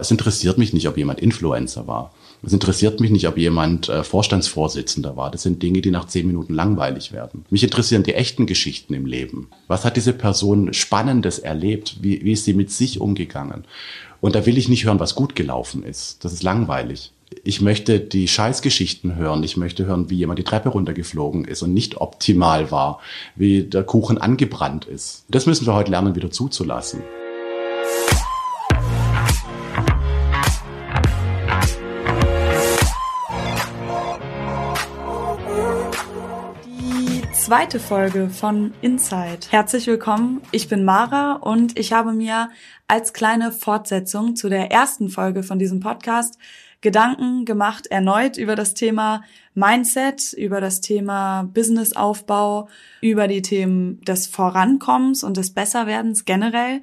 Es 0.00 0.10
interessiert 0.10 0.56
mich 0.56 0.72
nicht, 0.72 0.88
ob 0.88 0.96
jemand 0.96 1.20
Influencer 1.20 1.86
war. 1.86 2.12
Es 2.42 2.54
interessiert 2.54 3.00
mich 3.00 3.10
nicht, 3.10 3.28
ob 3.28 3.36
jemand 3.36 3.90
äh, 3.90 4.02
Vorstandsvorsitzender 4.02 5.14
war. 5.16 5.30
Das 5.30 5.42
sind 5.42 5.62
Dinge, 5.62 5.82
die 5.82 5.90
nach 5.90 6.06
zehn 6.06 6.26
Minuten 6.26 6.54
langweilig 6.54 7.12
werden. 7.12 7.44
Mich 7.50 7.62
interessieren 7.62 8.02
die 8.02 8.14
echten 8.14 8.46
Geschichten 8.46 8.94
im 8.94 9.04
Leben. 9.04 9.48
Was 9.68 9.84
hat 9.84 9.96
diese 9.96 10.14
Person 10.14 10.72
Spannendes 10.72 11.38
erlebt? 11.38 11.98
Wie, 12.00 12.24
wie 12.24 12.32
ist 12.32 12.46
sie 12.46 12.54
mit 12.54 12.70
sich 12.70 13.00
umgegangen? 13.00 13.64
Und 14.22 14.34
da 14.34 14.46
will 14.46 14.56
ich 14.56 14.68
nicht 14.70 14.86
hören, 14.86 15.00
was 15.00 15.14
gut 15.14 15.36
gelaufen 15.36 15.82
ist. 15.82 16.24
Das 16.24 16.32
ist 16.32 16.42
langweilig. 16.42 17.12
Ich 17.44 17.60
möchte 17.60 18.00
die 18.00 18.26
Scheißgeschichten 18.26 19.16
hören. 19.16 19.42
Ich 19.44 19.56
möchte 19.56 19.84
hören, 19.84 20.08
wie 20.08 20.16
jemand 20.16 20.38
die 20.38 20.44
Treppe 20.44 20.70
runtergeflogen 20.70 21.44
ist 21.44 21.62
und 21.62 21.74
nicht 21.74 22.00
optimal 22.00 22.70
war, 22.70 23.00
wie 23.36 23.62
der 23.62 23.84
Kuchen 23.84 24.18
angebrannt 24.18 24.86
ist. 24.86 25.24
Das 25.28 25.46
müssen 25.46 25.66
wir 25.66 25.74
heute 25.74 25.90
lernen, 25.90 26.16
wieder 26.16 26.30
zuzulassen. 26.30 27.02
Zweite 37.50 37.80
Folge 37.80 38.30
von 38.30 38.72
Inside. 38.80 39.48
Herzlich 39.50 39.88
willkommen, 39.88 40.40
ich 40.52 40.68
bin 40.68 40.84
Mara 40.84 41.32
und 41.32 41.76
ich 41.76 41.92
habe 41.92 42.12
mir 42.12 42.48
als 42.86 43.12
kleine 43.12 43.50
Fortsetzung 43.50 44.36
zu 44.36 44.48
der 44.48 44.70
ersten 44.70 45.08
Folge 45.08 45.42
von 45.42 45.58
diesem 45.58 45.80
Podcast 45.80 46.38
Gedanken 46.80 47.44
gemacht, 47.46 47.88
erneut 47.88 48.36
über 48.36 48.54
das 48.54 48.74
Thema 48.74 49.24
Mindset, 49.54 50.32
über 50.32 50.60
das 50.60 50.80
Thema 50.80 51.42
Businessaufbau, 51.52 52.68
über 53.00 53.26
die 53.26 53.42
Themen 53.42 54.00
des 54.02 54.28
Vorankommens 54.28 55.24
und 55.24 55.36
des 55.36 55.52
Besserwerdens 55.52 56.24
generell 56.24 56.82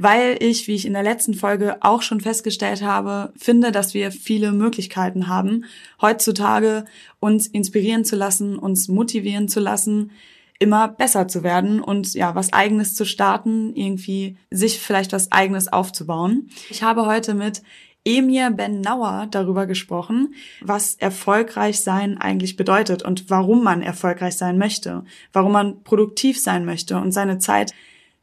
weil 0.00 0.38
ich, 0.40 0.66
wie 0.66 0.74
ich 0.74 0.86
in 0.86 0.94
der 0.94 1.02
letzten 1.02 1.34
Folge 1.34 1.76
auch 1.80 2.00
schon 2.00 2.22
festgestellt 2.22 2.82
habe, 2.82 3.34
finde, 3.36 3.70
dass 3.70 3.92
wir 3.92 4.10
viele 4.10 4.50
Möglichkeiten 4.50 5.28
haben, 5.28 5.66
heutzutage 6.00 6.86
uns 7.20 7.46
inspirieren 7.46 8.06
zu 8.06 8.16
lassen, 8.16 8.58
uns 8.58 8.88
motivieren 8.88 9.46
zu 9.46 9.60
lassen, 9.60 10.10
immer 10.58 10.88
besser 10.88 11.28
zu 11.28 11.42
werden 11.42 11.82
und 11.82 12.14
ja, 12.14 12.34
was 12.34 12.54
eigenes 12.54 12.94
zu 12.94 13.04
starten, 13.04 13.76
irgendwie 13.76 14.38
sich 14.50 14.80
vielleicht 14.80 15.12
was 15.12 15.32
eigenes 15.32 15.70
aufzubauen. 15.70 16.48
Ich 16.70 16.82
habe 16.82 17.04
heute 17.04 17.34
mit 17.34 17.62
Emir 18.02 18.50
Ben 18.50 18.80
Nauer 18.80 19.26
darüber 19.30 19.66
gesprochen, 19.66 20.34
was 20.62 20.94
erfolgreich 20.94 21.80
sein 21.80 22.16
eigentlich 22.16 22.56
bedeutet 22.56 23.02
und 23.02 23.28
warum 23.28 23.62
man 23.62 23.82
erfolgreich 23.82 24.38
sein 24.38 24.56
möchte, 24.56 25.04
warum 25.34 25.52
man 25.52 25.82
produktiv 25.82 26.40
sein 26.40 26.64
möchte 26.64 26.96
und 26.96 27.12
seine 27.12 27.36
Zeit 27.36 27.74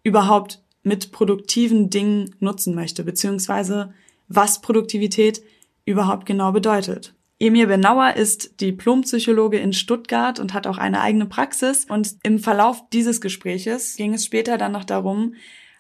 überhaupt 0.02 0.64
mit 0.88 1.11
produktiven 1.11 1.89
Dingen 1.89 2.35
nutzen 2.39 2.73
möchte, 2.73 3.03
beziehungsweise 3.03 3.93
was 4.27 4.61
Produktivität 4.61 5.41
überhaupt 5.85 6.25
genau 6.25 6.52
bedeutet. 6.52 7.13
Emir 7.39 7.67
Benauer 7.67 8.16
ist 8.16 8.61
Diplompsychologe 8.61 9.59
in 9.59 9.73
Stuttgart 9.73 10.39
und 10.39 10.53
hat 10.53 10.66
auch 10.66 10.79
eine 10.79 11.02
eigene 11.02 11.27
Praxis. 11.27 11.85
Und 11.85 12.16
im 12.23 12.39
Verlauf 12.39 12.81
dieses 12.91 13.21
Gespräches 13.21 13.95
ging 13.95 14.16
es 14.16 14.25
später 14.25 14.57
dann 14.57 14.71
noch 14.71 14.85
darum, 14.85 15.35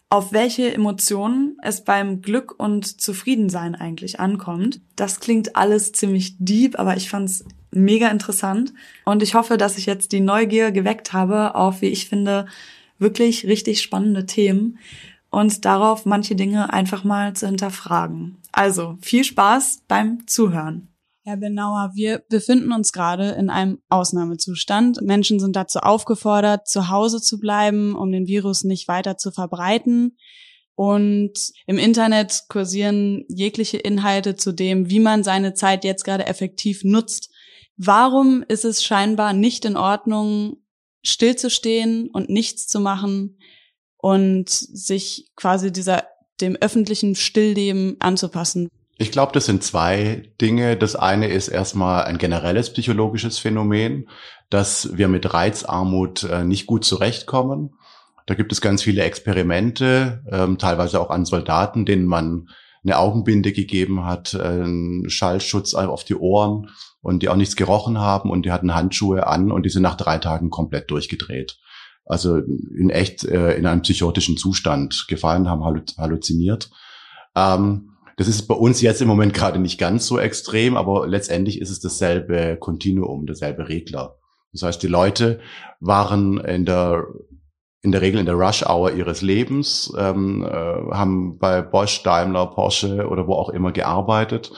auf 0.09 0.31
welche 0.31 0.71
Emotionen 0.71 1.57
es 1.63 1.83
beim 1.83 2.21
Glück 2.21 2.53
und 2.57 3.01
Zufriedensein 3.01 3.75
eigentlich 3.75 4.19
ankommt. 4.19 4.81
Das 4.95 5.19
klingt 5.19 5.55
alles 5.55 5.91
ziemlich 5.93 6.35
deep, 6.37 6.77
aber 6.77 6.95
ich 6.95 7.09
fand 7.09 7.29
es 7.29 7.43
mega 7.71 8.07
interessant. 8.09 8.73
Und 9.03 9.23
ich 9.23 9.33
hoffe, 9.33 9.57
dass 9.57 9.77
ich 9.77 9.87
jetzt 9.87 10.11
die 10.11 10.21
Neugier 10.21 10.71
geweckt 10.71 11.11
habe 11.11 11.55
auf, 11.55 11.81
wie 11.81 11.87
ich 11.87 12.07
finde, 12.07 12.45
wirklich 12.99 13.45
richtig 13.45 13.81
spannende 13.81 14.25
Themen 14.25 14.79
und 15.29 15.65
darauf 15.65 16.05
manche 16.05 16.35
Dinge 16.35 16.71
einfach 16.73 17.03
mal 17.03 17.35
zu 17.35 17.47
hinterfragen. 17.47 18.37
Also 18.51 18.97
viel 19.01 19.23
Spaß 19.23 19.83
beim 19.87 20.25
Zuhören. 20.27 20.89
Herr 21.23 21.35
Benauer, 21.35 21.91
wir 21.93 22.23
befinden 22.29 22.71
uns 22.71 22.93
gerade 22.93 23.31
in 23.31 23.49
einem 23.49 23.79
Ausnahmezustand. 23.89 25.01
Menschen 25.01 25.41
sind 25.41 25.57
dazu 25.57 25.79
aufgefordert, 25.79 26.69
zu 26.69 26.89
Hause 26.89 27.21
zu 27.21 27.37
bleiben, 27.37 27.95
um 27.95 28.13
den 28.13 28.27
Virus 28.27 28.63
nicht 28.63 28.87
weiter 28.87 29.17
zu 29.17 29.31
verbreiten. 29.31 30.15
Und 30.75 31.33
im 31.65 31.79
Internet 31.79 32.43
kursieren 32.47 33.25
jegliche 33.27 33.77
Inhalte 33.77 34.37
zu 34.37 34.53
dem, 34.53 34.89
wie 34.89 35.01
man 35.01 35.23
seine 35.23 35.53
Zeit 35.53 35.83
jetzt 35.83 36.05
gerade 36.05 36.27
effektiv 36.27 36.85
nutzt. 36.85 37.29
Warum 37.75 38.45
ist 38.47 38.63
es 38.63 38.83
scheinbar 38.83 39.33
nicht 39.33 39.65
in 39.65 39.75
Ordnung, 39.75 40.57
stillzustehen 41.07 42.09
und 42.09 42.29
nichts 42.29 42.67
zu 42.67 42.79
machen 42.79 43.37
und 43.97 44.49
sich 44.49 45.31
quasi 45.35 45.71
dieser 45.71 46.05
dem 46.41 46.55
öffentlichen 46.55 47.15
Stillleben 47.15 47.97
anzupassen. 47.99 48.69
Ich 48.99 49.11
glaube, 49.11 49.31
das 49.31 49.45
sind 49.45 49.63
zwei 49.63 50.31
Dinge. 50.41 50.75
Das 50.75 50.95
eine 50.95 51.27
ist 51.27 51.47
erstmal 51.47 52.03
ein 52.05 52.17
generelles 52.17 52.71
psychologisches 52.73 53.37
Phänomen, 53.37 54.09
dass 54.49 54.97
wir 54.97 55.07
mit 55.07 55.33
Reizarmut 55.33 56.23
äh, 56.23 56.43
nicht 56.43 56.65
gut 56.65 56.83
zurechtkommen. 56.83 57.73
Da 58.25 58.33
gibt 58.33 58.51
es 58.51 58.59
ganz 58.59 58.83
viele 58.83 59.03
Experimente, 59.03 60.23
ähm, 60.29 60.57
teilweise 60.57 60.99
auch 60.99 61.09
an 61.09 61.25
Soldaten, 61.25 61.85
denen 61.85 62.05
man 62.05 62.49
eine 62.83 62.97
Augenbinde 62.97 63.51
gegeben 63.51 64.05
hat, 64.05 64.35
einen 64.35 65.09
Schallschutz 65.09 65.73
auf 65.73 66.03
die 66.03 66.15
Ohren 66.15 66.69
und 67.01 67.23
die 67.23 67.29
auch 67.29 67.35
nichts 67.35 67.55
gerochen 67.55 67.99
haben 67.99 68.29
und 68.29 68.45
die 68.45 68.51
hatten 68.51 68.75
Handschuhe 68.75 69.27
an 69.27 69.51
und 69.51 69.63
die 69.63 69.69
sind 69.69 69.83
nach 69.83 69.97
drei 69.97 70.17
Tagen 70.17 70.49
komplett 70.49 70.89
durchgedreht. 70.91 71.57
Also 72.05 72.37
in 72.37 72.89
echt 72.89 73.25
äh, 73.25 73.55
in 73.55 73.65
einem 73.65 73.81
psychotischen 73.81 74.37
Zustand 74.37 75.05
gefallen, 75.09 75.49
haben 75.49 75.63
halluziniert. 75.63 76.69
Ähm, 77.35 77.91
das 78.15 78.27
ist 78.27 78.47
bei 78.47 78.55
uns 78.55 78.81
jetzt 78.81 79.01
im 79.01 79.07
Moment 79.07 79.33
gerade 79.33 79.59
nicht 79.59 79.77
ganz 79.77 80.07
so 80.07 80.17
extrem, 80.17 80.75
aber 80.75 81.07
letztendlich 81.07 81.61
ist 81.61 81.69
es 81.69 81.79
dasselbe 81.79 82.57
Kontinuum, 82.59 83.25
derselbe 83.25 83.69
Regler. 83.69 84.15
Das 84.53 84.63
heißt, 84.63 84.81
die 84.81 84.87
Leute 84.87 85.39
waren 85.79 86.39
in 86.39 86.65
der 86.65 87.05
in 87.81 87.91
der 87.91 88.01
Regel 88.01 88.19
in 88.19 88.25
der 88.25 88.35
Rush-Hour 88.35 88.93
ihres 88.93 89.21
Lebens, 89.21 89.93
ähm, 89.97 90.43
äh, 90.43 90.49
haben 90.49 91.37
bei 91.37 91.61
Bosch, 91.61 92.03
Daimler, 92.03 92.47
Porsche 92.47 93.07
oder 93.07 93.27
wo 93.27 93.33
auch 93.33 93.49
immer 93.49 93.71
gearbeitet, 93.71 94.51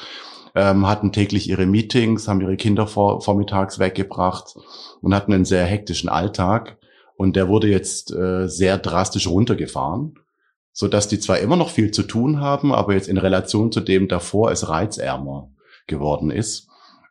ähm, 0.56 0.88
hatten 0.88 1.12
täglich 1.12 1.50
ihre 1.50 1.66
Meetings, 1.66 2.28
haben 2.28 2.42
ihre 2.42 2.58
Kinder 2.58 2.88
vor, 2.88 3.22
vormittags 3.22 3.80
weggebracht 3.80 4.56
und 5.02 5.14
hatten 5.14 5.34
einen 5.34 5.46
sehr 5.46 5.66
hektischen 5.66 6.10
Alltag. 6.10 6.78
Und 7.18 7.36
der 7.36 7.50
wurde 7.50 7.68
jetzt 7.68 8.12
äh, 8.14 8.48
sehr 8.48 8.78
drastisch 8.78 9.28
runtergefahren, 9.28 10.16
so 10.72 10.88
dass 10.88 11.10
die 11.10 11.20
zwar 11.20 11.40
immer 11.40 11.58
noch 11.58 11.70
viel 11.70 11.92
zu 11.92 12.04
tun 12.04 12.40
haben, 12.40 12.74
aber 12.74 12.94
jetzt 12.94 13.10
in 13.10 13.18
Relation 13.18 13.72
zu 13.72 13.82
dem 13.82 14.08
davor 14.08 14.52
es 14.52 14.70
reizärmer 14.70 15.52
geworden 15.86 16.32
ist. 16.32 16.69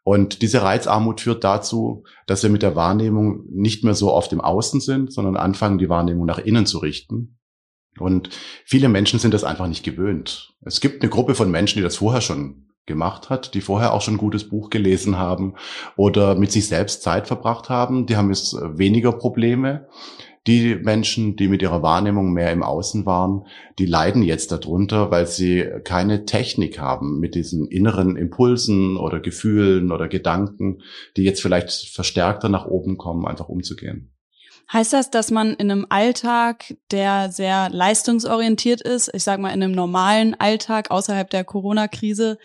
Und 0.08 0.41
diese 0.41 0.62
Reizarmut 0.62 1.20
führt 1.20 1.44
dazu, 1.44 2.02
dass 2.26 2.42
wir 2.42 2.48
mit 2.48 2.62
der 2.62 2.74
Wahrnehmung 2.74 3.44
nicht 3.50 3.84
mehr 3.84 3.92
so 3.92 4.10
oft 4.10 4.32
im 4.32 4.41
Außen 4.41 4.80
sind, 4.80 5.12
sondern 5.12 5.36
anfangen, 5.36 5.76
die 5.76 5.91
Wahrnehmung 5.91 6.24
nach 6.24 6.38
innen 6.38 6.64
zu 6.64 6.78
richten. 6.78 7.36
Und 7.98 8.30
viele 8.64 8.88
Menschen 8.88 9.19
sind 9.19 9.34
das 9.34 9.44
einfach 9.44 9.66
nicht 9.66 9.84
gewöhnt. 9.84 10.54
Es 10.62 10.80
gibt 10.80 11.02
eine 11.02 11.10
Gruppe 11.10 11.34
von 11.34 11.50
Menschen, 11.50 11.76
die 11.76 11.82
das 11.82 11.96
vorher 11.96 12.22
schon 12.22 12.70
gemacht 12.86 13.28
hat, 13.28 13.52
die 13.52 13.60
vorher 13.60 13.92
auch 13.92 14.00
schon 14.00 14.14
ein 14.14 14.19
gutes 14.19 14.48
Buch 14.48 14.70
gelesen 14.70 15.19
haben 15.19 15.56
oder 15.94 16.36
mit 16.36 16.52
sich 16.52 16.69
selbst 16.69 17.02
Zeit 17.02 17.26
verbracht 17.26 17.69
haben. 17.69 18.06
Die 18.06 18.16
haben 18.16 18.30
jetzt 18.30 18.54
weniger 18.54 19.12
Probleme. 19.12 19.88
Die 20.48 20.76
Menschen, 20.76 21.36
die 21.36 21.47
mit 21.47 21.60
ihrer 21.60 21.82
Wahrnehmung 21.82 22.32
mehr 22.32 22.50
im 22.53 22.62
Außen 22.62 23.04
waren, 23.04 23.47
die 23.78 23.84
leiden 23.84 24.22
jetzt 24.22 24.50
darunter, 24.50 25.10
weil 25.10 25.26
sie 25.26 25.62
keine 25.84 26.25
Technik 26.25 26.81
haben, 26.81 27.20
mit 27.20 27.34
diesen 27.34 27.69
inneren 27.69 28.16
Impulsen 28.16 28.97
oder 28.97 29.20
Gefühlen 29.20 29.92
oder 29.92 30.08
Gedanken, 30.08 30.81
die 31.19 31.25
jetzt 31.25 31.42
vielleicht 31.42 31.70
verstärkter 31.70 32.48
nach 32.48 32.64
oben 32.64 32.97
kommen, 32.97 33.26
einfach 33.26 33.50
umzugehen. 33.50 34.10
Heißt 34.72 34.94
das, 34.94 35.10
dass 35.10 35.31
man 35.31 35.53
in 35.53 35.70
einem 35.70 35.87
Alltag, 35.91 36.76
der 36.92 37.31
sehr 37.31 37.69
leistungsorientiert 37.69 38.81
ist, 38.81 39.10
ich 39.12 39.25
sage 39.25 39.42
mal 39.42 39.50
in 39.50 39.62
einem 39.62 39.72
normalen 39.72 40.34
Alltag 40.34 40.91
außerhalb 40.91 41.28
der 41.28 41.44
Corona-Krise, 41.44 42.38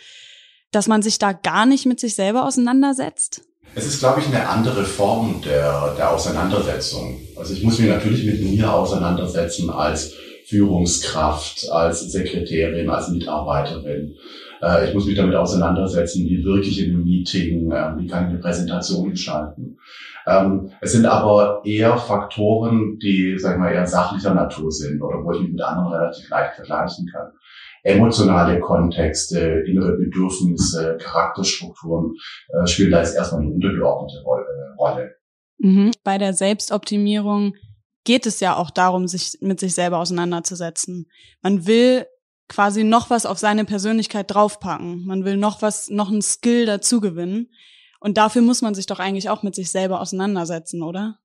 dass 0.72 0.90
man 0.90 1.02
sich 1.02 1.20
da 1.20 1.32
gar 1.32 1.66
nicht 1.66 1.86
mit 1.86 2.02
sich 2.02 2.16
selber 2.16 2.46
auseinandersetzt? 2.46 3.46
Es 3.76 3.88
ist, 3.88 4.00
glaube 4.00 4.20
ich, 4.20 4.28
eine 4.28 4.48
andere 4.48 4.84
Form 4.84 5.42
der, 5.44 5.96
der 5.98 6.12
Auseinandersetzung. 6.12 7.20
Also 7.36 7.54
ich 7.54 7.64
muss 7.64 7.80
mich 7.80 7.90
natürlich 7.90 8.24
mit 8.24 8.42
mir 8.44 8.72
auseinandersetzen 8.72 9.70
als 9.72 10.14
Führungskraft, 10.46 11.68
als 11.72 12.12
Sekretärin, 12.12 12.90
als 12.90 13.10
Mitarbeiterin. 13.10 14.16
Äh, 14.62 14.88
ich 14.88 14.94
muss 14.94 15.06
mich 15.08 15.16
damit 15.16 15.36
auseinandersetzen, 15.36 16.24
wie 16.26 16.44
wirke 16.44 16.68
ich 16.68 16.84
in 16.86 16.94
einem 16.94 17.04
Meeting, 17.04 17.72
äh, 17.72 17.98
wie 17.98 18.08
kann 18.08 18.26
ich 18.26 18.30
eine 18.30 18.40
Präsentation 18.40 19.10
gestalten. 19.10 19.78
Ähm, 20.28 20.70
es 20.80 20.92
sind 20.92 21.08
aber 21.08 21.62
eher 21.66 21.98
Faktoren, 21.98 23.00
die, 23.00 23.40
sagen 23.40 23.62
wir, 23.64 23.72
eher 23.72 23.88
sachlicher 23.88 24.36
Natur 24.36 24.72
sind 24.72 25.02
oder 25.02 25.24
wo 25.24 25.32
ich 25.32 25.42
mich 25.42 25.52
mit 25.52 25.62
anderen 25.62 25.92
relativ 25.92 26.30
leicht 26.30 26.56
vergleichen 26.56 27.10
kann 27.12 27.32
emotionale 27.84 28.60
Kontexte, 28.60 29.64
innere 29.68 29.98
Bedürfnisse, 29.98 30.98
Charakterstrukturen 31.00 32.14
äh, 32.50 32.66
spielen 32.68 32.92
da 32.92 33.00
jetzt 33.00 33.16
erstmal 33.16 33.42
eine 33.42 33.52
untergeordnete 33.52 34.24
Rolle. 34.78 35.16
Mhm. 35.60 35.92
Bei 36.04 36.18
der 36.18 36.34
Selbstoptimierung 36.34 37.56
geht 38.06 38.26
es 38.26 38.40
ja 38.40 38.56
auch 38.56 38.70
darum, 38.70 39.08
sich 39.08 39.38
mit 39.42 39.60
sich 39.60 39.76
selber 39.76 40.00
auseinanderzusetzen. 40.00 41.10
Man 41.42 41.66
will 41.68 42.06
quasi 42.50 42.84
noch 42.84 43.10
was 43.10 43.26
auf 43.26 43.38
seine 43.38 43.66
Persönlichkeit 43.66 44.34
draufpacken. 44.34 45.06
Man 45.06 45.26
will 45.26 45.38
noch 45.38 45.62
was, 45.62 45.90
noch 45.90 46.10
einen 46.10 46.22
Skill 46.22 46.66
dazu 46.66 47.00
gewinnen. 47.00 47.50
Und 48.00 48.18
dafür 48.18 48.42
muss 48.42 48.62
man 48.62 48.76
sich 48.76 48.86
doch 48.86 49.00
eigentlich 49.00 49.30
auch 49.30 49.44
mit 49.44 49.56
sich 49.56 49.72
selber 49.72 50.02
auseinandersetzen, 50.02 50.84
oder? 50.84 51.20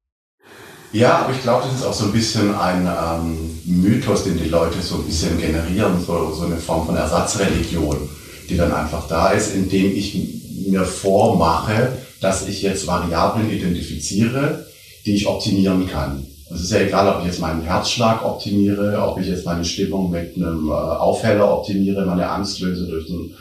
Ja, 0.92 1.18
aber 1.18 1.34
ich 1.34 1.42
glaube, 1.42 1.64
das 1.66 1.80
ist 1.80 1.86
auch 1.86 1.92
so 1.92 2.06
ein 2.06 2.12
bisschen 2.12 2.54
ein 2.54 2.86
ähm, 2.86 3.60
Mythos, 3.66 4.24
den 4.24 4.38
die 4.38 4.48
Leute 4.48 4.80
so 4.80 4.96
ein 4.96 5.04
bisschen 5.04 5.38
generieren, 5.38 6.02
so, 6.04 6.32
so 6.32 6.46
eine 6.46 6.56
Form 6.56 6.86
von 6.86 6.96
Ersatzreligion, 6.96 8.08
die 8.48 8.56
dann 8.56 8.72
einfach 8.72 9.06
da 9.06 9.30
ist, 9.30 9.54
indem 9.54 9.94
ich 9.94 10.16
mir 10.66 10.84
vormache, 10.84 11.92
dass 12.20 12.48
ich 12.48 12.62
jetzt 12.62 12.86
Variablen 12.86 13.50
identifiziere, 13.50 14.66
die 15.04 15.14
ich 15.14 15.26
optimieren 15.26 15.86
kann. 15.86 16.26
Es 16.50 16.62
ist 16.62 16.72
ja 16.72 16.80
egal, 16.80 17.14
ob 17.14 17.20
ich 17.20 17.26
jetzt 17.26 17.40
meinen 17.40 17.60
Herzschlag 17.60 18.24
optimiere, 18.24 18.98
ob 19.06 19.20
ich 19.20 19.26
jetzt 19.26 19.44
meine 19.44 19.66
Stimmung 19.66 20.10
mit 20.10 20.36
einem 20.36 20.68
äh, 20.68 20.72
Aufheller 20.72 21.52
optimiere, 21.52 22.06
meine 22.06 22.30
Angst 22.30 22.60
löse 22.60 22.86
durch 22.86 23.10
einen 23.10 23.34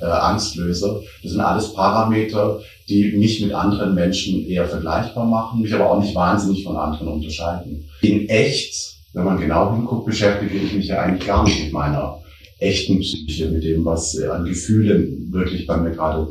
äh, 0.00 0.06
Angstlöser. 0.06 1.00
Das 1.22 1.32
sind 1.32 1.40
alles 1.42 1.74
Parameter, 1.74 2.60
die 2.88 3.16
mich 3.16 3.40
mit 3.40 3.52
anderen 3.52 3.94
Menschen 3.94 4.46
eher 4.46 4.66
vergleichbar 4.66 5.26
machen, 5.26 5.62
mich 5.62 5.74
aber 5.74 5.90
auch 5.90 6.00
nicht 6.00 6.14
wahnsinnig 6.14 6.64
von 6.64 6.76
anderen 6.76 7.08
unterscheiden. 7.08 7.88
In 8.02 8.28
echt, 8.28 8.96
wenn 9.14 9.24
man 9.24 9.40
genau 9.40 9.74
hinguckt, 9.74 10.06
beschäftige 10.06 10.56
ich 10.56 10.74
mich 10.74 10.88
ja 10.88 11.00
eigentlich 11.00 11.26
gar 11.26 11.44
nicht 11.44 11.64
mit 11.64 11.72
meiner 11.72 12.18
echten 12.58 13.00
Psyche, 13.00 13.50
mit 13.50 13.64
dem, 13.64 13.84
was 13.84 14.18
an 14.20 14.44
Gefühlen 14.44 15.32
wirklich 15.32 15.66
bei 15.66 15.76
mir 15.76 15.90
gerade 15.90 16.28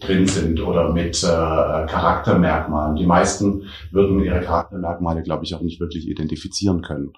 drin 0.00 0.26
sind 0.26 0.60
oder 0.60 0.92
mit 0.92 1.22
äh, 1.22 1.26
Charaktermerkmalen. 1.26 2.96
Die 2.96 3.06
meisten 3.06 3.64
würden 3.90 4.22
ihre 4.24 4.40
Charaktermerkmale, 4.40 5.22
glaube 5.22 5.44
ich, 5.44 5.54
auch 5.54 5.60
nicht 5.60 5.78
wirklich 5.78 6.08
identifizieren 6.08 6.80
können. 6.80 7.12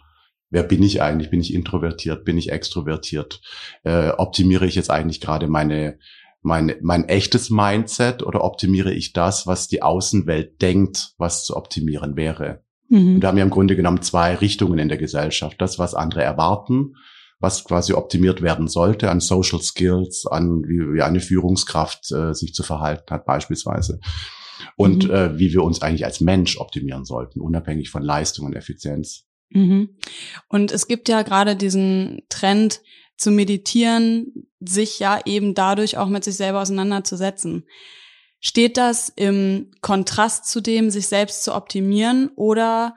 Wer 0.51 0.65
bin 0.65 0.83
ich 0.83 1.01
eigentlich? 1.01 1.31
Bin 1.31 1.41
ich 1.41 1.55
introvertiert? 1.55 2.25
Bin 2.25 2.37
ich 2.37 2.51
extrovertiert? 2.51 3.41
Äh, 3.85 4.11
optimiere 4.11 4.67
ich 4.67 4.75
jetzt 4.75 4.91
eigentlich 4.91 5.21
gerade 5.21 5.47
meine 5.47 5.99
mein, 6.43 6.75
mein 6.83 7.09
echtes 7.09 7.51
Mindset 7.51 8.23
oder 8.23 8.45
optimiere 8.45 8.93
ich 8.93 9.13
das, 9.13 9.47
was 9.47 9.69
die 9.69 9.83
Außenwelt 9.83 10.61
denkt, 10.61 11.15
was 11.17 11.45
zu 11.45 11.57
optimieren 11.57 12.17
wäre? 12.17 12.65
Mhm. 12.89 13.15
Und 13.15 13.23
wir 13.23 13.29
haben 13.29 13.39
ja 13.39 13.45
im 13.45 13.51
Grunde 13.51 13.77
genommen 13.77 14.03
zwei 14.03 14.35
Richtungen 14.35 14.79
in 14.79 14.89
der 14.89 14.99
Gesellschaft. 14.99 15.61
Das, 15.61 15.79
was 15.79 15.95
andere 15.95 16.23
erwarten, 16.23 16.97
was 17.39 17.65
quasi 17.65 17.93
optimiert 17.93 18.43
werden 18.43 18.69
sollte 18.69 19.11
an 19.11 19.21
Social 19.21 19.61
Skills, 19.61 20.27
an 20.27 20.63
wie, 20.67 20.95
wie 20.95 21.03
eine 21.03 21.21
Führungskraft 21.21 22.13
äh, 22.13 22.35
sich 22.35 22.55
zu 22.55 22.63
verhalten 22.63 23.11
hat 23.11 23.25
beispielsweise. 23.25 24.01
Und 24.77 25.09
mhm. 25.09 25.11
äh, 25.11 25.39
wie 25.39 25.53
wir 25.53 25.63
uns 25.63 25.83
eigentlich 25.83 26.05
als 26.05 26.21
Mensch 26.21 26.57
optimieren 26.57 27.05
sollten, 27.05 27.41
unabhängig 27.41 27.91
von 27.91 28.03
Leistung 28.03 28.47
und 28.47 28.55
Effizienz. 28.55 29.25
Mhm. 29.51 29.97
Und 30.49 30.73
es 30.73 30.87
gibt 30.87 31.09
ja 31.09 31.23
gerade 31.23 31.57
diesen 31.57 32.23
Trend, 32.29 32.81
zu 33.17 33.31
meditieren, 33.31 34.49
sich 34.61 34.99
ja 34.99 35.21
eben 35.25 35.55
dadurch 35.55 35.99
auch 35.99 36.09
mit 36.09 36.25
sich 36.25 36.37
selber 36.37 36.61
auseinanderzusetzen. 36.63 37.67
Steht 38.41 38.77
das 38.77 39.09
im 39.15 39.71
Kontrast 39.81 40.47
zu 40.47 40.61
dem, 40.61 40.91
sich 40.91 41.07
selbst 41.07 41.45
zu 41.45 41.55
optimieren 41.55 42.31
oder 42.35 42.97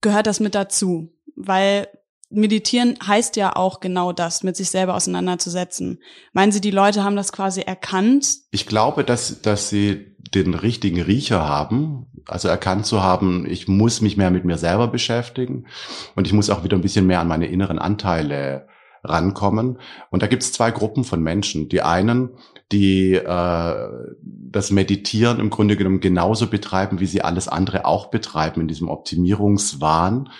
gehört 0.00 0.26
das 0.26 0.40
mit 0.40 0.54
dazu? 0.54 1.12
Weil 1.36 1.88
meditieren 2.30 2.96
heißt 3.06 3.36
ja 3.36 3.56
auch 3.56 3.80
genau 3.80 4.12
das, 4.12 4.42
mit 4.42 4.56
sich 4.56 4.70
selber 4.70 4.94
auseinanderzusetzen. 4.94 6.00
Meinen 6.32 6.52
Sie, 6.52 6.60
die 6.60 6.70
Leute 6.70 7.04
haben 7.04 7.16
das 7.16 7.32
quasi 7.32 7.60
erkannt? 7.60 8.36
Ich 8.52 8.66
glaube, 8.66 9.04
dass, 9.04 9.42
dass 9.42 9.68
sie 9.68 10.16
den 10.34 10.54
richtigen 10.54 11.00
Riecher 11.02 11.46
haben, 11.46 12.06
also 12.26 12.48
erkannt 12.48 12.86
zu 12.86 13.02
haben, 13.02 13.46
ich 13.46 13.68
muss 13.68 14.00
mich 14.00 14.16
mehr 14.16 14.30
mit 14.30 14.44
mir 14.44 14.58
selber 14.58 14.86
beschäftigen 14.88 15.66
und 16.14 16.26
ich 16.26 16.32
muss 16.32 16.50
auch 16.50 16.62
wieder 16.62 16.76
ein 16.76 16.82
bisschen 16.82 17.06
mehr 17.06 17.20
an 17.20 17.28
meine 17.28 17.46
inneren 17.46 17.78
Anteile 17.78 18.68
rankommen. 19.02 19.78
Und 20.10 20.22
da 20.22 20.26
gibt 20.26 20.42
es 20.42 20.52
zwei 20.52 20.70
Gruppen 20.70 21.04
von 21.04 21.22
Menschen. 21.22 21.68
Die 21.68 21.82
einen, 21.82 22.30
die 22.72 23.14
äh, 23.14 23.88
das 24.22 24.70
Meditieren 24.70 25.40
im 25.40 25.50
Grunde 25.50 25.76
genommen 25.76 26.00
genauso 26.00 26.48
betreiben, 26.48 27.00
wie 27.00 27.06
sie 27.06 27.22
alles 27.22 27.48
andere 27.48 27.84
auch 27.84 28.10
betreiben 28.10 28.62
in 28.62 28.68
diesem 28.68 28.88
Optimierungswahn, 28.88 30.30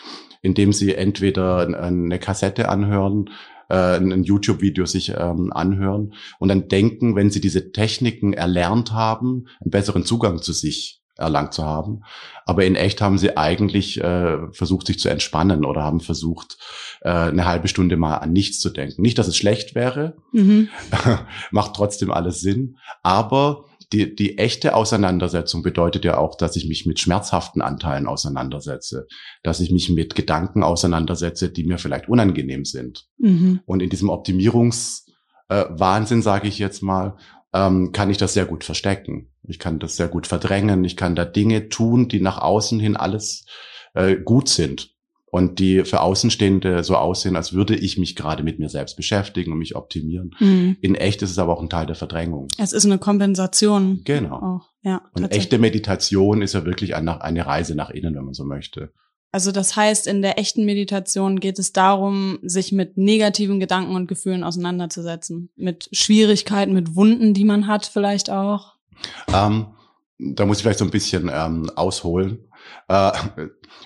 indem 0.42 0.72
sie 0.72 0.94
entweder 0.94 1.66
eine 1.66 2.18
Kassette 2.18 2.68
anhören, 2.68 3.30
äh, 3.68 3.96
ein 3.96 4.24
YouTube-Video 4.24 4.84
sich 4.84 5.14
ähm, 5.16 5.52
anhören 5.52 6.14
und 6.38 6.48
dann 6.48 6.68
denken, 6.68 7.14
wenn 7.16 7.30
sie 7.30 7.40
diese 7.40 7.72
Techniken 7.72 8.32
erlernt 8.32 8.92
haben, 8.92 9.46
einen 9.60 9.70
besseren 9.70 10.04
Zugang 10.04 10.42
zu 10.42 10.52
sich 10.52 10.99
erlangt 11.20 11.54
zu 11.54 11.64
haben. 11.64 12.02
Aber 12.46 12.64
in 12.64 12.74
echt 12.74 13.00
haben 13.00 13.18
sie 13.18 13.36
eigentlich 13.36 14.02
äh, 14.02 14.38
versucht, 14.52 14.86
sich 14.86 14.98
zu 14.98 15.08
entspannen 15.08 15.64
oder 15.64 15.82
haben 15.82 16.00
versucht, 16.00 16.58
äh, 17.02 17.10
eine 17.10 17.44
halbe 17.44 17.68
Stunde 17.68 17.96
mal 17.96 18.16
an 18.16 18.32
nichts 18.32 18.60
zu 18.60 18.70
denken. 18.70 19.02
Nicht, 19.02 19.18
dass 19.18 19.28
es 19.28 19.36
schlecht 19.36 19.74
wäre, 19.74 20.16
mhm. 20.32 20.68
macht 21.50 21.74
trotzdem 21.74 22.10
alles 22.10 22.40
Sinn. 22.40 22.78
Aber 23.02 23.66
die, 23.92 24.14
die 24.14 24.38
echte 24.38 24.74
Auseinandersetzung 24.74 25.62
bedeutet 25.62 26.04
ja 26.04 26.16
auch, 26.16 26.36
dass 26.36 26.56
ich 26.56 26.68
mich 26.68 26.86
mit 26.86 27.00
schmerzhaften 27.00 27.60
Anteilen 27.60 28.06
auseinandersetze, 28.06 29.08
dass 29.42 29.58
ich 29.60 29.72
mich 29.72 29.90
mit 29.90 30.14
Gedanken 30.14 30.62
auseinandersetze, 30.62 31.50
die 31.50 31.64
mir 31.64 31.78
vielleicht 31.78 32.08
unangenehm 32.08 32.64
sind. 32.64 33.08
Mhm. 33.18 33.60
Und 33.66 33.82
in 33.82 33.90
diesem 33.90 34.08
Optimierungswahnsinn, 34.08 36.20
äh, 36.20 36.22
sage 36.22 36.46
ich 36.46 36.58
jetzt 36.58 36.82
mal, 36.82 37.16
ähm, 37.52 37.92
kann 37.92 38.10
ich 38.10 38.16
das 38.16 38.34
sehr 38.34 38.46
gut 38.46 38.64
verstecken. 38.64 39.30
Ich 39.42 39.58
kann 39.58 39.78
das 39.78 39.96
sehr 39.96 40.08
gut 40.08 40.26
verdrängen. 40.26 40.84
Ich 40.84 40.96
kann 40.96 41.16
da 41.16 41.24
Dinge 41.24 41.68
tun, 41.68 42.08
die 42.08 42.20
nach 42.20 42.38
außen 42.38 42.78
hin 42.78 42.96
alles 42.96 43.46
äh, 43.94 44.16
gut 44.16 44.48
sind 44.48 44.94
und 45.30 45.58
die 45.58 45.84
für 45.84 46.00
Außenstehende 46.00 46.82
so 46.84 46.96
aussehen, 46.96 47.36
als 47.36 47.52
würde 47.52 47.76
ich 47.76 47.98
mich 47.98 48.16
gerade 48.16 48.42
mit 48.42 48.58
mir 48.58 48.68
selbst 48.68 48.96
beschäftigen 48.96 49.52
und 49.52 49.58
mich 49.58 49.76
optimieren. 49.76 50.34
Mhm. 50.38 50.76
In 50.80 50.94
echt 50.94 51.22
ist 51.22 51.30
es 51.30 51.38
aber 51.38 51.56
auch 51.56 51.62
ein 51.62 51.70
Teil 51.70 51.86
der 51.86 51.94
Verdrängung. 51.94 52.48
Es 52.58 52.72
ist 52.72 52.84
eine 52.84 52.98
Kompensation. 52.98 54.02
Genau. 54.04 54.36
Auch. 54.36 54.70
Ja, 54.82 55.02
und 55.12 55.30
echte 55.30 55.58
Meditation 55.58 56.40
ist 56.42 56.54
ja 56.54 56.64
wirklich 56.64 56.94
eine, 56.94 57.22
eine 57.22 57.46
Reise 57.46 57.74
nach 57.74 57.90
innen, 57.90 58.14
wenn 58.14 58.24
man 58.24 58.34
so 58.34 58.44
möchte. 58.44 58.92
Also 59.32 59.52
das 59.52 59.76
heißt, 59.76 60.06
in 60.08 60.22
der 60.22 60.38
echten 60.38 60.64
Meditation 60.64 61.38
geht 61.38 61.58
es 61.58 61.72
darum, 61.72 62.38
sich 62.42 62.72
mit 62.72 62.96
negativen 62.96 63.60
Gedanken 63.60 63.94
und 63.94 64.08
Gefühlen 64.08 64.42
auseinanderzusetzen. 64.42 65.50
Mit 65.56 65.88
Schwierigkeiten, 65.92 66.72
mit 66.72 66.96
Wunden, 66.96 67.32
die 67.32 67.44
man 67.44 67.68
hat 67.68 67.86
vielleicht 67.86 68.28
auch. 68.30 68.74
Ähm, 69.32 69.66
da 70.18 70.46
muss 70.46 70.58
ich 70.58 70.62
vielleicht 70.62 70.80
so 70.80 70.84
ein 70.84 70.90
bisschen 70.90 71.30
ähm, 71.32 71.70
ausholen. 71.76 72.50
Äh, 72.88 73.12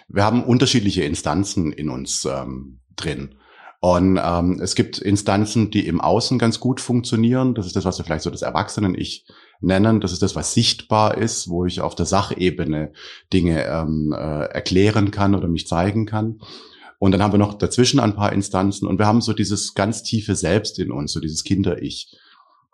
wir 0.09 0.25
haben 0.25 0.45
unterschiedliche 0.45 1.05
Instanzen 1.05 1.73
in 1.73 1.91
uns 1.91 2.25
ähm, 2.25 2.81
drin. 2.97 3.35
Und 3.81 4.19
ähm, 4.23 4.61
es 4.63 4.75
gibt 4.75 4.97
Instanzen, 4.97 5.71
die 5.71 5.87
im 5.87 6.01
Außen 6.01 6.39
ganz 6.39 6.59
gut 6.59 6.81
funktionieren. 6.81 7.55
Das 7.55 7.67
ist 7.67 7.77
das, 7.77 7.85
was 7.85 7.99
wir 7.99 8.07
vielleicht 8.07 8.25
so 8.25 8.31
das 8.31 8.41
Erwachsenen-Ich 8.41 9.27
nennen. 9.65 10.01
Das 10.01 10.13
ist 10.13 10.23
das, 10.23 10.37
was 10.37 10.55
sichtbar 10.55 11.19
ist, 11.19 11.49
wo 11.49 11.65
ich 11.65 11.81
auf 11.81 11.95
der 11.95 12.07
Sachebene 12.07 12.93
Dinge 13.33 13.65
ähm, 13.65 14.15
äh, 14.17 14.45
erklären 14.47 15.11
kann 15.11 15.35
oder 15.35 15.49
mich 15.49 15.67
zeigen 15.67 16.07
kann. 16.07 16.41
Und 16.99 17.13
dann 17.13 17.23
haben 17.23 17.33
wir 17.33 17.39
noch 17.39 17.55
dazwischen 17.55 18.01
ein 18.01 18.15
paar 18.15 18.33
Instanzen 18.33 18.87
und 18.87 18.99
wir 18.99 19.07
haben 19.07 19.21
so 19.21 19.33
dieses 19.33 19.75
ganz 19.75 20.03
tiefe 20.03 20.37
Selbst 20.37 20.79
in 20.79 20.91
uns, 20.91 21.13
so 21.13 21.21
dieses 21.21 21.45
Kinder-Ich. 21.45 22.17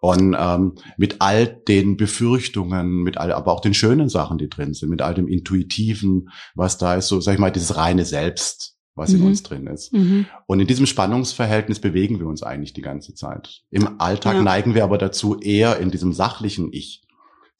Und 0.00 0.34
ähm, 0.38 0.76
mit 0.96 1.16
all 1.18 1.46
den 1.46 1.96
Befürchtungen, 1.96 3.02
mit 3.02 3.18
all, 3.18 3.32
aber 3.32 3.52
auch 3.52 3.60
den 3.60 3.74
schönen 3.74 4.08
Sachen, 4.08 4.38
die 4.38 4.48
drin 4.48 4.72
sind, 4.72 4.88
mit 4.88 5.02
all 5.02 5.14
dem 5.14 5.28
Intuitiven, 5.28 6.30
was 6.54 6.78
da 6.78 6.94
ist, 6.94 7.08
so 7.08 7.20
sag 7.20 7.34
ich 7.34 7.38
mal, 7.38 7.50
dieses 7.50 7.76
reine 7.76 8.04
Selbst 8.04 8.79
was 8.94 9.10
mhm. 9.10 9.20
in 9.20 9.26
uns 9.26 9.42
drin 9.42 9.66
ist. 9.66 9.92
Mhm. 9.92 10.26
Und 10.46 10.60
in 10.60 10.66
diesem 10.66 10.86
Spannungsverhältnis 10.86 11.80
bewegen 11.80 12.18
wir 12.18 12.26
uns 12.26 12.42
eigentlich 12.42 12.72
die 12.72 12.82
ganze 12.82 13.14
Zeit. 13.14 13.62
Im 13.70 14.00
Alltag 14.00 14.34
ja. 14.34 14.42
neigen 14.42 14.74
wir 14.74 14.84
aber 14.84 14.98
dazu, 14.98 15.38
eher 15.38 15.78
in 15.78 15.90
diesem 15.90 16.12
sachlichen 16.12 16.72
Ich 16.72 17.02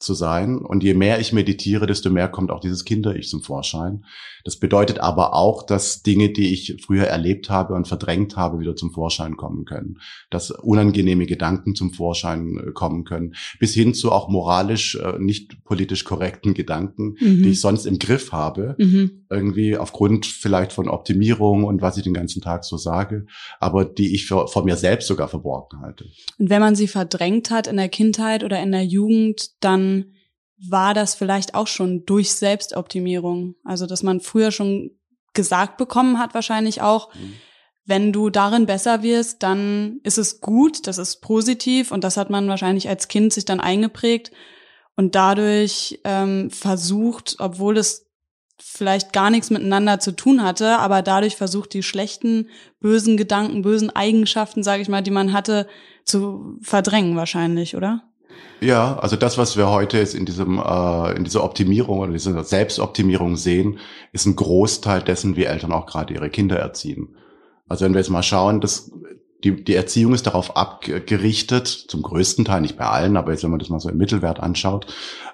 zu 0.01 0.13
sein. 0.13 0.57
Und 0.57 0.83
je 0.83 0.93
mehr 0.93 1.19
ich 1.19 1.33
meditiere, 1.33 1.87
desto 1.87 2.09
mehr 2.09 2.27
kommt 2.27 2.51
auch 2.51 2.59
dieses 2.59 2.85
Kinder-Ich 2.85 3.29
zum 3.29 3.41
Vorschein. 3.41 4.03
Das 4.43 4.57
bedeutet 4.57 4.99
aber 4.99 5.33
auch, 5.33 5.63
dass 5.63 6.03
Dinge, 6.03 6.31
die 6.31 6.51
ich 6.51 6.77
früher 6.85 7.05
erlebt 7.05 7.49
habe 7.49 7.73
und 7.73 7.87
verdrängt 7.87 8.37
habe, 8.37 8.59
wieder 8.59 8.75
zum 8.75 8.91
Vorschein 8.91 9.37
kommen 9.37 9.65
können. 9.65 9.99
Dass 10.29 10.51
unangenehme 10.51 11.25
Gedanken 11.25 11.75
zum 11.75 11.93
Vorschein 11.93 12.57
äh, 12.57 12.71
kommen 12.71 13.03
können. 13.03 13.35
Bis 13.59 13.73
hin 13.73 13.93
zu 13.93 14.11
auch 14.11 14.29
moralisch 14.29 14.95
äh, 14.95 15.19
nicht 15.19 15.63
politisch 15.63 16.03
korrekten 16.03 16.53
Gedanken, 16.53 17.15
mhm. 17.19 17.43
die 17.43 17.49
ich 17.49 17.61
sonst 17.61 17.85
im 17.85 17.99
Griff 17.99 18.31
habe. 18.31 18.75
Mhm. 18.77 19.25
Irgendwie 19.29 19.77
aufgrund 19.77 20.25
vielleicht 20.25 20.73
von 20.73 20.89
Optimierung 20.89 21.63
und 21.63 21.81
was 21.81 21.97
ich 21.97 22.03
den 22.03 22.13
ganzen 22.13 22.41
Tag 22.41 22.65
so 22.65 22.77
sage, 22.77 23.25
aber 23.59 23.85
die 23.85 24.13
ich 24.13 24.25
für, 24.25 24.47
vor 24.47 24.65
mir 24.65 24.75
selbst 24.75 25.07
sogar 25.07 25.27
verborgen 25.27 25.81
halte. 25.81 26.05
Und 26.37 26.49
wenn 26.49 26.61
man 26.61 26.75
sie 26.75 26.87
verdrängt 26.87 27.51
hat 27.51 27.67
in 27.67 27.77
der 27.77 27.89
Kindheit 27.89 28.43
oder 28.43 28.61
in 28.61 28.71
der 28.71 28.83
Jugend, 28.83 29.51
dann 29.63 29.90
war 30.69 30.93
das 30.93 31.15
vielleicht 31.15 31.55
auch 31.55 31.67
schon 31.67 32.05
durch 32.05 32.33
Selbstoptimierung. 32.33 33.55
Also, 33.63 33.85
dass 33.85 34.03
man 34.03 34.19
früher 34.19 34.51
schon 34.51 34.91
gesagt 35.33 35.77
bekommen 35.77 36.19
hat, 36.19 36.33
wahrscheinlich 36.33 36.81
auch, 36.81 37.13
mhm. 37.13 37.33
wenn 37.85 38.13
du 38.13 38.29
darin 38.29 38.65
besser 38.65 39.01
wirst, 39.01 39.43
dann 39.43 39.99
ist 40.03 40.17
es 40.17 40.41
gut, 40.41 40.87
das 40.87 40.97
ist 40.97 41.21
positiv 41.21 41.91
und 41.91 42.03
das 42.03 42.17
hat 42.17 42.29
man 42.29 42.47
wahrscheinlich 42.47 42.89
als 42.89 43.07
Kind 43.07 43.33
sich 43.33 43.45
dann 43.45 43.59
eingeprägt 43.59 44.31
und 44.95 45.15
dadurch 45.15 45.99
ähm, 46.03 46.51
versucht, 46.51 47.37
obwohl 47.39 47.77
es 47.77 48.07
vielleicht 48.59 49.13
gar 49.13 49.31
nichts 49.31 49.49
miteinander 49.49 49.99
zu 49.99 50.11
tun 50.11 50.43
hatte, 50.43 50.77
aber 50.77 51.01
dadurch 51.01 51.35
versucht, 51.35 51.73
die 51.73 51.81
schlechten, 51.81 52.49
bösen 52.79 53.17
Gedanken, 53.17 53.63
bösen 53.63 53.89
Eigenschaften, 53.89 54.63
sage 54.63 54.83
ich 54.83 54.89
mal, 54.89 55.01
die 55.01 55.11
man 55.11 55.33
hatte, 55.33 55.67
zu 56.05 56.59
verdrängen 56.61 57.15
wahrscheinlich, 57.15 57.75
oder? 57.75 58.10
Ja, 58.61 58.97
also 58.99 59.15
das, 59.15 59.39
was 59.39 59.57
wir 59.57 59.71
heute 59.71 59.97
jetzt 59.97 60.13
in 60.13 60.25
diesem 60.25 60.59
äh, 60.59 61.15
in 61.15 61.23
dieser 61.23 61.43
Optimierung 61.43 61.99
oder 61.99 62.11
dieser 62.11 62.43
Selbstoptimierung 62.43 63.35
sehen, 63.35 63.79
ist 64.13 64.27
ein 64.27 64.35
Großteil 64.35 65.01
dessen, 65.01 65.35
wie 65.35 65.45
Eltern 65.45 65.71
auch 65.71 65.87
gerade 65.87 66.13
ihre 66.13 66.29
Kinder 66.29 66.57
erziehen. 66.57 67.15
Also 67.67 67.85
wenn 67.85 67.93
wir 67.93 68.01
jetzt 68.01 68.11
mal 68.11 68.21
schauen, 68.21 68.61
dass 68.61 68.91
die, 69.43 69.63
die 69.63 69.73
Erziehung 69.73 70.13
ist 70.13 70.27
darauf 70.27 70.55
abgerichtet, 70.55 71.67
zum 71.67 72.03
größten 72.03 72.45
Teil, 72.45 72.61
nicht 72.61 72.77
bei 72.77 72.85
allen, 72.85 73.17
aber 73.17 73.31
jetzt 73.31 73.43
wenn 73.43 73.49
man 73.49 73.59
das 73.59 73.69
mal 73.69 73.79
so 73.79 73.89
im 73.89 73.97
Mittelwert 73.97 74.39
anschaut, 74.39 74.85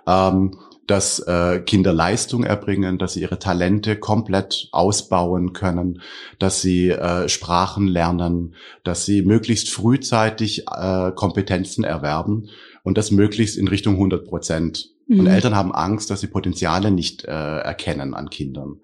ähm, 0.07 0.57
dass 0.85 1.19
äh, 1.19 1.59
Kinder 1.59 1.91
Leistung 1.91 2.45
erbringen, 2.45 2.97
dass 2.97 3.13
sie 3.13 3.21
ihre 3.21 3.39
Talente 3.39 3.97
komplett 3.97 4.69
ausbauen 4.71 5.51
können, 5.51 6.01
dass 6.39 6.61
sie 6.61 6.91
äh, 6.91 7.27
Sprachen 7.27 7.87
lernen, 7.87 8.55
dass 8.85 9.05
sie 9.05 9.21
möglichst 9.21 9.69
frühzeitig 9.69 10.65
äh, 10.69 11.11
Kompetenzen 11.11 11.83
erwerben 11.83 12.47
und 12.87 12.97
das 12.97 13.11
möglichst 13.11 13.57
in 13.57 13.67
Richtung 13.67 13.95
100 13.95 14.25
Prozent. 14.25 14.91
Mhm. 15.07 15.19
Und 15.19 15.27
Eltern 15.27 15.55
haben 15.57 15.73
Angst, 15.73 16.09
dass 16.09 16.21
sie 16.21 16.27
Potenziale 16.27 16.89
nicht 16.89 17.25
äh, 17.25 17.27
erkennen 17.31 18.13
an 18.13 18.29
Kindern. 18.29 18.77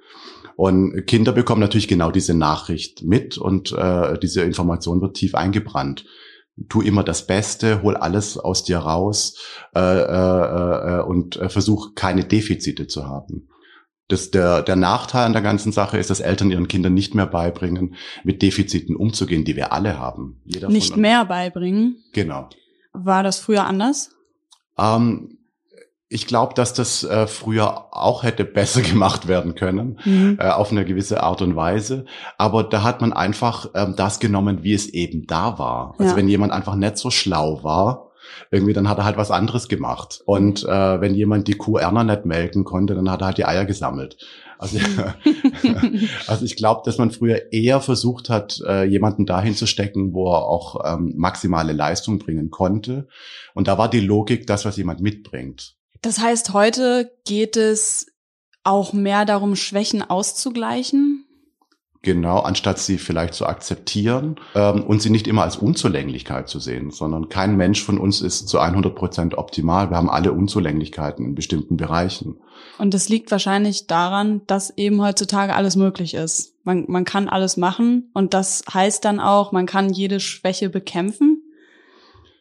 Und 0.57 1.07
Kinder 1.07 1.31
bekommen 1.31 1.61
natürlich 1.61 1.87
genau 1.87 2.11
diese 2.11 2.33
Nachricht 2.33 3.03
mit 3.03 3.37
und 3.37 3.71
äh, 3.71 4.19
diese 4.19 4.41
Information 4.41 4.99
wird 4.99 5.15
tief 5.15 5.35
eingebrannt 5.35 6.03
tu 6.69 6.81
immer 6.81 7.03
das 7.03 7.25
Beste, 7.25 7.81
hol 7.81 7.97
alles 7.97 8.37
aus 8.37 8.63
dir 8.63 8.77
raus 8.77 9.39
äh, 9.73 9.79
äh, 9.79 10.99
äh, 10.99 11.01
und 11.01 11.37
äh, 11.37 11.49
versuch 11.49 11.95
keine 11.95 12.25
Defizite 12.25 12.85
zu 12.85 13.07
haben. 13.07 13.47
Das, 14.07 14.29
der, 14.29 14.61
der 14.61 14.75
Nachteil 14.75 15.25
an 15.25 15.33
der 15.33 15.41
ganzen 15.41 15.71
Sache 15.71 15.97
ist, 15.97 16.11
dass 16.11 16.19
Eltern 16.19 16.51
ihren 16.51 16.67
Kindern 16.67 16.93
nicht 16.93 17.15
mehr 17.15 17.25
beibringen, 17.25 17.95
mit 18.23 18.43
Defiziten 18.43 18.95
umzugehen, 18.95 19.45
die 19.45 19.55
wir 19.55 19.73
alle 19.73 19.97
haben. 19.97 20.41
Jeder 20.45 20.69
nicht 20.69 20.95
mehr 20.95 21.25
beibringen? 21.25 22.03
Genau. 22.11 22.49
War 22.93 23.23
das 23.23 23.39
früher 23.39 23.65
anders? 23.65 24.11
Ähm, 24.77 25.37
ich 26.13 26.27
glaube, 26.27 26.53
dass 26.53 26.75
das 26.75 27.03
äh, 27.03 27.25
früher 27.25 27.87
auch 27.91 28.21
hätte 28.21 28.45
besser 28.45 28.81
gemacht 28.83 29.27
werden 29.27 29.55
können, 29.55 29.99
mhm. 30.05 30.37
äh, 30.39 30.49
auf 30.49 30.71
eine 30.71 30.85
gewisse 30.85 31.23
Art 31.23 31.41
und 31.41 31.55
Weise. 31.55 32.05
Aber 32.37 32.63
da 32.63 32.83
hat 32.83 33.01
man 33.01 33.13
einfach 33.13 33.69
ähm, 33.73 33.95
das 33.97 34.19
genommen, 34.19 34.63
wie 34.63 34.73
es 34.73 34.87
eben 34.87 35.25
da 35.25 35.57
war. 35.57 35.95
Also 35.97 36.11
ja. 36.11 36.15
wenn 36.15 36.27
jemand 36.27 36.53
einfach 36.53 36.75
nicht 36.75 36.97
so 36.97 37.09
schlau 37.09 37.63
war, 37.63 38.11
irgendwie, 38.51 38.73
dann 38.73 38.89
hat 38.89 38.97
er 38.97 39.05
halt 39.05 39.17
was 39.17 39.31
anderes 39.31 39.67
gemacht. 39.67 40.21
Und 40.25 40.63
äh, 40.63 41.01
wenn 41.01 41.15
jemand 41.15 41.47
die 41.47 41.55
Kuh 41.55 41.77
Erna 41.77 42.03
nicht 42.03 42.25
melken 42.25 42.63
konnte, 42.63 42.95
dann 42.95 43.09
hat 43.09 43.21
er 43.21 43.27
halt 43.27 43.37
die 43.37 43.45
Eier 43.45 43.65
gesammelt. 43.65 44.17
Also, 44.57 44.79
also 46.27 46.45
ich 46.45 46.55
glaube, 46.55 46.81
dass 46.85 46.97
man 46.97 47.11
früher 47.11 47.51
eher 47.51 47.81
versucht 47.81 48.29
hat, 48.29 48.61
äh, 48.65 48.85
jemanden 48.85 49.25
dahin 49.25 49.55
zu 49.55 49.67
stecken, 49.67 50.13
wo 50.13 50.31
er 50.31 50.45
auch 50.45 50.93
ähm, 50.93 51.13
maximale 51.17 51.73
Leistung 51.73 52.19
bringen 52.19 52.49
konnte. 52.49 53.07
Und 53.53 53.67
da 53.67 53.77
war 53.77 53.89
die 53.89 53.99
Logik 53.99 54.47
das, 54.47 54.65
was 54.65 54.77
jemand 54.77 55.01
mitbringt. 55.01 55.75
Das 56.01 56.19
heißt, 56.19 56.53
heute 56.53 57.11
geht 57.25 57.57
es 57.57 58.07
auch 58.63 58.93
mehr 58.93 59.25
darum, 59.25 59.55
Schwächen 59.55 60.01
auszugleichen? 60.01 61.12
Genau, 62.05 62.39
anstatt 62.39 62.79
sie 62.79 62.97
vielleicht 62.97 63.33
zu 63.33 63.45
akzeptieren 63.45 64.35
ähm, 64.55 64.83
und 64.83 65.01
sie 65.01 65.09
nicht 65.09 65.25
immer 65.25 65.43
als 65.43 65.55
Unzulänglichkeit 65.55 66.49
zu 66.49 66.59
sehen, 66.59 66.91
sondern 66.91 67.29
kein 67.29 67.55
Mensch 67.55 67.81
von 67.81 67.97
uns 67.97 68.19
ist 68.19 68.49
zu 68.49 68.59
100 68.59 68.93
Prozent 68.93 69.37
optimal. 69.37 69.89
Wir 69.89 69.95
haben 69.95 70.09
alle 70.09 70.33
Unzulänglichkeiten 70.33 71.23
in 71.23 71.33
bestimmten 71.33 71.77
Bereichen. 71.77 72.35
Und 72.77 72.93
das 72.93 73.07
liegt 73.07 73.31
wahrscheinlich 73.31 73.87
daran, 73.87 74.41
dass 74.47 74.77
eben 74.77 75.01
heutzutage 75.01 75.55
alles 75.55 75.77
möglich 75.77 76.13
ist. 76.13 76.55
Man, 76.65 76.83
man 76.89 77.05
kann 77.05 77.29
alles 77.29 77.55
machen 77.55 78.09
und 78.13 78.33
das 78.33 78.65
heißt 78.71 79.05
dann 79.05 79.21
auch, 79.21 79.53
man 79.53 79.65
kann 79.65 79.89
jede 79.89 80.19
Schwäche 80.19 80.69
bekämpfen. 80.69 81.41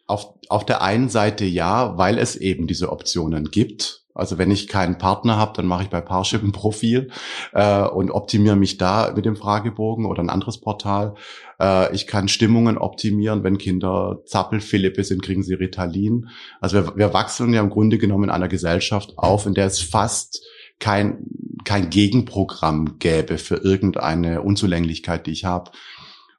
Auf, 0.07 0.33
auf 0.49 0.65
der 0.65 0.81
einen 0.81 1.07
Seite 1.07 1.45
ja, 1.45 1.97
weil 1.97 2.17
es 2.17 2.35
eben 2.35 2.67
diese 2.67 2.91
Optionen 2.91 3.49
gibt. 3.49 4.02
Also 4.15 4.37
wenn 4.37 4.51
ich 4.51 4.67
keinen 4.67 4.97
Partner 4.97 5.37
habe, 5.37 5.53
dann 5.55 5.65
mache 5.65 5.83
ich 5.83 5.89
bei 5.89 6.01
Parship 6.01 6.43
ein 6.43 6.51
Profil 6.51 7.09
äh, 7.53 7.83
und 7.83 8.11
optimiere 8.11 8.55
mich 8.55 8.77
da 8.77 9.11
mit 9.15 9.25
dem 9.25 9.35
Fragebogen 9.35 10.05
oder 10.05 10.21
ein 10.21 10.29
anderes 10.29 10.59
Portal. 10.59 11.15
Äh, 11.59 11.93
ich 11.95 12.05
kann 12.05 12.27
Stimmungen 12.27 12.77
optimieren. 12.77 13.43
Wenn 13.43 13.57
Kinder 13.57 14.21
Zappel-Philippe 14.25 15.03
sind, 15.03 15.23
kriegen 15.23 15.41
sie 15.41 15.55
Ritalin. 15.55 16.29
Also 16.61 16.77
wir, 16.77 16.95
wir 16.95 17.13
wachsen 17.13 17.53
ja 17.53 17.61
im 17.61 17.71
Grunde 17.71 17.97
genommen 17.97 18.25
in 18.25 18.29
einer 18.29 18.47
Gesellschaft 18.47 19.17
auf, 19.17 19.45
in 19.47 19.55
der 19.55 19.65
es 19.65 19.81
fast 19.81 20.43
kein, 20.79 21.25
kein 21.63 21.89
Gegenprogramm 21.89 22.99
gäbe 22.99 23.37
für 23.37 23.55
irgendeine 23.55 24.41
Unzulänglichkeit, 24.41 25.25
die 25.25 25.31
ich 25.31 25.45
habe. 25.45 25.71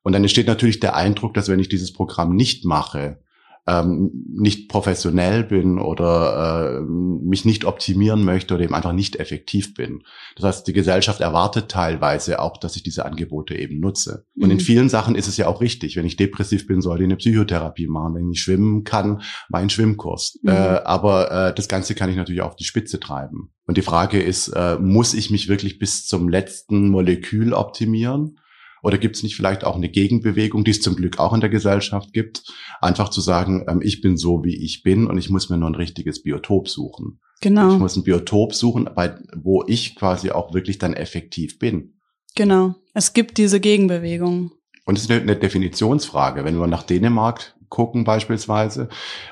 Und 0.02 0.12
dann 0.12 0.22
entsteht 0.22 0.46
natürlich 0.46 0.80
der 0.80 0.94
Eindruck, 0.94 1.34
dass 1.34 1.48
wenn 1.48 1.60
ich 1.60 1.70
dieses 1.70 1.92
Programm 1.92 2.36
nicht 2.36 2.64
mache, 2.64 3.18
ähm, 3.66 4.10
nicht 4.28 4.68
professionell 4.68 5.42
bin 5.42 5.78
oder 5.78 6.78
äh, 6.78 6.80
mich 6.82 7.44
nicht 7.44 7.64
optimieren 7.64 8.24
möchte 8.24 8.54
oder 8.54 8.64
eben 8.64 8.74
einfach 8.74 8.92
nicht 8.92 9.16
effektiv 9.16 9.74
bin. 9.74 10.02
Das 10.36 10.44
heißt, 10.44 10.66
die 10.66 10.74
Gesellschaft 10.74 11.20
erwartet 11.20 11.70
teilweise 11.70 12.40
auch, 12.40 12.58
dass 12.58 12.76
ich 12.76 12.82
diese 12.82 13.06
Angebote 13.06 13.56
eben 13.56 13.80
nutze. 13.80 14.26
Und 14.36 14.50
in 14.50 14.58
mhm. 14.58 14.62
vielen 14.62 14.88
Sachen 14.90 15.14
ist 15.14 15.28
es 15.28 15.38
ja 15.38 15.46
auch 15.46 15.62
richtig. 15.62 15.96
Wenn 15.96 16.04
ich 16.04 16.16
depressiv 16.16 16.66
bin, 16.66 16.82
sollte 16.82 17.04
ich 17.04 17.08
eine 17.08 17.16
Psychotherapie 17.16 17.86
machen. 17.86 18.14
Wenn 18.16 18.30
ich 18.30 18.42
schwimmen 18.42 18.84
kann, 18.84 19.22
mein 19.48 19.70
Schwimmkurs. 19.70 20.38
Mhm. 20.42 20.50
Äh, 20.50 20.52
aber 20.84 21.30
äh, 21.30 21.54
das 21.54 21.68
Ganze 21.68 21.94
kann 21.94 22.10
ich 22.10 22.16
natürlich 22.16 22.42
auch 22.42 22.48
auf 22.48 22.56
die 22.56 22.64
Spitze 22.64 23.00
treiben. 23.00 23.50
Und 23.66 23.78
die 23.78 23.82
Frage 23.82 24.20
ist, 24.20 24.48
äh, 24.48 24.76
muss 24.78 25.14
ich 25.14 25.30
mich 25.30 25.48
wirklich 25.48 25.78
bis 25.78 26.06
zum 26.06 26.28
letzten 26.28 26.90
Molekül 26.90 27.54
optimieren? 27.54 28.38
Oder 28.84 28.98
gibt 28.98 29.16
es 29.16 29.22
nicht 29.22 29.34
vielleicht 29.34 29.64
auch 29.64 29.76
eine 29.76 29.88
Gegenbewegung, 29.88 30.62
die 30.62 30.72
es 30.72 30.82
zum 30.82 30.94
Glück 30.94 31.18
auch 31.18 31.32
in 31.32 31.40
der 31.40 31.48
Gesellschaft 31.48 32.12
gibt, 32.12 32.42
einfach 32.82 33.08
zu 33.08 33.22
sagen, 33.22 33.64
ähm, 33.66 33.80
ich 33.82 34.02
bin 34.02 34.18
so, 34.18 34.44
wie 34.44 34.62
ich 34.62 34.82
bin 34.82 35.06
und 35.06 35.16
ich 35.16 35.30
muss 35.30 35.48
mir 35.48 35.56
nur 35.56 35.70
ein 35.70 35.74
richtiges 35.74 36.22
Biotop 36.22 36.68
suchen. 36.68 37.18
Genau. 37.40 37.72
Ich 37.72 37.78
muss 37.78 37.96
ein 37.96 38.04
Biotop 38.04 38.54
suchen, 38.54 38.90
bei, 38.94 39.16
wo 39.34 39.64
ich 39.66 39.96
quasi 39.96 40.32
auch 40.32 40.52
wirklich 40.52 40.76
dann 40.76 40.92
effektiv 40.92 41.58
bin. 41.58 41.94
Genau. 42.34 42.74
Es 42.92 43.14
gibt 43.14 43.38
diese 43.38 43.58
Gegenbewegung. 43.58 44.52
Und 44.84 44.98
es 44.98 45.04
ist 45.04 45.10
eine, 45.10 45.36
Definitionsfrage. 45.36 46.44
Wenn 46.44 46.58
wir 46.58 46.66
nach 46.66 46.82
Dänemark 46.82 47.54
gucken 47.70 48.04
beispielsweise 48.04 48.88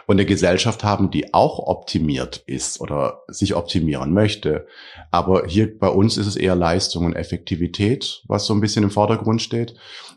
und 0.07 0.17
eine 0.17 0.27
Gesellschaft 0.27 0.83
haben, 0.83 1.11
die 1.11 1.33
auch 1.33 1.61
optimiert 1.61 2.43
ist 2.47 2.81
oder 2.81 3.23
sich 3.29 3.55
optimieren 3.55 4.13
möchte. 4.13 4.67
Aber 5.13 5.47
hier 5.47 5.79
bei 5.79 5.89
uns 5.89 6.17
ist 6.17 6.27
es 6.27 6.35
eher 6.35 6.57
Leistung 6.57 7.05
und 7.05 7.15
Effektivität, 7.15 8.25
was 8.27 8.47
so 8.47 8.55
ein 8.55 8.61
bisschen 8.61 8.83
im 8.83 8.91
Vordergrund 8.91 9.43
steht. 9.43 9.75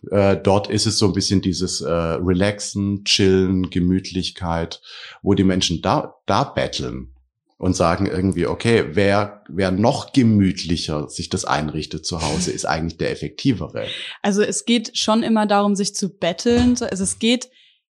Äh, 0.09 0.37
dort 0.37 0.69
ist 0.69 0.87
es 0.87 0.97
so 0.97 1.05
ein 1.05 1.13
bisschen 1.13 1.41
dieses 1.41 1.81
äh, 1.81 1.91
Relaxen, 1.91 3.03
Chillen, 3.03 3.69
Gemütlichkeit, 3.69 4.81
wo 5.21 5.35
die 5.35 5.43
Menschen 5.43 5.83
da, 5.83 6.15
da 6.25 6.45
betteln 6.45 7.14
und 7.57 7.75
sagen 7.75 8.05
irgendwie, 8.05 8.47
okay, 8.47 8.89
wer, 8.91 9.43
wer 9.47 9.71
noch 9.71 10.11
gemütlicher 10.11 11.07
sich 11.07 11.29
das 11.29 11.45
einrichtet 11.45 12.05
zu 12.05 12.21
Hause, 12.21 12.51
ist 12.51 12.65
eigentlich 12.65 12.97
der 12.97 13.11
effektivere. 13.11 13.87
Also 14.21 14.41
es 14.41 14.65
geht 14.65 14.97
schon 14.97 15.23
immer 15.23 15.45
darum, 15.45 15.75
sich 15.75 15.95
zu 15.95 16.09
betteln. 16.17 16.77
Also 16.81 17.03
es 17.03 17.19
geht 17.19 17.49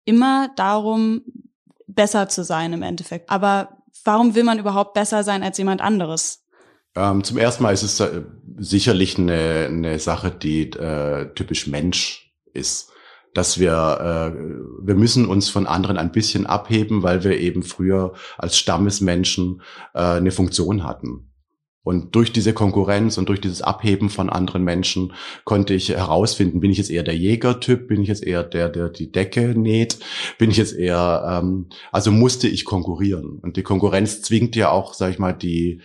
immer 0.04 0.50
darum, 0.56 1.22
besser 1.86 2.28
zu 2.28 2.42
sein 2.42 2.72
im 2.72 2.82
Endeffekt. 2.82 3.28
Aber 3.28 3.82
warum 4.04 4.34
will 4.34 4.44
man 4.44 4.58
überhaupt 4.58 4.94
besser 4.94 5.24
sein 5.24 5.42
als 5.42 5.58
jemand 5.58 5.80
anderes? 5.82 6.44
Ähm, 6.96 7.22
zum 7.22 7.38
ersten 7.38 7.62
Mal 7.62 7.74
ist 7.74 7.82
es 7.82 8.00
äh, 8.00 8.22
sicherlich 8.58 9.18
eine, 9.18 9.66
eine 9.68 9.98
Sache, 9.98 10.30
die 10.30 10.70
äh, 10.70 11.32
typisch 11.34 11.66
Mensch 11.66 12.32
ist. 12.52 12.90
Dass 13.34 13.60
wir, 13.60 14.32
äh, 14.32 14.84
wir 14.84 14.94
müssen 14.94 15.26
uns 15.26 15.48
von 15.48 15.66
anderen 15.66 15.98
ein 15.98 16.12
bisschen 16.12 16.46
abheben, 16.46 17.02
weil 17.02 17.22
wir 17.22 17.38
eben 17.38 17.62
früher 17.62 18.14
als 18.38 18.58
Stammesmenschen 18.58 19.62
äh, 19.94 20.00
eine 20.00 20.32
Funktion 20.32 20.84
hatten. 20.84 21.30
Und 21.82 22.14
durch 22.14 22.30
diese 22.32 22.52
Konkurrenz 22.52 23.16
und 23.16 23.28
durch 23.28 23.40
dieses 23.40 23.62
Abheben 23.62 24.10
von 24.10 24.28
anderen 24.28 24.62
Menschen 24.62 25.14
konnte 25.44 25.72
ich 25.72 25.88
herausfinden, 25.88 26.60
bin 26.60 26.70
ich 26.70 26.78
jetzt 26.78 26.90
eher 26.90 27.02
der 27.02 27.16
Jägertyp, 27.16 27.88
bin 27.88 28.02
ich 28.02 28.08
jetzt 28.08 28.22
eher 28.22 28.42
der, 28.42 28.68
der 28.68 28.90
die 28.90 29.10
Decke 29.10 29.58
näht, 29.58 29.98
bin 30.36 30.50
ich 30.50 30.58
jetzt 30.58 30.74
eher, 30.74 31.40
ähm, 31.42 31.70
also 31.90 32.10
musste 32.12 32.48
ich 32.48 32.66
konkurrieren. 32.66 33.38
Und 33.40 33.56
die 33.56 33.62
Konkurrenz 33.62 34.20
zwingt 34.20 34.56
ja 34.56 34.70
auch, 34.70 34.92
sag 34.92 35.10
ich 35.10 35.18
mal, 35.18 35.32
die 35.32 35.80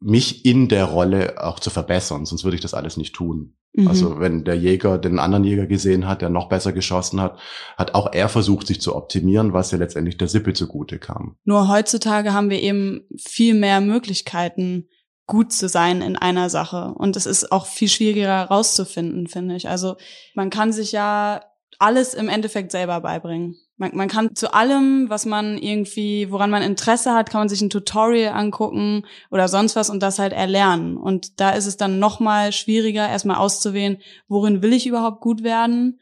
mich 0.00 0.44
in 0.44 0.68
der 0.68 0.84
Rolle 0.84 1.42
auch 1.42 1.60
zu 1.60 1.70
verbessern, 1.70 2.26
sonst 2.26 2.44
würde 2.44 2.56
ich 2.56 2.62
das 2.62 2.74
alles 2.74 2.98
nicht 2.98 3.14
tun. 3.14 3.54
Mhm. 3.76 3.88
Also 3.88 4.18
wenn 4.20 4.44
der 4.44 4.56
Jäger 4.56 4.98
den 4.98 5.18
anderen 5.18 5.44
Jäger 5.44 5.66
gesehen 5.66 6.08
hat, 6.08 6.22
der 6.22 6.30
noch 6.30 6.48
besser 6.48 6.72
geschossen 6.72 7.20
hat, 7.20 7.38
hat 7.76 7.94
auch 7.94 8.12
er 8.12 8.28
versucht, 8.28 8.66
sich 8.66 8.80
zu 8.80 8.96
optimieren, 8.96 9.52
was 9.52 9.70
ja 9.70 9.78
letztendlich 9.78 10.16
der 10.16 10.28
Sippe 10.28 10.54
zugute 10.54 10.98
kam. 10.98 11.36
Nur 11.44 11.68
heutzutage 11.68 12.32
haben 12.32 12.50
wir 12.50 12.62
eben 12.62 13.02
viel 13.18 13.54
mehr 13.54 13.80
Möglichkeiten, 13.80 14.88
gut 15.26 15.52
zu 15.52 15.68
sein 15.68 16.00
in 16.00 16.16
einer 16.16 16.48
Sache. 16.48 16.94
Und 16.96 17.16
es 17.16 17.26
ist 17.26 17.52
auch 17.52 17.66
viel 17.66 17.88
schwieriger 17.88 18.28
herauszufinden, 18.28 19.26
finde 19.26 19.56
ich. 19.56 19.68
Also 19.68 19.96
man 20.34 20.50
kann 20.50 20.72
sich 20.72 20.92
ja 20.92 21.42
alles 21.78 22.14
im 22.14 22.28
Endeffekt 22.28 22.72
selber 22.72 23.00
beibringen. 23.00 23.56
Man, 23.78 23.94
man 23.94 24.08
kann 24.08 24.34
zu 24.34 24.54
allem, 24.54 25.10
was 25.10 25.26
man 25.26 25.58
irgendwie, 25.58 26.30
woran 26.30 26.50
man 26.50 26.62
Interesse 26.62 27.12
hat, 27.12 27.30
kann 27.30 27.42
man 27.42 27.48
sich 27.48 27.60
ein 27.60 27.70
Tutorial 27.70 28.32
angucken 28.32 29.04
oder 29.30 29.48
sonst 29.48 29.76
was 29.76 29.90
und 29.90 30.02
das 30.02 30.18
halt 30.18 30.32
erlernen. 30.32 30.96
Und 30.96 31.40
da 31.40 31.50
ist 31.50 31.66
es 31.66 31.76
dann 31.76 31.98
nochmal 31.98 32.52
schwieriger, 32.52 33.06
erstmal 33.06 33.36
auszuwählen, 33.36 33.98
worin 34.28 34.62
will 34.62 34.72
ich 34.72 34.86
überhaupt 34.86 35.20
gut 35.20 35.42
werden? 35.42 36.00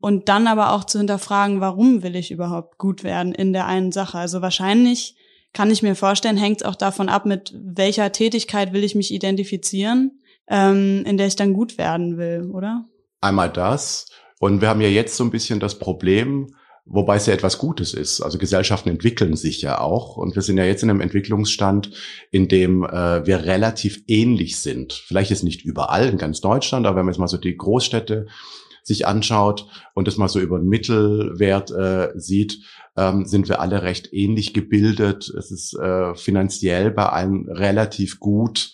Und 0.00 0.28
dann 0.28 0.46
aber 0.46 0.72
auch 0.72 0.84
zu 0.84 0.98
hinterfragen, 0.98 1.60
warum 1.60 2.02
will 2.02 2.14
ich 2.14 2.30
überhaupt 2.30 2.76
gut 2.78 3.04
werden 3.04 3.32
in 3.32 3.52
der 3.54 3.66
einen 3.66 3.90
Sache? 3.90 4.18
Also 4.18 4.42
wahrscheinlich 4.42 5.16
kann 5.54 5.70
ich 5.70 5.82
mir 5.82 5.94
vorstellen, 5.94 6.36
hängt 6.36 6.60
es 6.60 6.66
auch 6.66 6.74
davon 6.74 7.08
ab, 7.08 7.24
mit 7.24 7.54
welcher 7.56 8.12
Tätigkeit 8.12 8.74
will 8.74 8.84
ich 8.84 8.94
mich 8.94 9.14
identifizieren, 9.14 10.20
ähm, 10.48 11.04
in 11.06 11.16
der 11.16 11.28
ich 11.28 11.36
dann 11.36 11.54
gut 11.54 11.78
werden 11.78 12.18
will, 12.18 12.50
oder? 12.52 12.84
Einmal 13.22 13.50
das. 13.50 14.10
Und 14.40 14.60
wir 14.60 14.68
haben 14.68 14.82
ja 14.82 14.88
jetzt 14.88 15.16
so 15.16 15.24
ein 15.24 15.30
bisschen 15.30 15.60
das 15.60 15.78
Problem, 15.78 16.54
Wobei 16.86 17.16
es 17.16 17.24
ja 17.24 17.32
etwas 17.32 17.58
Gutes 17.58 17.94
ist. 17.94 18.20
Also 18.20 18.36
Gesellschaften 18.36 18.90
entwickeln 18.90 19.36
sich 19.36 19.62
ja 19.62 19.80
auch. 19.80 20.18
Und 20.18 20.34
wir 20.34 20.42
sind 20.42 20.58
ja 20.58 20.64
jetzt 20.64 20.82
in 20.82 20.90
einem 20.90 21.00
Entwicklungsstand, 21.00 21.90
in 22.30 22.46
dem 22.46 22.84
äh, 22.84 23.26
wir 23.26 23.44
relativ 23.44 24.02
ähnlich 24.06 24.58
sind. 24.58 24.92
Vielleicht 24.92 25.30
ist 25.30 25.44
nicht 25.44 25.64
überall 25.64 26.08
in 26.08 26.18
ganz 26.18 26.42
Deutschland, 26.42 26.86
aber 26.86 26.96
wenn 26.96 27.06
man 27.06 27.14
jetzt 27.14 27.20
mal 27.20 27.28
so 27.28 27.38
die 27.38 27.56
Großstädte 27.56 28.26
sich 28.82 29.06
anschaut 29.06 29.66
und 29.94 30.06
das 30.06 30.18
mal 30.18 30.28
so 30.28 30.40
über 30.40 30.58
den 30.58 30.68
Mittelwert 30.68 31.70
äh, 31.70 32.10
sieht, 32.16 32.60
ähm, 32.98 33.24
sind 33.24 33.48
wir 33.48 33.60
alle 33.60 33.82
recht 33.82 34.12
ähnlich 34.12 34.52
gebildet. 34.52 35.32
Es 35.36 35.50
ist 35.50 35.74
äh, 35.78 36.14
finanziell 36.14 36.90
bei 36.90 37.06
allen 37.06 37.48
relativ 37.48 38.20
gut. 38.20 38.72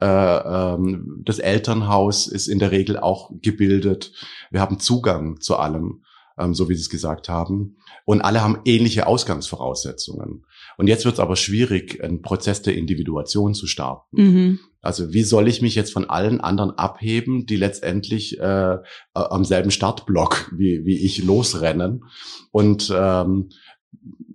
Äh, 0.00 0.06
ähm, 0.06 1.22
das 1.24 1.38
Elternhaus 1.38 2.26
ist 2.26 2.48
in 2.48 2.58
der 2.58 2.72
Regel 2.72 2.98
auch 2.98 3.30
gebildet. 3.40 4.12
Wir 4.50 4.60
haben 4.60 4.80
Zugang 4.80 5.40
zu 5.40 5.56
allem 5.56 6.02
ähm, 6.42 6.54
so 6.54 6.68
wie 6.68 6.74
Sie 6.74 6.80
es 6.80 6.90
gesagt 6.90 7.28
haben. 7.28 7.76
Und 8.04 8.20
alle 8.20 8.42
haben 8.42 8.58
ähnliche 8.64 9.06
Ausgangsvoraussetzungen. 9.06 10.44
Und 10.76 10.86
jetzt 10.88 11.04
wird 11.04 11.14
es 11.14 11.20
aber 11.20 11.36
schwierig, 11.36 12.02
einen 12.02 12.22
Prozess 12.22 12.62
der 12.62 12.76
Individuation 12.76 13.54
zu 13.54 13.66
starten. 13.66 14.16
Mhm. 14.16 14.58
Also 14.80 15.12
wie 15.12 15.22
soll 15.22 15.46
ich 15.46 15.62
mich 15.62 15.74
jetzt 15.74 15.92
von 15.92 16.10
allen 16.10 16.40
anderen 16.40 16.72
abheben, 16.72 17.46
die 17.46 17.56
letztendlich 17.56 18.40
äh, 18.40 18.78
am 19.14 19.44
selben 19.44 19.70
Startblock 19.70 20.52
wie, 20.56 20.84
wie 20.84 20.98
ich 20.98 21.22
losrennen? 21.22 22.04
Und 22.50 22.92
ähm, 22.94 23.50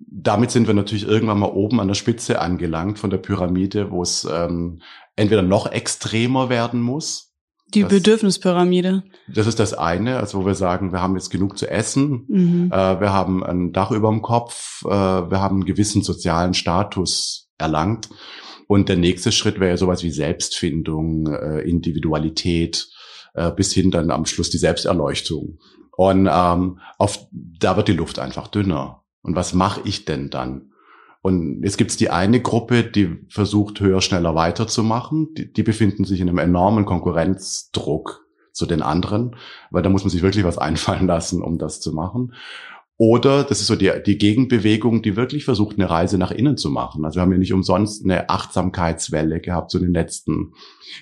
damit 0.09 0.51
sind 0.51 0.67
wir 0.67 0.73
natürlich 0.73 1.07
irgendwann 1.07 1.39
mal 1.39 1.51
oben 1.51 1.79
an 1.79 1.87
der 1.87 1.95
Spitze 1.95 2.39
angelangt 2.39 2.97
von 2.97 3.09
der 3.09 3.17
Pyramide, 3.17 3.91
wo 3.91 4.01
es 4.01 4.25
ähm, 4.31 4.81
entweder 5.15 5.41
noch 5.41 5.71
extremer 5.71 6.49
werden 6.49 6.81
muss, 6.81 7.26
die 7.73 7.81
das, 7.81 7.89
Bedürfnispyramide. 7.89 9.03
Das 9.27 9.47
ist 9.47 9.59
das 9.59 9.73
eine, 9.73 10.17
also 10.17 10.41
wo 10.41 10.45
wir 10.45 10.55
sagen, 10.55 10.91
wir 10.91 11.01
haben 11.01 11.15
jetzt 11.15 11.29
genug 11.29 11.57
zu 11.57 11.69
essen, 11.69 12.25
mhm. 12.27 12.71
äh, 12.71 12.99
wir 12.99 13.11
haben 13.11 13.43
ein 13.43 13.73
Dach 13.73 13.91
über 13.91 14.09
dem 14.09 14.21
Kopf, 14.21 14.83
äh, 14.85 14.89
wir 14.89 15.41
haben 15.41 15.57
einen 15.57 15.65
gewissen 15.65 16.01
sozialen 16.01 16.53
Status 16.53 17.49
erlangt. 17.57 18.09
Und 18.67 18.89
der 18.89 18.97
nächste 18.97 19.31
Schritt 19.31 19.59
wäre 19.59 19.71
ja 19.71 19.77
sowas 19.77 20.03
wie 20.03 20.11
Selbstfindung, 20.11 21.27
äh, 21.27 21.61
Individualität, 21.61 22.89
äh, 23.33 23.51
bis 23.51 23.73
hin 23.73 23.91
dann 23.91 24.11
am 24.11 24.25
Schluss 24.25 24.49
die 24.49 24.57
Selbsterleuchtung. 24.57 25.59
Und 25.95 26.29
ähm, 26.31 26.79
auf, 26.97 27.27
da 27.31 27.77
wird 27.77 27.87
die 27.87 27.93
Luft 27.93 28.19
einfach 28.19 28.47
dünner. 28.47 29.03
Und 29.21 29.35
was 29.35 29.53
mache 29.53 29.81
ich 29.85 30.05
denn 30.05 30.29
dann? 30.29 30.71
Und 31.27 31.61
jetzt 31.61 31.77
gibt's 31.77 31.97
die 31.97 32.09
eine 32.09 32.41
Gruppe, 32.41 32.85
die 32.85 33.17
versucht, 33.27 33.81
höher, 33.81 33.99
schneller 33.99 34.33
weiterzumachen. 34.33 35.33
Die, 35.33 35.51
die 35.51 35.61
befinden 35.61 36.05
sich 36.05 36.21
in 36.21 36.29
einem 36.29 36.37
enormen 36.37 36.85
Konkurrenzdruck 36.85 38.25
zu 38.53 38.65
den 38.65 38.81
anderen, 38.81 39.35
weil 39.69 39.83
da 39.83 39.89
muss 39.89 40.05
man 40.05 40.09
sich 40.09 40.21
wirklich 40.21 40.45
was 40.45 40.57
einfallen 40.57 41.05
lassen, 41.05 41.41
um 41.41 41.57
das 41.57 41.81
zu 41.81 41.91
machen. 41.91 42.33
Oder 42.99 43.43
das 43.43 43.61
ist 43.61 43.67
so 43.67 43.75
die, 43.75 43.91
die 44.03 44.17
Gegenbewegung, 44.17 45.03
die 45.03 45.15
wirklich 45.15 45.45
versucht, 45.45 45.77
eine 45.77 45.87
Reise 45.87 46.17
nach 46.17 46.31
innen 46.31 46.57
zu 46.57 46.71
machen. 46.71 47.05
Also 47.05 47.17
wir 47.17 47.21
haben 47.21 47.31
ja 47.31 47.37
nicht 47.37 47.53
umsonst 47.53 48.03
eine 48.03 48.27
Achtsamkeitswelle 48.27 49.39
gehabt 49.39 49.69
so 49.69 49.77
in 49.77 49.83
den 49.83 49.93
letzten 49.93 50.53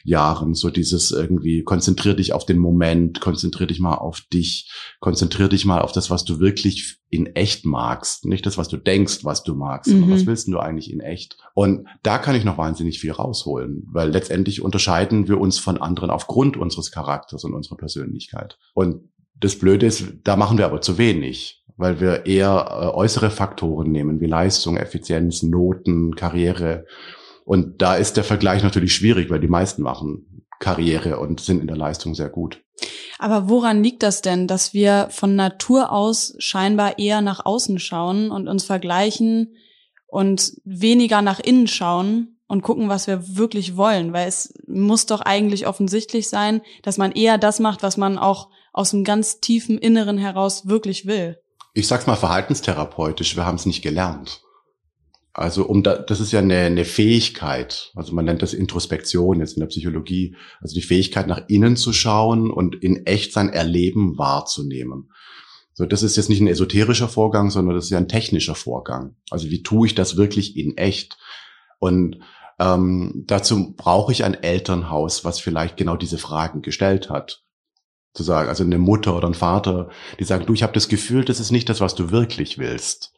Jahren. 0.03 0.55
So 0.55 0.69
dieses 0.69 1.11
irgendwie, 1.11 1.63
konzentrier 1.63 2.13
dich 2.13 2.33
auf 2.33 2.45
den 2.45 2.59
Moment, 2.59 3.21
konzentrier 3.21 3.67
dich 3.67 3.79
mal 3.79 3.95
auf 3.95 4.19
dich, 4.33 4.69
konzentrier 4.99 5.47
dich 5.47 5.63
mal 5.63 5.79
auf 5.79 5.93
das, 5.93 6.09
was 6.09 6.25
du 6.25 6.41
wirklich 6.41 6.97
in 7.09 7.27
echt 7.27 7.65
magst. 7.65 8.25
Nicht 8.25 8.45
das, 8.45 8.57
was 8.57 8.67
du 8.67 8.75
denkst, 8.75 9.23
was 9.23 9.43
du 9.43 9.55
magst, 9.55 9.89
sondern 9.89 10.11
was 10.11 10.23
mhm. 10.23 10.27
willst 10.27 10.49
du 10.49 10.59
eigentlich 10.59 10.91
in 10.91 10.99
echt? 10.99 11.37
Und 11.53 11.87
da 12.03 12.17
kann 12.17 12.35
ich 12.35 12.43
noch 12.43 12.57
wahnsinnig 12.57 12.99
viel 12.99 13.11
rausholen, 13.11 13.87
weil 13.93 14.09
letztendlich 14.09 14.61
unterscheiden 14.61 15.29
wir 15.29 15.39
uns 15.39 15.59
von 15.59 15.77
anderen 15.77 16.09
aufgrund 16.09 16.57
unseres 16.57 16.91
Charakters 16.91 17.45
und 17.45 17.53
unserer 17.53 17.77
Persönlichkeit. 17.77 18.57
Und 18.73 19.09
das 19.39 19.57
Blöde 19.57 19.85
ist, 19.85 20.03
da 20.23 20.35
machen 20.35 20.57
wir 20.57 20.65
aber 20.65 20.81
zu 20.81 20.97
wenig 20.97 21.64
weil 21.77 21.99
wir 21.99 22.25
eher 22.25 22.67
äh, 22.69 22.95
äußere 22.95 23.29
Faktoren 23.29 23.91
nehmen, 23.91 24.21
wie 24.21 24.27
Leistung, 24.27 24.77
Effizienz, 24.77 25.43
Noten, 25.43 26.15
Karriere. 26.15 26.85
Und 27.43 27.81
da 27.81 27.95
ist 27.95 28.17
der 28.17 28.23
Vergleich 28.23 28.63
natürlich 28.63 28.93
schwierig, 28.93 29.29
weil 29.29 29.39
die 29.39 29.47
meisten 29.47 29.83
machen 29.83 30.45
Karriere 30.59 31.19
und 31.19 31.41
sind 31.41 31.61
in 31.61 31.67
der 31.67 31.77
Leistung 31.77 32.15
sehr 32.15 32.29
gut. 32.29 32.61
Aber 33.19 33.49
woran 33.49 33.83
liegt 33.83 34.03
das 34.03 34.21
denn, 34.21 34.47
dass 34.47 34.73
wir 34.73 35.07
von 35.11 35.35
Natur 35.35 35.91
aus 35.91 36.35
scheinbar 36.39 36.99
eher 36.99 37.21
nach 37.21 37.45
außen 37.45 37.79
schauen 37.79 38.31
und 38.31 38.47
uns 38.47 38.63
vergleichen 38.63 39.55
und 40.07 40.53
weniger 40.63 41.21
nach 41.21 41.39
innen 41.39 41.67
schauen 41.67 42.39
und 42.47 42.61
gucken, 42.61 42.89
was 42.89 43.07
wir 43.07 43.37
wirklich 43.37 43.77
wollen? 43.77 44.11
Weil 44.13 44.27
es 44.27 44.53
muss 44.67 45.05
doch 45.05 45.21
eigentlich 45.21 45.67
offensichtlich 45.67 46.29
sein, 46.29 46.61
dass 46.83 46.97
man 46.97 47.11
eher 47.11 47.37
das 47.37 47.59
macht, 47.59 47.83
was 47.83 47.95
man 47.97 48.17
auch 48.17 48.49
aus 48.73 48.91
dem 48.91 49.03
ganz 49.03 49.39
tiefen 49.39 49.77
Inneren 49.77 50.17
heraus 50.17 50.67
wirklich 50.67 51.05
will 51.05 51.37
ich 51.75 51.87
sag's 51.87 52.07
mal 52.07 52.15
verhaltenstherapeutisch, 52.15 53.35
wir 53.35 53.45
haben 53.45 53.55
es 53.55 53.65
nicht 53.65 53.81
gelernt. 53.81 54.41
Also 55.33 55.65
um 55.65 55.83
da, 55.83 55.97
das 55.97 56.21
ist 56.21 56.31
ja 56.31 56.39
eine, 56.39 56.57
eine 56.59 56.85
Fähigkeit, 56.85 57.91
also 57.95 58.15
man 58.15 58.23
nennt 58.23 58.41
das 58.41 58.53
Introspektion 58.53 59.41
jetzt 59.41 59.57
in 59.57 59.59
der 59.59 59.67
Psychologie, 59.67 60.37
also 60.61 60.73
die 60.73 60.81
Fähigkeit 60.81 61.27
nach 61.27 61.41
innen 61.49 61.75
zu 61.75 61.91
schauen 61.91 62.49
und 62.49 62.75
in 62.75 63.05
echt 63.05 63.33
sein 63.33 63.49
Erleben 63.49 64.17
wahrzunehmen. 64.17 65.11
So, 65.73 65.85
das 65.85 66.03
ist 66.03 66.15
jetzt 66.15 66.29
nicht 66.29 66.39
ein 66.39 66.47
esoterischer 66.47 67.09
Vorgang, 67.09 67.49
sondern 67.49 67.75
das 67.75 67.85
ist 67.85 67.91
ja 67.91 67.97
ein 67.97 68.07
technischer 68.07 68.55
Vorgang. 68.55 69.17
Also 69.29 69.49
wie 69.49 69.61
tue 69.61 69.87
ich 69.87 69.95
das 69.95 70.15
wirklich 70.15 70.55
in 70.55 70.77
echt? 70.77 71.17
Und 71.79 72.19
ähm, 72.57 73.25
dazu 73.27 73.73
brauche 73.75 74.13
ich 74.13 74.23
ein 74.23 74.35
Elternhaus, 74.35 75.25
was 75.25 75.41
vielleicht 75.41 75.75
genau 75.75 75.97
diese 75.97 76.17
Fragen 76.17 76.61
gestellt 76.61 77.09
hat 77.09 77.44
zu 78.15 78.23
sagen, 78.23 78.49
also 78.49 78.63
eine 78.63 78.79
Mutter 78.79 79.15
oder 79.15 79.27
ein 79.27 79.35
Vater, 79.35 79.89
die 80.19 80.23
sagen, 80.23 80.45
du, 80.45 80.53
ich 80.53 80.63
habe 80.63 80.73
das 80.73 80.87
Gefühl, 80.87 81.25
das 81.25 81.39
ist 81.39 81.51
nicht 81.51 81.69
das, 81.69 81.81
was 81.81 81.93
du 81.93 82.09
wirklich 82.11 82.57
willst, 82.57 83.13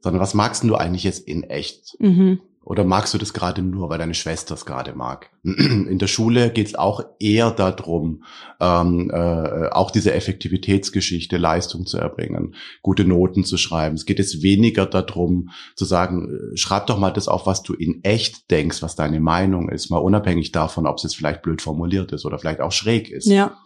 sondern 0.00 0.20
was 0.20 0.34
magst 0.34 0.62
du 0.62 0.76
eigentlich 0.76 1.04
jetzt 1.04 1.26
in 1.26 1.42
echt? 1.42 1.96
Mhm. 1.98 2.40
Oder 2.64 2.84
magst 2.84 3.12
du 3.12 3.18
das 3.18 3.32
gerade 3.32 3.60
nur, 3.60 3.88
weil 3.88 3.98
deine 3.98 4.14
Schwester 4.14 4.54
es 4.54 4.64
gerade 4.64 4.94
mag? 4.94 5.30
In 5.42 5.98
der 5.98 6.06
Schule 6.06 6.50
geht 6.50 6.68
es 6.68 6.74
auch 6.76 7.04
eher 7.18 7.50
darum, 7.50 8.22
ähm, 8.60 9.10
äh, 9.12 9.68
auch 9.70 9.90
diese 9.90 10.12
Effektivitätsgeschichte, 10.12 11.38
Leistung 11.38 11.86
zu 11.86 11.98
erbringen, 11.98 12.54
gute 12.80 13.04
Noten 13.04 13.42
zu 13.44 13.56
schreiben. 13.56 13.96
Es 13.96 14.06
geht 14.06 14.20
jetzt 14.20 14.42
weniger 14.42 14.86
darum 14.86 15.50
zu 15.74 15.84
sagen, 15.84 16.52
äh, 16.52 16.56
schreib 16.56 16.86
doch 16.86 16.98
mal 16.98 17.10
das 17.10 17.26
auf, 17.26 17.46
was 17.46 17.64
du 17.64 17.74
in 17.74 18.04
echt 18.04 18.48
denkst, 18.52 18.80
was 18.80 18.94
deine 18.94 19.18
Meinung 19.18 19.68
ist, 19.68 19.90
mal 19.90 19.98
unabhängig 19.98 20.52
davon, 20.52 20.86
ob 20.86 20.98
es 20.98 21.02
jetzt 21.02 21.16
vielleicht 21.16 21.42
blöd 21.42 21.62
formuliert 21.62 22.12
ist 22.12 22.24
oder 22.24 22.38
vielleicht 22.38 22.60
auch 22.60 22.72
schräg 22.72 23.10
ist. 23.10 23.26
Ja. 23.26 23.56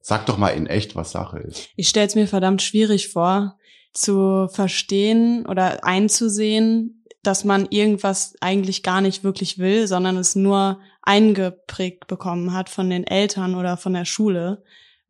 Sag 0.00 0.26
doch 0.26 0.38
mal 0.38 0.48
in 0.48 0.66
echt, 0.66 0.96
was 0.96 1.12
Sache 1.12 1.38
ist. 1.38 1.68
Ich 1.76 1.88
stelle 1.88 2.06
es 2.06 2.14
mir 2.14 2.26
verdammt 2.26 2.62
schwierig 2.62 3.08
vor, 3.08 3.58
zu 3.92 4.48
verstehen 4.48 5.46
oder 5.46 5.84
einzusehen, 5.84 7.04
dass 7.22 7.44
man 7.44 7.66
irgendwas 7.70 8.34
eigentlich 8.40 8.82
gar 8.82 9.00
nicht 9.00 9.24
wirklich 9.24 9.58
will, 9.58 9.86
sondern 9.86 10.16
es 10.16 10.36
nur 10.36 10.80
eingeprägt 11.02 12.06
bekommen 12.06 12.54
hat 12.54 12.68
von 12.68 12.88
den 12.88 13.06
Eltern 13.06 13.54
oder 13.54 13.76
von 13.76 13.92
der 13.92 14.04
Schule. 14.04 14.62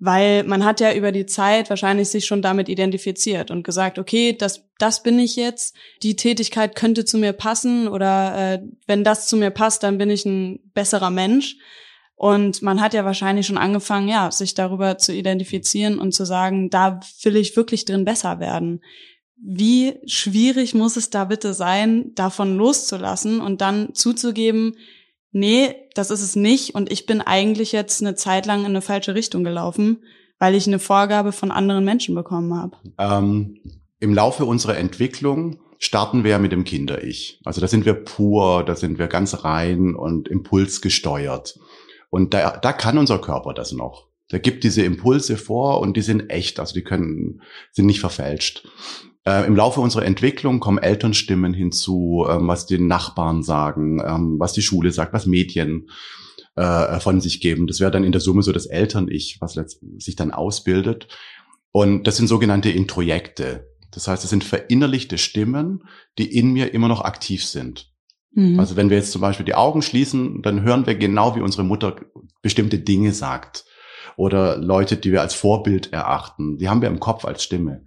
Weil 0.03 0.45
man 0.45 0.65
hat 0.65 0.81
ja 0.81 0.95
über 0.95 1.13
die 1.13 1.27
Zeit 1.27 1.69
wahrscheinlich 1.69 2.09
sich 2.09 2.25
schon 2.25 2.41
damit 2.41 2.71
identifiziert 2.71 3.51
und 3.51 3.65
gesagt, 3.65 3.99
okay, 3.99 4.33
das, 4.33 4.65
das 4.79 5.03
bin 5.03 5.19
ich 5.19 5.37
jetzt, 5.37 5.77
die 6.03 6.17
Tätigkeit 6.17 6.75
könnte 6.75 7.05
zu 7.05 7.19
mir 7.19 7.35
passen 7.35 7.87
oder 7.87 8.55
äh, 8.55 8.63
wenn 8.87 9.05
das 9.05 9.27
zu 9.27 9.37
mir 9.37 9.51
passt, 9.51 9.83
dann 9.83 9.99
bin 9.99 10.09
ich 10.09 10.25
ein 10.25 10.59
besserer 10.73 11.11
Mensch. 11.11 11.57
Und 12.21 12.61
man 12.61 12.83
hat 12.83 12.93
ja 12.93 13.07
wahrscheinlich 13.07 13.47
schon 13.47 13.57
angefangen, 13.57 14.07
ja, 14.07 14.31
sich 14.31 14.53
darüber 14.53 14.99
zu 14.99 15.11
identifizieren 15.11 15.99
und 15.99 16.13
zu 16.13 16.27
sagen, 16.27 16.69
da 16.69 17.01
will 17.23 17.35
ich 17.35 17.57
wirklich 17.57 17.87
drin 17.87 18.05
besser 18.05 18.41
werden. 18.41 18.83
Wie 19.43 19.95
schwierig 20.05 20.75
muss 20.75 20.97
es 20.99 21.09
da 21.09 21.25
bitte 21.25 21.55
sein, 21.55 22.15
davon 22.15 22.59
loszulassen 22.59 23.41
und 23.41 23.63
dann 23.63 23.95
zuzugeben, 23.95 24.77
nee, 25.33 25.75
das 25.95 26.11
ist 26.11 26.21
es 26.21 26.37
nicht 26.37 26.75
und 26.75 26.93
ich 26.93 27.07
bin 27.07 27.23
eigentlich 27.23 27.73
jetzt 27.73 28.03
eine 28.03 28.17
Zeit 28.17 28.45
lang 28.45 28.61
in 28.61 28.67
eine 28.67 28.83
falsche 28.83 29.15
Richtung 29.15 29.43
gelaufen, 29.43 30.05
weil 30.39 30.55
ich 30.55 30.67
eine 30.67 30.79
Vorgabe 30.79 31.33
von 31.33 31.51
anderen 31.51 31.87
Menschen 31.87 32.15
bekommen 32.15 32.55
habe. 32.55 32.77
Ähm, 32.99 33.63
Im 33.99 34.13
Laufe 34.13 34.45
unserer 34.45 34.77
Entwicklung 34.77 35.59
starten 35.79 36.23
wir 36.23 36.39
mit 36.39 36.53
dem 36.53 36.65
Kinder-Ich. 36.65 37.41
Also 37.47 37.63
da 37.63 37.67
sind 37.67 37.87
wir 37.87 37.95
pur, 37.95 38.63
da 38.63 38.77
sind 38.77 38.99
wir 38.99 39.07
ganz 39.07 39.43
rein 39.43 39.95
und 39.95 40.29
impulsgesteuert. 40.29 41.59
Und 42.11 42.35
da, 42.35 42.57
da 42.57 42.73
kann 42.73 42.99
unser 42.99 43.19
Körper 43.19 43.55
das 43.55 43.73
noch. 43.73 44.09
Der 44.31 44.39
gibt 44.39 44.63
diese 44.63 44.83
Impulse 44.83 45.37
vor 45.37 45.81
und 45.81 45.97
die 45.97 46.03
sind 46.03 46.31
echt, 46.31 46.61
also 46.61 46.75
die 46.75 46.85
können, 46.85 47.43
sind 47.73 47.87
nicht 47.87 48.01
verfälscht. 48.01 48.67
Äh, 49.25 49.47
Im 49.47 49.57
Laufe 49.57 49.81
unserer 49.81 50.05
Entwicklung 50.05 50.61
kommen 50.61 50.79
Elternstimmen 50.79 51.53
hinzu, 51.53 52.27
ähm, 52.29 52.47
was 52.49 52.67
die 52.67 52.79
Nachbarn 52.79 53.43
sagen, 53.43 54.01
ähm, 54.05 54.37
was 54.39 54.53
die 54.53 54.63
Schule 54.63 54.93
sagt, 54.93 55.13
was 55.13 55.27
Medien 55.27 55.91
äh, 56.57 57.01
von 57.01 57.21
sich 57.21 57.41
geben. 57.41 57.67
Das 57.67 57.81
wäre 57.81 57.91
dann 57.91 58.05
in 58.05 58.13
der 58.13 58.21
Summe 58.21 58.43
so 58.43 58.53
das 58.53 58.67
Eltern-Ich, 58.67 59.39
was 59.41 59.59
sich 59.99 60.17
dann 60.17 60.31
ausbildet. 60.31 61.09
Und 61.73 62.05
das 62.07 62.17
sind 62.17 62.29
sogenannte 62.29 62.71
Introjekte. 62.71 63.69
Das 63.91 64.09
heißt, 64.09 64.25
es 64.25 64.31
sind 64.31 64.45
verinnerlichte 64.45 65.19
Stimmen, 65.19 65.85
die 66.19 66.37
in 66.37 66.53
mir 66.53 66.73
immer 66.73 66.89
noch 66.89 67.03
aktiv 67.03 67.45
sind. 67.45 67.93
Mhm. 68.33 68.59
Also 68.59 68.77
wenn 68.77 68.91
wir 68.91 68.97
jetzt 68.97 69.13
zum 69.13 69.21
Beispiel 69.21 69.47
die 69.47 69.55
Augen 69.55 69.83
schließen, 69.83 70.43
dann 70.43 70.63
hören 70.63 70.87
wir 70.87 70.95
genau, 70.95 71.37
wie 71.37 71.41
unsere 71.41 71.65
Mutter 71.65 71.97
bestimmte 72.43 72.79
Dinge 72.79 73.13
sagt. 73.13 73.65
Oder 74.17 74.59
Leute, 74.59 74.97
die 74.97 75.13
wir 75.13 75.21
als 75.21 75.35
Vorbild 75.35 75.93
erachten, 75.93 76.59
die 76.59 76.69
haben 76.69 76.83
wir 76.83 76.89
im 76.89 77.01
Kopf 77.01 77.25
als 77.25 77.43
Stimme. 77.43 77.87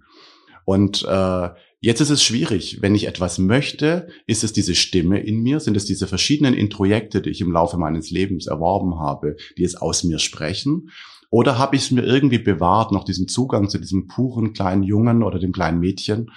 Und 0.64 1.04
äh, 1.04 1.50
jetzt 1.80 2.00
ist 2.00 2.10
es 2.10 2.22
schwierig. 2.22 2.78
Wenn 2.80 2.94
ich 2.94 3.06
etwas 3.06 3.38
möchte, 3.38 4.08
ist 4.26 4.44
es 4.44 4.52
diese 4.52 4.74
Stimme 4.74 5.20
in 5.20 5.42
mir, 5.42 5.60
sind 5.60 5.76
es 5.76 5.84
diese 5.84 6.06
verschiedenen 6.06 6.54
Introjekte, 6.54 7.20
die 7.20 7.30
ich 7.30 7.40
im 7.40 7.52
Laufe 7.52 7.76
meines 7.76 8.10
Lebens 8.10 8.46
erworben 8.46 8.98
habe, 8.98 9.36
die 9.58 9.64
es 9.64 9.76
aus 9.76 10.04
mir 10.04 10.18
sprechen. 10.18 10.90
Oder 11.30 11.58
habe 11.58 11.76
ich 11.76 11.82
es 11.82 11.90
mir 11.90 12.02
irgendwie 12.02 12.38
bewahrt, 12.38 12.92
noch 12.92 13.04
diesen 13.04 13.28
Zugang 13.28 13.68
zu 13.68 13.78
diesem 13.78 14.06
puren 14.06 14.52
kleinen 14.52 14.82
Jungen 14.82 15.22
oder 15.22 15.38
dem 15.38 15.52
kleinen 15.52 15.80
Mädchen 15.80 16.30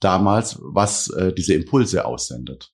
damals, 0.00 0.58
was 0.62 1.08
äh, 1.10 1.32
diese 1.32 1.54
Impulse 1.54 2.04
aussendet. 2.04 2.72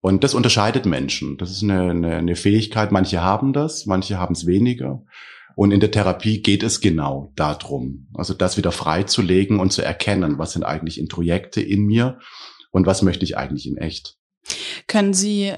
Und 0.00 0.24
das 0.24 0.34
unterscheidet 0.34 0.86
Menschen. 0.86 1.36
Das 1.36 1.50
ist 1.50 1.62
eine, 1.62 1.90
eine, 1.90 2.16
eine 2.16 2.36
Fähigkeit. 2.36 2.90
Manche 2.90 3.22
haben 3.22 3.52
das, 3.52 3.86
manche 3.86 4.18
haben 4.18 4.34
es 4.34 4.46
weniger. 4.46 5.02
Und 5.56 5.72
in 5.72 5.80
der 5.80 5.90
Therapie 5.90 6.42
geht 6.42 6.62
es 6.62 6.80
genau 6.80 7.32
darum, 7.36 8.08
also 8.14 8.32
das 8.32 8.56
wieder 8.56 8.72
freizulegen 8.72 9.60
und 9.60 9.72
zu 9.72 9.82
erkennen, 9.82 10.38
was 10.38 10.52
sind 10.52 10.62
eigentlich 10.62 10.98
Introjekte 10.98 11.60
in 11.60 11.84
mir 11.84 12.18
und 12.70 12.86
was 12.86 13.02
möchte 13.02 13.24
ich 13.24 13.36
eigentlich 13.36 13.66
in 13.66 13.76
echt. 13.76 14.16
Können 14.86 15.12
Sie 15.12 15.52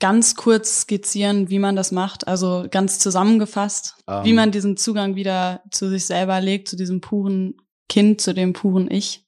ganz 0.00 0.34
kurz 0.34 0.80
skizzieren, 0.80 1.50
wie 1.50 1.58
man 1.58 1.76
das 1.76 1.92
macht, 1.92 2.26
also 2.26 2.66
ganz 2.70 2.98
zusammengefasst, 2.98 3.96
ähm, 4.08 4.24
wie 4.24 4.32
man 4.32 4.50
diesen 4.50 4.76
Zugang 4.76 5.14
wieder 5.14 5.62
zu 5.70 5.88
sich 5.88 6.06
selber 6.06 6.40
legt, 6.40 6.68
zu 6.68 6.76
diesem 6.76 7.00
puren 7.00 7.54
Kind, 7.88 8.20
zu 8.20 8.34
dem 8.34 8.54
puren 8.54 8.90
Ich? 8.90 9.23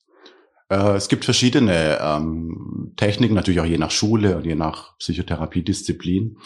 Äh, 0.69 0.97
es 0.97 1.09
gibt 1.09 1.25
verschiedene 1.25 1.99
ähm, 2.01 2.93
Techniken, 2.97 3.35
natürlich 3.35 3.61
auch 3.61 3.67
je 3.67 3.79
nach 3.79 3.91
Schule 3.91 4.37
und 4.37 4.47
je 4.47 4.55
nach 4.55 4.97
Psychotherapiedisziplin. 4.99 6.39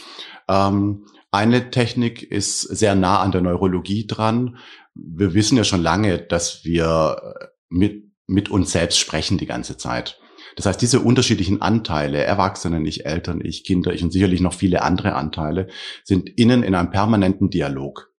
Ähm, 0.48 1.06
eine 1.30 1.70
Technik 1.70 2.22
ist 2.22 2.62
sehr 2.62 2.94
nah 2.94 3.20
an 3.20 3.32
der 3.32 3.40
Neurologie 3.40 4.06
dran. 4.06 4.56
Wir 4.94 5.34
wissen 5.34 5.56
ja 5.56 5.64
schon 5.64 5.82
lange, 5.82 6.18
dass 6.18 6.64
wir 6.64 7.36
äh, 7.40 7.46
mit, 7.68 8.10
mit 8.26 8.48
uns 8.50 8.72
selbst 8.72 8.98
sprechen 8.98 9.38
die 9.38 9.46
ganze 9.46 9.76
Zeit. 9.76 10.18
Das 10.56 10.66
heißt, 10.66 10.82
diese 10.82 11.00
unterschiedlichen 11.00 11.62
Anteile, 11.62 12.22
Erwachsenen, 12.22 12.84
ich, 12.84 13.06
Eltern, 13.06 13.40
ich, 13.42 13.64
Kinder, 13.64 13.92
ich 13.92 14.02
und 14.02 14.12
sicherlich 14.12 14.40
noch 14.40 14.54
viele 14.54 14.82
andere 14.82 15.14
Anteile, 15.14 15.68
sind 16.04 16.28
innen 16.28 16.62
in 16.64 16.74
einem 16.74 16.90
permanenten 16.90 17.50
Dialog. 17.50 18.09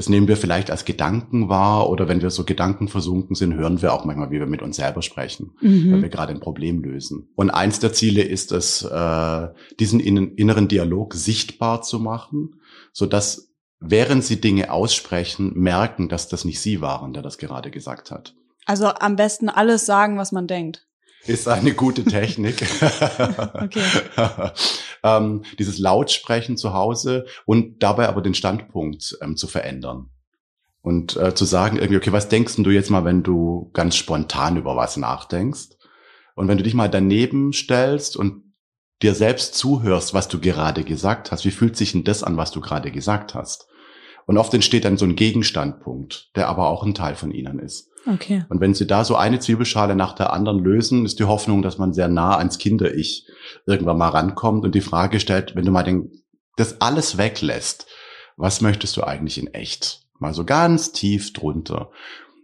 Das 0.00 0.08
nehmen 0.08 0.28
wir 0.28 0.38
vielleicht 0.38 0.70
als 0.70 0.86
Gedanken 0.86 1.50
wahr 1.50 1.90
oder 1.90 2.08
wenn 2.08 2.22
wir 2.22 2.30
so 2.30 2.44
Gedanken 2.44 2.88
versunken 2.88 3.36
sind, 3.36 3.52
hören 3.52 3.82
wir 3.82 3.92
auch 3.92 4.06
manchmal, 4.06 4.30
wie 4.30 4.38
wir 4.38 4.46
mit 4.46 4.62
uns 4.62 4.76
selber 4.76 5.02
sprechen, 5.02 5.52
mhm. 5.60 5.92
weil 5.92 6.00
wir 6.00 6.08
gerade 6.08 6.32
ein 6.32 6.40
Problem 6.40 6.82
lösen. 6.82 7.28
Und 7.36 7.50
eins 7.50 7.80
der 7.80 7.92
Ziele 7.92 8.22
ist 8.22 8.50
es, 8.50 8.82
äh, 8.82 9.48
diesen 9.78 10.00
inneren 10.00 10.68
Dialog 10.68 11.12
sichtbar 11.12 11.82
zu 11.82 11.98
machen, 11.98 12.62
so 12.94 13.04
dass 13.04 13.52
während 13.78 14.24
sie 14.24 14.40
Dinge 14.40 14.72
aussprechen, 14.72 15.52
merken, 15.54 16.08
dass 16.08 16.28
das 16.28 16.46
nicht 16.46 16.60
sie 16.60 16.80
waren, 16.80 17.12
der 17.12 17.22
das 17.22 17.36
gerade 17.36 17.70
gesagt 17.70 18.10
hat. 18.10 18.34
Also 18.64 18.86
am 18.86 19.16
besten 19.16 19.50
alles 19.50 19.84
sagen, 19.84 20.16
was 20.16 20.32
man 20.32 20.46
denkt 20.46 20.86
ist 21.26 21.48
eine 21.48 21.74
gute 21.74 22.04
Technik. 22.04 22.56
ähm, 25.02 25.42
dieses 25.58 25.78
Lautsprechen 25.78 26.56
zu 26.56 26.72
Hause 26.72 27.26
und 27.46 27.82
dabei 27.82 28.08
aber 28.08 28.22
den 28.22 28.34
Standpunkt 28.34 29.18
ähm, 29.22 29.36
zu 29.36 29.46
verändern. 29.46 30.10
Und 30.82 31.16
äh, 31.16 31.34
zu 31.34 31.44
sagen 31.44 31.76
irgendwie, 31.76 31.98
okay, 31.98 32.12
was 32.12 32.28
denkst 32.28 32.56
du 32.56 32.70
jetzt 32.70 32.90
mal, 32.90 33.04
wenn 33.04 33.22
du 33.22 33.70
ganz 33.74 33.96
spontan 33.96 34.56
über 34.56 34.76
was 34.76 34.96
nachdenkst? 34.96 35.76
Und 36.34 36.48
wenn 36.48 36.56
du 36.56 36.64
dich 36.64 36.74
mal 36.74 36.88
daneben 36.88 37.52
stellst 37.52 38.16
und 38.16 38.44
dir 39.02 39.14
selbst 39.14 39.54
zuhörst, 39.54 40.14
was 40.14 40.28
du 40.28 40.40
gerade 40.40 40.84
gesagt 40.84 41.32
hast, 41.32 41.44
wie 41.44 41.50
fühlt 41.50 41.76
sich 41.76 41.92
denn 41.92 42.04
das 42.04 42.22
an, 42.22 42.36
was 42.36 42.50
du 42.50 42.60
gerade 42.60 42.90
gesagt 42.90 43.34
hast? 43.34 43.68
Und 44.26 44.38
oft 44.38 44.54
entsteht 44.54 44.84
dann 44.84 44.96
so 44.96 45.04
ein 45.04 45.16
Gegenstandpunkt, 45.16 46.30
der 46.36 46.48
aber 46.48 46.68
auch 46.68 46.82
ein 46.84 46.94
Teil 46.94 47.14
von 47.14 47.30
ihnen 47.30 47.58
ist. 47.58 47.89
Okay. 48.06 48.44
Und 48.48 48.60
wenn 48.60 48.74
Sie 48.74 48.86
da 48.86 49.04
so 49.04 49.16
eine 49.16 49.40
Zwiebelschale 49.40 49.94
nach 49.94 50.14
der 50.14 50.32
anderen 50.32 50.58
lösen, 50.58 51.04
ist 51.04 51.18
die 51.18 51.24
Hoffnung, 51.24 51.62
dass 51.62 51.78
man 51.78 51.92
sehr 51.92 52.08
nah 52.08 52.36
ans 52.36 52.58
Kinder-Ich 52.58 53.26
irgendwann 53.66 53.98
mal 53.98 54.08
rankommt 54.08 54.64
und 54.64 54.74
die 54.74 54.80
Frage 54.80 55.20
stellt, 55.20 55.54
wenn 55.54 55.64
du 55.64 55.70
mal 55.70 55.82
den, 55.82 56.10
das 56.56 56.80
alles 56.80 57.18
weglässt, 57.18 57.86
was 58.36 58.60
möchtest 58.60 58.96
du 58.96 59.02
eigentlich 59.02 59.38
in 59.38 59.52
echt? 59.52 60.02
Mal 60.18 60.34
so 60.34 60.44
ganz 60.44 60.92
tief 60.92 61.32
drunter. 61.32 61.90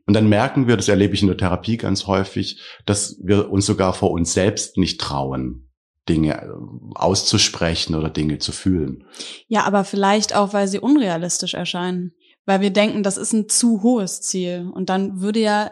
Und 0.06 0.14
dann 0.14 0.28
merken 0.28 0.68
wir, 0.68 0.76
das 0.76 0.88
erlebe 0.88 1.14
ich 1.14 1.22
in 1.22 1.28
der 1.28 1.36
Therapie 1.36 1.78
ganz 1.78 2.06
häufig, 2.06 2.60
dass 2.84 3.18
wir 3.22 3.50
uns 3.50 3.66
sogar 3.66 3.92
vor 3.92 4.12
uns 4.12 4.32
selbst 4.32 4.76
nicht 4.76 5.00
trauen, 5.00 5.68
Dinge 6.08 6.40
äh, 6.42 6.48
auszusprechen 6.94 7.94
oder 7.94 8.08
Dinge 8.10 8.38
zu 8.38 8.52
fühlen. 8.52 9.04
Ja, 9.48 9.64
aber 9.64 9.84
vielleicht 9.84 10.34
auch, 10.36 10.52
weil 10.52 10.68
sie 10.68 10.78
unrealistisch 10.78 11.54
erscheinen 11.54 12.12
weil 12.46 12.60
wir 12.60 12.70
denken, 12.70 13.02
das 13.02 13.16
ist 13.18 13.32
ein 13.32 13.48
zu 13.48 13.82
hohes 13.82 14.22
Ziel. 14.22 14.70
Und 14.72 14.88
dann 14.88 15.20
würde 15.20 15.40
ja 15.40 15.70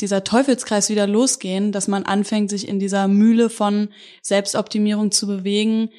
dieser 0.00 0.24
Teufelskreis 0.24 0.88
wieder 0.88 1.06
losgehen, 1.06 1.70
dass 1.70 1.86
man 1.86 2.04
anfängt, 2.04 2.50
sich 2.50 2.66
in 2.66 2.80
dieser 2.80 3.06
Mühle 3.06 3.50
von 3.50 3.90
Selbstoptimierung 4.22 5.12
zu 5.12 5.26
bewegen, 5.26 5.90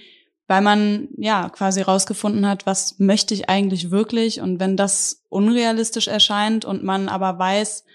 weil 0.48 0.62
man 0.62 1.08
ja 1.18 1.50
quasi 1.50 1.82
rausgefunden 1.82 2.46
hat, 2.46 2.66
was 2.66 3.00
möchte 3.00 3.34
ich 3.34 3.50
eigentlich 3.50 3.92
wirklich 3.92 4.42
und 4.42 4.60
wenn 4.60 4.76
das 4.76 5.24
unrealistisch 5.30 6.08
erscheint 6.08 6.66
und 6.66 6.84
man 6.84 7.08
aber 7.08 7.40
weiß, 7.40 7.86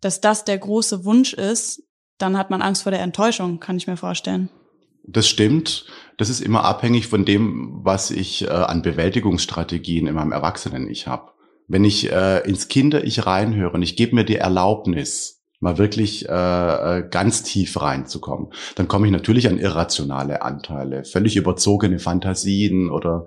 dass 0.00 0.20
das 0.20 0.44
der 0.44 0.58
große 0.58 1.04
Wunsch 1.04 1.34
ist, 1.34 1.82
dann 2.18 2.38
hat 2.38 2.50
man 2.50 2.62
Angst 2.62 2.82
vor 2.82 2.92
der 2.92 3.02
Enttäuschung, 3.02 3.60
kann 3.60 3.76
ich 3.76 3.86
mir 3.86 3.96
vorstellen. 3.96 4.48
Das 5.06 5.28
stimmt. 5.28 5.86
Das 6.16 6.30
ist 6.30 6.40
immer 6.40 6.64
abhängig 6.64 7.08
von 7.08 7.24
dem, 7.24 7.80
was 7.84 8.10
ich 8.10 8.42
äh, 8.42 8.48
an 8.48 8.82
Bewältigungsstrategien 8.82 10.06
in 10.06 10.14
meinem 10.14 10.32
Erwachsenen-Ich 10.32 11.06
habe 11.06 11.33
wenn 11.68 11.84
ich 11.84 12.10
äh, 12.10 12.40
ins 12.48 12.68
Kinder-Ich 12.68 13.26
reinhöre 13.26 13.72
und 13.72 13.82
ich 13.82 13.96
gebe 13.96 14.14
mir 14.14 14.24
die 14.24 14.36
Erlaubnis, 14.36 15.34
mal 15.64 15.78
wirklich 15.78 16.28
äh, 16.28 16.32
äh, 16.98 17.08
ganz 17.08 17.42
tief 17.42 17.80
reinzukommen, 17.80 18.48
dann 18.76 18.86
komme 18.86 19.06
ich 19.06 19.12
natürlich 19.12 19.48
an 19.48 19.58
irrationale 19.58 20.42
Anteile, 20.42 21.04
völlig 21.04 21.36
überzogene 21.36 21.98
Fantasien 21.98 22.90
oder 22.90 23.24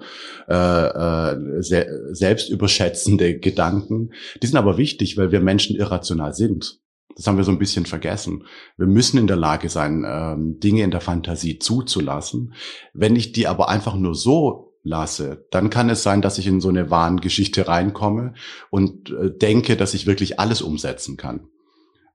äh, 0.48 0.54
äh, 0.54 1.62
se 1.62 1.88
selbstüberschätzende 2.12 3.40
Gedanken. 3.40 4.12
Die 4.42 4.48
sind 4.48 4.58
aber 4.58 4.78
wichtig, 4.78 5.18
weil 5.18 5.32
wir 5.32 5.42
Menschen 5.42 5.76
irrational 5.76 6.34
sind. 6.34 6.80
Das 7.16 7.26
haben 7.26 7.38
wir 7.38 7.44
so 7.44 7.52
ein 7.52 7.58
bisschen 7.58 7.88
vergessen. 7.88 8.44
Wir 8.78 8.86
müssen 8.86 9.18
in 9.18 9.26
der 9.26 9.38
Lage 9.38 9.70
sein, 9.70 10.06
ähm, 10.08 10.60
Dinge 10.60 10.84
in 10.84 10.92
der 10.92 11.02
Fantasie 11.02 11.58
zuzulassen. 11.58 12.54
Wenn 12.94 13.16
ich 13.16 13.32
die 13.32 13.48
aber 13.48 13.70
einfach 13.70 13.96
nur 13.96 14.14
so 14.14 14.67
lasse, 14.88 15.46
dann 15.52 15.70
kann 15.70 15.90
es 15.90 16.04
sein, 16.04 16.22
dass 16.22 16.38
ich 16.38 16.48
in 16.48 16.62
so 16.62 16.70
eine 16.70 16.90
Wahngeschichte 16.90 17.68
reinkomme 17.68 18.34
und 18.70 19.12
äh, 19.12 19.32
denke, 19.32 19.78
dass 19.78 19.94
ich 19.94 20.08
wirklich 20.08 20.40
alles 20.40 20.62
umsetzen 20.62 21.18
kann. 21.18 21.48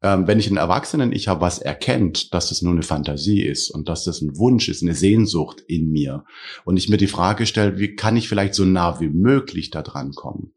Ähm, 0.03 0.27
wenn 0.27 0.41
ich 0.41 0.49
einen 0.49 0.57
Erwachsenen 0.57 1.13
ich 1.13 1.29
habe, 1.29 1.41
was 1.41 1.61
erkennt, 1.61 2.35
dass 2.35 2.49
das 2.49 2.61
nur 2.61 2.73
eine 2.73 2.83
Fantasie 2.83 3.43
ist 3.43 3.71
und 3.71 3.89
dass 3.89 4.05
das 4.05 4.21
ein 4.21 4.37
Wunsch 4.37 4.69
ist, 4.69 4.83
eine 4.83 4.95
Sehnsucht 4.95 5.63
in 5.69 5.91
mir 5.91 6.25
und 6.65 6.77
ich 6.77 6.89
mir 6.89 6.97
die 6.97 7.07
Frage 7.07 7.47
stelle, 7.47 7.79
wie 7.79 7.95
kann 7.95 8.17
ich 8.17 8.29
vielleicht 8.29 8.55
so 8.55 8.65
nah 8.65 8.99
wie 9.01 9.09
möglich 9.11 9.71
da 9.71 9.83
dran 9.83 10.13
kommen? 10.13 10.53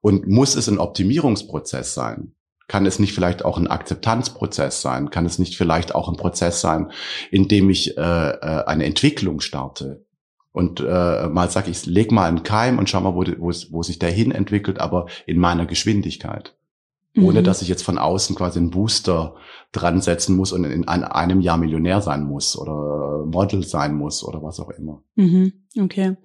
Und 0.00 0.26
muss 0.26 0.56
es 0.56 0.68
ein 0.68 0.78
Optimierungsprozess 0.78 1.94
sein? 1.94 2.34
Kann 2.66 2.86
es 2.86 2.98
nicht 2.98 3.12
vielleicht 3.12 3.44
auch 3.44 3.58
ein 3.58 3.66
Akzeptanzprozess 3.66 4.80
sein? 4.80 5.10
Kann 5.10 5.26
es 5.26 5.38
nicht 5.38 5.56
vielleicht 5.56 5.94
auch 5.94 6.08
ein 6.08 6.16
Prozess 6.16 6.60
sein, 6.60 6.90
in 7.30 7.48
dem 7.48 7.68
ich 7.68 7.98
äh, 7.98 8.00
äh 8.00 8.64
eine 8.64 8.86
Entwicklung 8.86 9.40
starte? 9.40 10.06
Und 10.52 10.80
äh, 10.80 11.28
mal 11.28 11.50
sag 11.50 11.68
ich, 11.68 11.86
leg 11.86 12.12
mal 12.12 12.28
einen 12.28 12.42
Keim 12.42 12.78
und 12.78 12.88
schau 12.88 13.00
mal, 13.00 13.14
wo, 13.14 13.24
wo, 13.38 13.52
wo 13.70 13.82
sich 13.82 13.98
der 13.98 14.10
hin 14.10 14.32
entwickelt, 14.32 14.78
aber 14.78 15.06
in 15.26 15.38
meiner 15.38 15.66
Geschwindigkeit. 15.66 16.54
Mhm. 17.14 17.24
Ohne 17.24 17.42
dass 17.42 17.60
ich 17.60 17.68
jetzt 17.68 17.82
von 17.82 17.98
außen 17.98 18.36
quasi 18.36 18.58
einen 18.58 18.70
Booster 18.70 19.34
dran 19.70 20.00
setzen 20.00 20.36
muss 20.36 20.52
und 20.52 20.64
in 20.64 20.88
einem 20.88 21.40
Jahr 21.40 21.58
Millionär 21.58 22.00
sein 22.00 22.24
muss 22.24 22.56
oder 22.56 23.24
Model 23.26 23.64
sein 23.64 23.94
muss 23.94 24.24
oder 24.24 24.42
was 24.42 24.60
auch 24.60 24.70
immer. 24.70 25.02
Mhm. 25.14 25.52
Okay. 25.78 26.16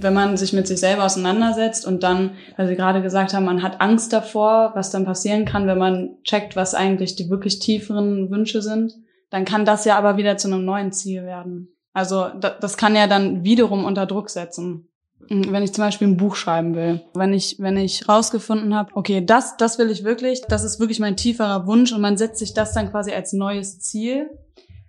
Wenn 0.00 0.14
man 0.14 0.36
sich 0.36 0.52
mit 0.52 0.66
sich 0.66 0.78
selber 0.78 1.04
auseinandersetzt 1.04 1.86
und 1.86 2.02
dann, 2.02 2.32
weil 2.56 2.68
Sie 2.68 2.76
gerade 2.76 3.02
gesagt 3.02 3.34
haben, 3.34 3.44
man 3.44 3.62
hat 3.62 3.80
Angst 3.80 4.12
davor, 4.12 4.72
was 4.74 4.90
dann 4.90 5.04
passieren 5.04 5.44
kann, 5.44 5.66
wenn 5.66 5.78
man 5.78 6.16
checkt, 6.24 6.56
was 6.56 6.74
eigentlich 6.74 7.16
die 7.16 7.30
wirklich 7.30 7.58
tieferen 7.60 8.30
Wünsche 8.30 8.62
sind, 8.62 8.94
dann 9.30 9.44
kann 9.44 9.64
das 9.64 9.84
ja 9.84 9.98
aber 9.98 10.16
wieder 10.16 10.36
zu 10.36 10.48
einem 10.48 10.64
neuen 10.64 10.92
Ziel 10.92 11.24
werden. 11.24 11.75
Also 11.96 12.28
das 12.38 12.76
kann 12.76 12.94
ja 12.94 13.06
dann 13.06 13.42
wiederum 13.42 13.86
unter 13.86 14.04
Druck 14.04 14.28
setzen. 14.28 14.90
Mhm, 15.30 15.50
wenn 15.50 15.62
ich 15.62 15.72
zum 15.72 15.82
Beispiel 15.82 16.08
ein 16.08 16.18
Buch 16.18 16.36
schreiben 16.36 16.74
will, 16.74 17.00
wenn 17.14 17.32
ich, 17.32 17.56
wenn 17.58 17.78
ich 17.78 18.06
rausgefunden 18.06 18.74
habe, 18.74 18.90
okay, 18.94 19.24
das, 19.24 19.56
das 19.56 19.78
will 19.78 19.90
ich 19.90 20.04
wirklich, 20.04 20.42
das 20.42 20.62
ist 20.62 20.78
wirklich 20.78 21.00
mein 21.00 21.16
tieferer 21.16 21.66
Wunsch 21.66 21.94
und 21.94 22.02
man 22.02 22.18
setzt 22.18 22.38
sich 22.38 22.52
das 22.52 22.74
dann 22.74 22.90
quasi 22.90 23.12
als 23.12 23.32
neues 23.32 23.80
Ziel. 23.80 24.28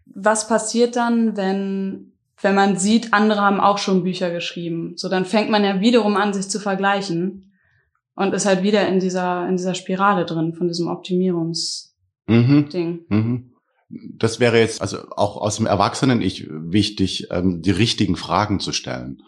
Was 0.06 0.50
passiert 0.50 0.98
dann, 0.98 1.38
wenn, 1.38 2.12
wenn 2.41 2.56
man 2.56 2.76
sieht, 2.76 3.13
andere 3.13 3.39
haben 3.39 3.62
auch 3.62 3.78
schon 3.78 4.04
Bücher 4.04 4.30
geschrieben? 4.30 4.98
So, 4.98 5.08
dann 5.08 5.24
fängt 5.24 5.50
man 5.50 5.63
ja 5.63 5.80
wiederum 5.80 6.17
an, 6.17 6.34
sich 6.34 6.50
zu 6.50 6.60
vergleichen 6.60 7.54
und 8.15 8.34
ist 8.34 8.46
halt 8.46 8.63
wieder 8.63 8.86
in 8.89 9.00
dieser, 9.00 9.48
in 9.48 9.56
dieser 9.56 9.76
Spirale 9.76 10.26
drin 10.26 10.52
von 10.52 10.67
diesem 10.67 10.89
Optimierungsding. 10.89 11.93
Mhm. 12.28 13.08
Mhm 13.08 13.57
das 13.89 14.39
wäre 14.39 14.60
jetzt 14.60 14.82
also 14.82 15.10
auch 15.12 15.38
aus 15.38 15.58
dem 15.58 15.65
Erwachsenen-Ich 15.65 16.47
wichtig, 16.50 17.28
ähm, 17.32 17.62
die 17.62 17.71
richtigen 17.71 18.15
Fragen 18.15 18.60
zu 18.60 18.73
stellen. 18.73 19.21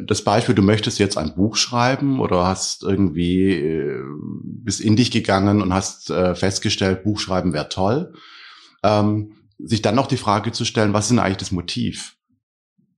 Das 0.00 0.22
Beispiel, 0.22 0.54
du 0.54 0.62
möchtest 0.62 0.98
jetzt 0.98 1.18
ein 1.18 1.34
Buch 1.34 1.56
schreiben 1.56 2.20
oder 2.20 2.46
hast 2.46 2.84
irgendwie 2.84 3.50
äh, 3.50 4.02
bis 4.44 4.80
in 4.80 4.96
dich 4.96 5.10
gegangen 5.10 5.60
und 5.60 5.74
hast 5.74 6.10
äh, 6.10 6.34
festgestellt, 6.34 7.02
Buchschreiben 7.02 7.52
wäre 7.52 7.68
toll. 7.68 8.14
Ähm, 8.82 9.32
sich 9.58 9.82
dann 9.82 9.94
noch 9.94 10.06
die 10.06 10.16
Frage 10.16 10.52
zu 10.52 10.64
stellen, 10.64 10.92
was 10.92 11.04
ist 11.04 11.10
denn 11.10 11.18
eigentlich 11.18 11.36
das 11.38 11.52
Motiv? 11.52 12.16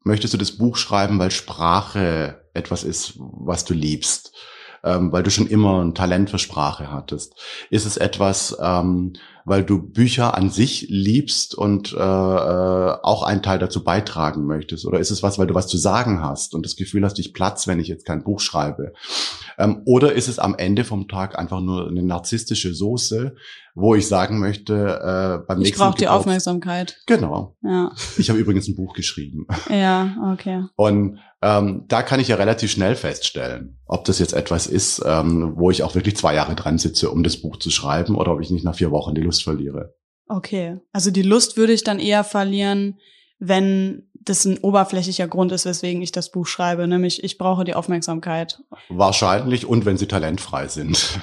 Möchtest 0.04 0.34
du 0.34 0.38
das 0.38 0.52
Buch 0.52 0.76
schreiben, 0.76 1.18
weil 1.18 1.30
Sprache 1.30 2.44
etwas 2.54 2.84
ist, 2.84 3.14
was 3.16 3.64
du 3.64 3.74
liebst? 3.74 4.32
Ähm, 4.84 5.10
weil 5.10 5.22
du 5.22 5.30
schon 5.30 5.48
immer 5.48 5.82
ein 5.82 5.94
Talent 5.94 6.30
für 6.30 6.38
Sprache 6.38 6.92
hattest? 6.92 7.34
Ist 7.70 7.86
es 7.86 7.96
etwas, 7.96 8.56
ähm, 8.60 9.14
weil 9.46 9.64
du 9.64 9.80
Bücher 9.80 10.36
an 10.36 10.50
sich 10.50 10.86
liebst 10.90 11.54
und 11.54 11.92
äh, 11.92 11.96
äh, 11.96 12.00
auch 12.00 13.22
einen 13.22 13.42
Teil 13.42 13.60
dazu 13.60 13.84
beitragen 13.84 14.44
möchtest? 14.44 14.84
Oder 14.84 14.98
ist 14.98 15.12
es 15.12 15.22
was, 15.22 15.38
weil 15.38 15.46
du 15.46 15.54
was 15.54 15.68
zu 15.68 15.78
sagen 15.78 16.20
hast 16.20 16.52
und 16.52 16.66
das 16.66 16.74
Gefühl 16.74 17.04
hast, 17.04 17.20
ich 17.20 17.32
platz, 17.32 17.68
wenn 17.68 17.78
ich 17.78 17.86
jetzt 17.86 18.04
kein 18.04 18.24
Buch 18.24 18.40
schreibe? 18.40 18.92
Ähm, 19.56 19.82
oder 19.86 20.14
ist 20.14 20.26
es 20.26 20.40
am 20.40 20.56
Ende 20.56 20.82
vom 20.82 21.06
Tag 21.06 21.38
einfach 21.38 21.60
nur 21.60 21.88
eine 21.88 22.02
narzisstische 22.02 22.74
Soße, 22.74 23.36
wo 23.76 23.94
ich 23.94 24.08
sagen 24.08 24.40
möchte, 24.40 24.74
äh, 24.74 25.46
beim 25.46 25.58
ich 25.58 25.66
nächsten 25.66 25.80
Ich 25.80 25.88
brauche 25.88 25.98
die 25.98 26.08
Aufmerksamkeit. 26.08 26.98
Genau. 27.06 27.56
Ja. 27.62 27.92
Ich 28.18 28.28
habe 28.30 28.40
übrigens 28.40 28.66
ein 28.66 28.74
Buch 28.74 28.94
geschrieben. 28.94 29.46
Ja, 29.70 30.32
okay. 30.32 30.64
Und 30.74 31.20
ähm, 31.42 31.84
da 31.88 32.02
kann 32.02 32.20
ich 32.20 32.28
ja 32.28 32.36
relativ 32.36 32.70
schnell 32.70 32.96
feststellen, 32.96 33.78
ob 33.86 34.04
das 34.04 34.18
jetzt 34.18 34.32
etwas 34.32 34.66
ist, 34.66 35.02
ähm, 35.04 35.52
wo 35.56 35.70
ich 35.70 35.82
auch 35.82 35.94
wirklich 35.94 36.16
zwei 36.16 36.34
Jahre 36.34 36.54
dran 36.54 36.78
sitze, 36.78 37.10
um 37.10 37.22
das 37.22 37.36
Buch 37.36 37.58
zu 37.58 37.70
schreiben, 37.70 38.16
oder 38.16 38.32
ob 38.32 38.40
ich 38.40 38.50
nicht 38.50 38.64
nach 38.64 38.74
vier 38.74 38.90
Wochen 38.90 39.14
die 39.14 39.22
Lust 39.22 39.44
verliere. 39.44 39.94
Okay, 40.28 40.78
also 40.92 41.10
die 41.10 41.22
Lust 41.22 41.56
würde 41.56 41.72
ich 41.72 41.84
dann 41.84 41.98
eher 41.98 42.24
verlieren, 42.24 42.98
wenn 43.38 44.05
das 44.26 44.44
ein 44.44 44.58
oberflächlicher 44.58 45.28
Grund 45.28 45.52
ist, 45.52 45.64
weswegen 45.64 46.02
ich 46.02 46.12
das 46.12 46.30
Buch 46.30 46.46
schreibe, 46.46 46.86
nämlich 46.86 47.22
ich 47.24 47.38
brauche 47.38 47.64
die 47.64 47.74
Aufmerksamkeit. 47.74 48.60
Wahrscheinlich 48.88 49.66
und 49.66 49.86
wenn 49.86 49.96
sie 49.96 50.08
talentfrei 50.08 50.66
sind. 50.68 51.20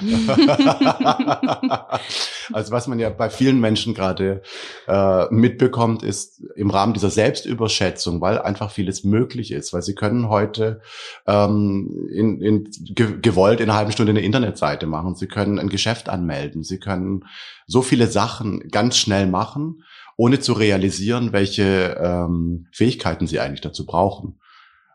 also 2.52 2.72
was 2.72 2.86
man 2.86 2.98
ja 2.98 3.10
bei 3.10 3.28
vielen 3.28 3.60
Menschen 3.60 3.94
gerade 3.94 4.42
äh, 4.88 5.26
mitbekommt, 5.32 6.02
ist 6.02 6.42
im 6.56 6.70
Rahmen 6.70 6.94
dieser 6.94 7.10
Selbstüberschätzung, 7.10 8.22
weil 8.22 8.38
einfach 8.38 8.70
vieles 8.70 9.04
möglich 9.04 9.52
ist, 9.52 9.74
weil 9.74 9.82
sie 9.82 9.94
können 9.94 10.30
heute 10.30 10.80
ähm, 11.26 12.08
in, 12.10 12.40
in, 12.40 12.70
ge 12.80 13.18
gewollt 13.20 13.60
in 13.60 13.68
einer 13.68 13.78
halben 13.78 13.92
Stunde 13.92 14.10
eine 14.10 14.22
Internetseite 14.22 14.86
machen, 14.86 15.14
sie 15.14 15.28
können 15.28 15.58
ein 15.58 15.68
Geschäft 15.68 16.08
anmelden, 16.08 16.64
sie 16.64 16.80
können 16.80 17.26
so 17.66 17.82
viele 17.82 18.06
Sachen 18.06 18.68
ganz 18.70 18.96
schnell 18.96 19.26
machen 19.26 19.82
ohne 20.16 20.40
zu 20.40 20.52
realisieren, 20.52 21.32
welche 21.32 21.98
ähm, 22.00 22.66
Fähigkeiten 22.72 23.26
sie 23.26 23.40
eigentlich 23.40 23.60
dazu 23.60 23.86
brauchen. 23.86 24.38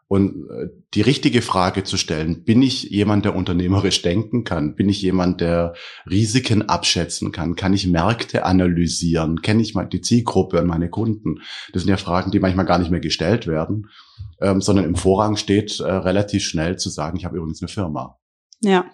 Und 0.09 0.49
äh, 0.49 0.69
die 0.95 1.01
richtige 1.01 1.43
Frage 1.43 1.83
zu 1.83 1.95
stellen, 1.95 2.43
bin 2.43 2.63
ich 2.63 2.83
jemand, 2.89 3.25
der 3.25 3.35
unternehmerisch 3.35 4.01
denken 4.01 4.43
kann? 4.43 4.73
Bin 4.73 4.89
ich 4.89 5.03
jemand, 5.03 5.39
der 5.39 5.75
Risiken 6.09 6.63
abschätzen 6.67 7.31
kann? 7.31 7.55
Kann 7.55 7.73
ich 7.73 7.85
Märkte 7.85 8.43
analysieren? 8.43 9.43
Kenne 9.43 9.61
ich 9.61 9.75
mal 9.75 9.85
die 9.85 10.01
Zielgruppe 10.01 10.59
und 10.59 10.67
meine 10.67 10.89
Kunden? 10.89 11.41
Das 11.73 11.83
sind 11.83 11.91
ja 11.91 11.97
Fragen, 11.97 12.31
die 12.31 12.39
manchmal 12.39 12.65
gar 12.65 12.79
nicht 12.79 12.89
mehr 12.89 12.99
gestellt 12.99 13.45
werden, 13.45 13.89
ähm, 14.41 14.61
sondern 14.61 14.85
im 14.85 14.95
Vorrang 14.95 15.35
steht, 15.35 15.79
äh, 15.79 15.83
relativ 15.83 16.43
schnell 16.43 16.77
zu 16.77 16.89
sagen, 16.89 17.15
ich 17.15 17.25
habe 17.25 17.37
übrigens 17.37 17.61
eine 17.61 17.69
Firma. 17.69 18.17
Ja. 18.61 18.85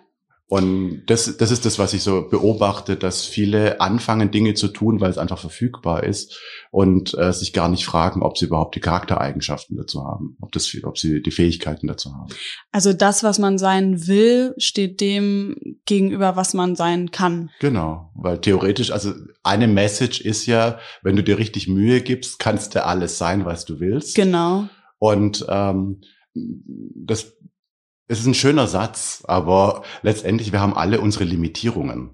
Und 0.47 1.07
das, 1.07 1.37
das 1.37 1.49
ist 1.49 1.65
das, 1.65 1.79
was 1.79 1.95
ich 1.95 2.03
so 2.03 2.27
beobachte, 2.29 2.95
dass 2.97 3.25
viele 3.25 3.81
anfangen, 3.81 4.29
Dinge 4.29 4.53
zu 4.53 4.67
tun, 4.67 5.01
weil 5.01 5.09
es 5.09 5.17
einfach 5.17 5.39
verfügbar 5.39 6.03
ist 6.03 6.39
und 6.69 7.17
äh, 7.17 7.33
sich 7.33 7.51
gar 7.51 7.67
nicht 7.67 7.83
fragen, 7.83 8.21
ob 8.21 8.37
sie 8.37 8.45
überhaupt 8.45 8.75
die 8.75 8.79
Charaktereigenschaften 8.79 9.75
dazu 9.75 10.03
haben, 10.03 10.37
ob, 10.41 10.51
das, 10.51 10.71
ob 10.83 10.99
sie 10.99 11.23
die 11.23 11.31
Fähigkeiten 11.31 11.87
dazu 11.87 12.13
haben. 12.13 12.31
Also 12.71 12.93
das, 12.93 13.23
was 13.23 13.39
man 13.39 13.57
sein 13.57 14.05
will, 14.05 14.53
steht 14.57 15.01
dem 15.01 15.55
gegenüber, 15.85 16.35
was 16.35 16.53
man 16.53 16.75
sein 16.75 17.09
kann. 17.09 17.49
Genau, 17.59 18.11
weil 18.13 18.39
theoretisch, 18.39 18.91
also 18.91 19.13
eine 19.41 19.67
Message 19.67 20.21
ist 20.21 20.45
ja, 20.45 20.77
wenn 21.01 21.15
du 21.15 21.23
dir 21.23 21.39
richtig 21.39 21.67
Mühe 21.67 22.01
gibst, 22.01 22.37
kannst 22.37 22.75
du 22.75 22.85
alles 22.85 23.17
sein, 23.17 23.45
was 23.45 23.65
du 23.65 23.79
willst. 23.79 24.13
Genau. 24.13 24.69
Und 24.99 25.43
ähm, 25.49 26.01
das 26.35 27.34
es 28.07 28.19
ist 28.19 28.27
ein 28.27 28.33
schöner 28.33 28.67
Satz, 28.67 29.23
aber 29.27 29.83
letztendlich, 30.01 30.51
wir 30.51 30.61
haben 30.61 30.75
alle 30.75 31.01
unsere 31.01 31.23
Limitierungen. 31.23 32.11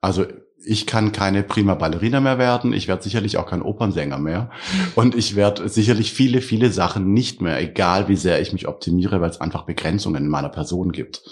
Also 0.00 0.24
ich 0.64 0.86
kann 0.86 1.12
keine 1.12 1.42
prima 1.42 1.74
Ballerina 1.74 2.20
mehr 2.20 2.38
werden, 2.38 2.72
ich 2.72 2.86
werde 2.86 3.02
sicherlich 3.02 3.36
auch 3.36 3.46
kein 3.46 3.62
Opernsänger 3.62 4.18
mehr 4.18 4.50
und 4.94 5.16
ich 5.16 5.34
werde 5.34 5.68
sicherlich 5.68 6.12
viele, 6.12 6.40
viele 6.40 6.70
Sachen 6.70 7.12
nicht 7.12 7.42
mehr, 7.42 7.60
egal 7.60 8.08
wie 8.08 8.16
sehr 8.16 8.40
ich 8.40 8.52
mich 8.52 8.68
optimiere, 8.68 9.20
weil 9.20 9.30
es 9.30 9.40
einfach 9.40 9.64
Begrenzungen 9.64 10.24
in 10.24 10.30
meiner 10.30 10.50
Person 10.50 10.92
gibt. 10.92 11.22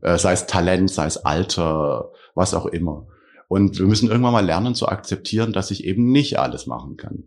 Äh, 0.00 0.16
sei 0.18 0.32
es 0.32 0.46
Talent, 0.46 0.90
sei 0.90 1.06
es 1.06 1.18
Alter, 1.18 2.12
was 2.34 2.54
auch 2.54 2.66
immer. 2.66 3.06
Und 3.48 3.78
wir 3.78 3.86
müssen 3.86 4.08
irgendwann 4.08 4.32
mal 4.32 4.44
lernen 4.44 4.74
zu 4.74 4.88
akzeptieren, 4.88 5.52
dass 5.52 5.70
ich 5.70 5.84
eben 5.84 6.10
nicht 6.10 6.38
alles 6.38 6.66
machen 6.66 6.96
kann. 6.96 7.24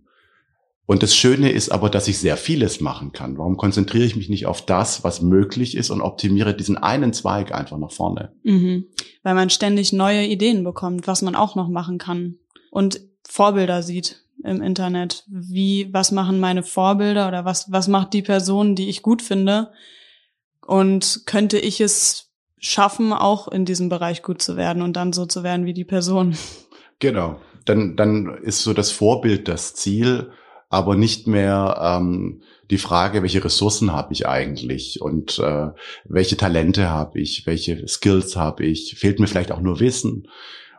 Und 0.88 1.02
das 1.02 1.16
Schöne 1.16 1.52
ist 1.52 1.70
aber, 1.70 1.90
dass 1.90 2.08
ich 2.08 2.20
sehr 2.20 2.38
vieles 2.38 2.80
machen 2.80 3.12
kann. 3.12 3.38
Warum 3.38 3.58
konzentriere 3.58 4.06
ich 4.06 4.16
mich 4.16 4.30
nicht 4.30 4.46
auf 4.46 4.64
das, 4.64 5.04
was 5.04 5.22
möglich 5.22 5.76
ist 5.76 5.90
und 5.90 6.02
optimiere 6.02 6.56
diesen 6.56 6.78
einen 6.78 7.12
Zweig 7.12 7.54
einfach 7.54 7.78
nach 7.78 7.92
vorne? 7.92 8.34
Mhm. 8.44 8.86
Weil 9.24 9.34
man 9.34 9.50
ständig 9.50 9.94
neue 9.94 10.26
Ideen 10.26 10.64
bekommt, 10.64 11.08
was 11.08 11.24
man 11.24 11.36
auch 11.36 11.56
noch 11.56 11.70
machen 11.70 11.98
kann 11.98 12.36
und 12.70 13.02
Vorbilder 13.28 13.82
sieht 13.82 14.24
im 14.44 14.62
Internet. 14.62 15.24
Wie, 15.28 15.90
was 15.92 16.12
machen 16.12 16.40
meine 16.40 16.62
Vorbilder 16.62 17.28
oder 17.28 17.46
was, 17.46 17.72
was 17.72 17.88
macht 17.88 18.14
die 18.14 18.22
Person, 18.22 18.76
die 18.76 18.90
ich 18.90 19.02
gut 19.02 19.22
finde? 19.22 19.72
Und 20.66 21.24
könnte 21.26 21.58
ich 21.58 21.82
es 21.82 22.32
schaffen, 22.60 23.14
auch 23.14 23.48
in 23.48 23.66
diesem 23.66 23.90
Bereich 23.90 24.24
gut 24.24 24.42
zu 24.42 24.56
werden 24.56 24.82
und 24.82 24.94
dann 24.94 25.14
so 25.14 25.26
zu 25.26 25.44
werden 25.44 25.66
wie 25.66 25.74
die 25.74 25.86
Person? 25.86 26.38
Genau. 27.00 27.42
Dann, 27.66 27.96
dann 27.96 28.38
ist 28.44 28.62
so 28.62 28.74
das 28.74 28.92
Vorbild 28.92 29.48
das 29.48 29.74
Ziel 29.74 30.32
aber 30.70 30.96
nicht 30.96 31.28
mehr 31.28 31.78
ähm, 31.82 32.42
die 32.72 32.78
Frage, 32.78 33.22
welche 33.22 33.44
Ressourcen 33.44 33.94
habe 33.94 34.14
ich 34.14 34.28
eigentlich 34.28 35.02
und 35.02 35.40
äh, 35.40 35.68
welche 36.06 36.38
Talente 36.38 36.90
habe 36.90 37.20
ich, 37.20 37.46
welche 37.46 37.88
Skills 37.88 38.36
habe 38.36 38.66
ich, 38.66 38.96
fehlt 38.98 39.20
mir 39.20 39.28
vielleicht 39.28 39.52
auch 39.52 39.62
nur 39.62 39.80
Wissen. 39.80 40.28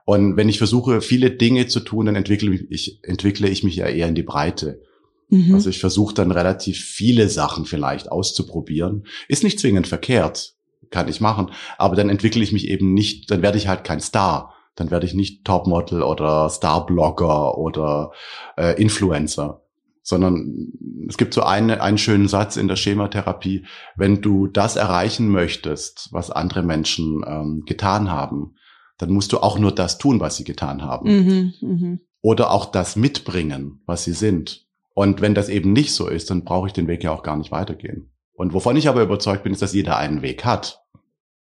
Und 0.05 0.37
wenn 0.37 0.49
ich 0.49 0.59
versuche, 0.59 1.01
viele 1.01 1.31
Dinge 1.31 1.66
zu 1.66 1.81
tun, 1.81 2.07
dann 2.07 2.16
entwickle 2.16 2.55
ich, 2.55 3.01
entwickle 3.03 3.49
ich 3.49 3.64
mich 3.64 3.77
ja 3.77 3.87
eher 3.87 4.09
in 4.09 4.14
die 4.14 4.22
Breite. 4.22 4.81
Mhm. 5.29 5.55
Also 5.55 5.70
ich 5.70 5.81
versuche 5.81 6.14
dann 6.14 6.31
relativ 6.31 6.79
viele 6.79 7.29
Sachen 7.29 7.64
vielleicht 7.64 8.11
auszuprobieren. 8.11 9.07
Ist 9.29 9.44
nicht 9.44 9.59
zwingend 9.59 9.87
verkehrt, 9.87 10.55
kann 10.90 11.09
ich 11.09 11.20
machen, 11.20 11.51
aber 11.79 11.96
dann 11.96 12.09
entwickle 12.09 12.42
ich 12.42 12.53
mich 12.53 12.68
eben 12.68 12.94
nicht, 12.94 13.31
dann 13.31 13.42
werde 13.42 13.59
ich 13.59 13.68
halt 13.68 13.85
kein 13.85 14.01
Star. 14.01 14.55
Dann 14.77 14.90
werde 14.90 15.07
ich 15.07 15.14
nicht 15.14 15.44
Topmodel 15.44 16.03
oder 16.03 16.51
Starblogger 16.51 17.57
oder 17.57 18.12
äh, 18.59 18.81
Influencer 18.81 19.65
sondern 20.07 20.69
es 21.09 21.16
gibt 21.16 21.35
so 21.35 21.42
eine, 21.42 21.83
einen 21.83 21.99
schönen 21.99 22.29
Satz 22.29 22.57
in 22.57 22.69
der 22.69 22.77
Schematherapie, 22.77 23.66
wenn 23.97 24.23
du 24.23 24.47
das 24.47 24.77
erreichen 24.77 25.29
möchtest, 25.29 26.11
was 26.12 26.31
andere 26.31 26.62
Menschen 26.62 27.25
ähm, 27.27 27.64
getan 27.66 28.09
haben, 28.09 28.55
dann 28.99 29.11
musst 29.11 29.33
du 29.33 29.38
auch 29.38 29.59
nur 29.59 29.73
das 29.73 29.99
tun, 29.99 30.21
was 30.21 30.37
sie 30.37 30.45
getan 30.45 30.83
haben. 30.83 31.09
Mhm, 31.09 31.53
mh. 31.61 31.99
Oder 32.21 32.53
auch 32.53 32.66
das 32.66 32.95
mitbringen, 32.95 33.83
was 33.85 34.05
sie 34.05 34.12
sind. 34.12 34.69
Und 34.95 35.23
wenn 35.23 35.35
das 35.35 35.49
eben 35.49 35.73
nicht 35.73 35.92
so 35.92 36.07
ist, 36.07 36.31
dann 36.31 36.45
brauche 36.45 36.69
ich 36.69 36.73
den 36.73 36.87
Weg 36.87 37.03
ja 37.03 37.11
auch 37.11 37.25
gar 37.25 37.37
nicht 37.37 37.51
weitergehen. 37.51 38.12
Und 38.33 38.53
wovon 38.53 38.77
ich 38.77 38.88
aber 38.88 39.03
überzeugt 39.03 39.42
bin, 39.42 39.53
ist, 39.53 39.62
dass 39.62 39.75
jeder 39.75 39.97
einen 39.97 40.23
Weg 40.23 40.45
hat. 40.45 40.85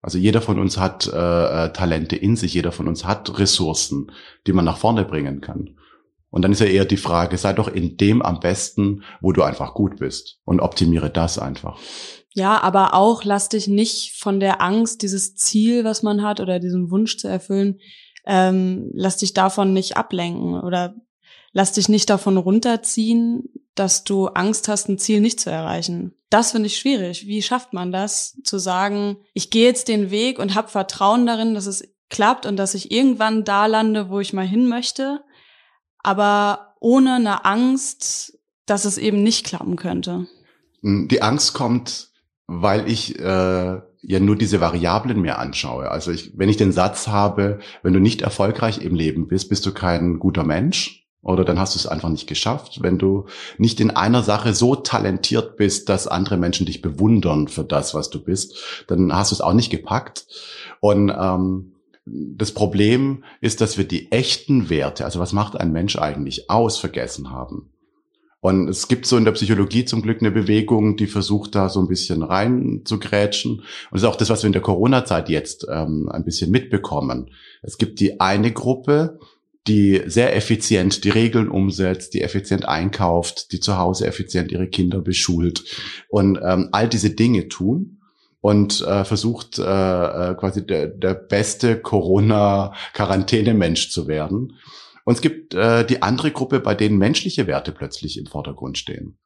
Also 0.01 0.17
jeder 0.17 0.39
von 0.39 0.57
uns 0.57 0.77
hat 0.77 1.05
äh, 1.07 1.65
äh 1.65 1.73
Talente 1.73 2.15
in 2.15 2.37
sich, 2.37 2.53
jeder 2.53 2.71
von 2.71 2.87
uns 2.87 3.03
hat 3.03 3.37
Ressourcen, 3.37 4.09
die 4.47 4.53
man 4.53 4.63
nach 4.63 4.77
vorne 4.77 5.03
bringen 5.03 5.41
kann. 5.41 5.75
Und 6.33 6.41
dann 6.41 6.51
ist 6.51 6.61
ja 6.61 6.65
eher 6.65 6.85
die 6.85 6.97
Frage, 6.97 7.37
sei 7.37 7.53
doch 7.53 7.67
in 7.67 7.95
dem 7.95 8.23
am 8.23 8.39
besten, 8.39 9.03
wo 9.21 9.33
du 9.33 9.43
einfach 9.43 9.75
gut 9.75 9.99
bist 9.99 10.39
und 10.45 10.61
optimiere 10.61 11.11
das 11.11 11.37
einfach. 11.37 11.77
Ja, 12.31 12.59
aber 12.63 12.95
auch 12.95 13.23
lass 13.23 13.49
dich 13.49 13.67
nicht 13.67 14.17
von 14.17 14.39
der 14.39 14.59
Angst, 14.59 15.03
dieses 15.03 15.35
Ziel, 15.35 15.83
was 15.83 16.01
man 16.01 16.23
hat 16.23 16.39
oder 16.39 16.57
diesen 16.57 16.89
Wunsch 16.89 17.17
zu 17.17 17.27
erfüllen, 17.27 17.79
ähm, 18.25 18.89
lass 18.95 19.17
dich 19.17 19.35
davon 19.35 19.73
nicht 19.73 19.95
ablenken 19.95 20.59
oder 20.59 20.95
lass 21.51 21.73
dich 21.73 21.87
nicht 21.87 22.09
davon 22.09 22.37
runterziehen, 22.37 23.49
dass 23.75 24.03
du 24.03 24.25
Angst 24.25 24.67
hast, 24.67 24.89
ein 24.89 24.97
Ziel 24.97 25.21
nicht 25.21 25.39
zu 25.39 25.51
erreichen. 25.51 26.15
Das 26.31 26.51
finde 26.51 26.65
ich 26.65 26.79
schwierig. 26.79 27.27
Wie 27.27 27.43
schafft 27.43 27.73
man 27.73 27.91
das, 27.91 28.41
zu 28.43 28.57
sagen, 28.57 29.17
ich 29.35 29.51
gehe 29.51 29.67
jetzt 29.67 29.87
den 29.87 30.09
Weg 30.09 30.39
und 30.39 30.55
habe 30.55 30.69
Vertrauen 30.69 31.27
darin, 31.27 31.53
dass 31.53 31.67
es 31.67 31.87
klappt 32.09 32.47
und 32.47 32.57
dass 32.57 32.73
ich 32.73 32.91
irgendwann 32.91 33.43
da 33.43 33.67
lande, 33.67 34.09
wo 34.09 34.19
ich 34.19 34.33
mal 34.33 34.47
hin 34.47 34.67
möchte, 34.67 35.21
aber 36.03 36.75
ohne 36.79 37.15
eine 37.15 37.45
Angst, 37.45 38.37
dass 38.65 38.85
es 38.85 38.97
eben 38.97 39.23
nicht 39.23 39.45
klappen 39.45 39.75
könnte. 39.75 40.27
Die 40.81 41.21
Angst 41.21 41.53
kommt, 41.53 42.11
weil 42.47 42.89
ich 42.89 43.17
äh, 43.19 43.81
ja 44.01 44.19
nur 44.19 44.35
diese 44.35 44.59
Variablen 44.59 45.21
mir 45.21 45.39
anschaue. 45.39 45.89
Also 45.89 46.11
ich, 46.11 46.37
wenn 46.37 46.49
ich 46.49 46.57
den 46.57 46.73
Satz 46.73 47.07
habe, 47.07 47.59
wenn 47.81 47.93
du 47.93 47.99
nicht 47.99 48.21
erfolgreich 48.21 48.79
im 48.79 48.95
Leben 48.95 49.27
bist, 49.27 49.49
bist 49.49 49.65
du 49.65 49.73
kein 49.73 50.19
guter 50.19 50.43
Mensch, 50.43 51.03
oder 51.23 51.45
dann 51.45 51.57
hast 51.57 51.73
du 51.73 51.79
es 51.79 51.87
einfach 51.87 52.09
nicht 52.09 52.27
geschafft. 52.27 52.79
Wenn 52.81 52.97
du 52.97 53.25
nicht 53.57 53.79
in 53.79 53.91
einer 53.91 54.23
Sache 54.23 54.53
so 54.53 54.75
talentiert 54.75 55.55
bist, 55.55 55.87
dass 55.87 56.05
andere 56.05 56.37
Menschen 56.37 56.65
dich 56.65 56.81
bewundern 56.81 57.47
für 57.47 57.63
das, 57.63 57.95
was 57.95 58.09
du 58.09 58.21
bist, 58.21 58.83
dann 58.87 59.13
hast 59.15 59.31
du 59.31 59.35
es 59.35 59.41
auch 59.41 59.53
nicht 59.53 59.69
gepackt. 59.69 60.27
Und 60.81 61.09
ähm, 61.09 61.72
das 62.05 62.51
Problem 62.51 63.23
ist, 63.39 63.61
dass 63.61 63.77
wir 63.77 63.85
die 63.85 64.11
echten 64.11 64.69
Werte, 64.69 65.05
also 65.05 65.19
was 65.19 65.33
macht 65.33 65.55
ein 65.55 65.71
Mensch 65.71 65.97
eigentlich 65.97 66.49
aus, 66.49 66.77
vergessen 66.77 67.31
haben. 67.31 67.69
Und 68.41 68.67
es 68.67 68.89
gibt 68.89 69.05
so 69.05 69.15
in 69.15 69.23
der 69.23 69.31
Psychologie 69.31 69.85
zum 69.85 70.01
Glück 70.01 70.19
eine 70.19 70.31
Bewegung, 70.31 70.97
die 70.97 71.07
versucht 71.07 71.55
da 71.55 71.69
so 71.69 71.79
ein 71.79 71.87
bisschen 71.87 72.23
rein 72.23 72.81
zu 72.83 72.99
grätschen. 72.99 73.59
Und 73.59 73.65
das 73.93 74.01
ist 74.01 74.07
auch 74.07 74.17
das, 74.17 74.29
was 74.29 74.43
wir 74.43 74.47
in 74.47 74.53
der 74.53 74.61
Corona-Zeit 74.61 75.29
jetzt 75.29 75.65
ähm, 75.71 76.09
ein 76.09 76.25
bisschen 76.25 76.51
mitbekommen. 76.51 77.31
Es 77.61 77.77
gibt 77.77 78.01
die 78.01 78.19
eine 78.19 78.51
Gruppe, 78.51 79.17
die 79.65 80.01
sehr 80.07 80.35
effizient 80.35 81.05
die 81.05 81.09
Regeln 81.09 81.47
umsetzt, 81.47 82.13
die 82.15 82.21
effizient 82.21 82.67
einkauft, 82.67 83.53
die 83.53 83.61
zu 83.61 83.77
Hause 83.77 84.07
effizient 84.07 84.51
ihre 84.51 84.67
Kinder 84.67 84.99
beschult 84.99 85.63
und 86.09 86.37
ähm, 86.43 86.67
all 86.73 86.89
diese 86.89 87.11
Dinge 87.11 87.47
tun 87.47 87.99
und 88.43 88.81
äh, 88.81 89.05
versucht 89.05 89.57
äh, 89.57 89.63
äh 89.63 90.35
quasi 90.35 90.67
der, 90.67 90.89
der 90.89 91.13
beste 91.13 91.79
Corona-Quarantäne-Mensch 91.79 93.89
zu 93.89 94.09
werden. 94.09 94.57
Und 95.05 95.13
es 95.13 95.21
gibt 95.21 95.53
äh, 95.53 95.85
die 95.85 96.01
andere 96.01 96.31
Gruppe, 96.31 96.59
bei 96.59 96.75
denen 96.75 96.97
menschliche 96.97 97.47
Werte 97.47 97.71
plötzlich 97.71 98.19
im 98.19 98.25
Vordergrund 98.25 98.77
stehen. 98.77 99.17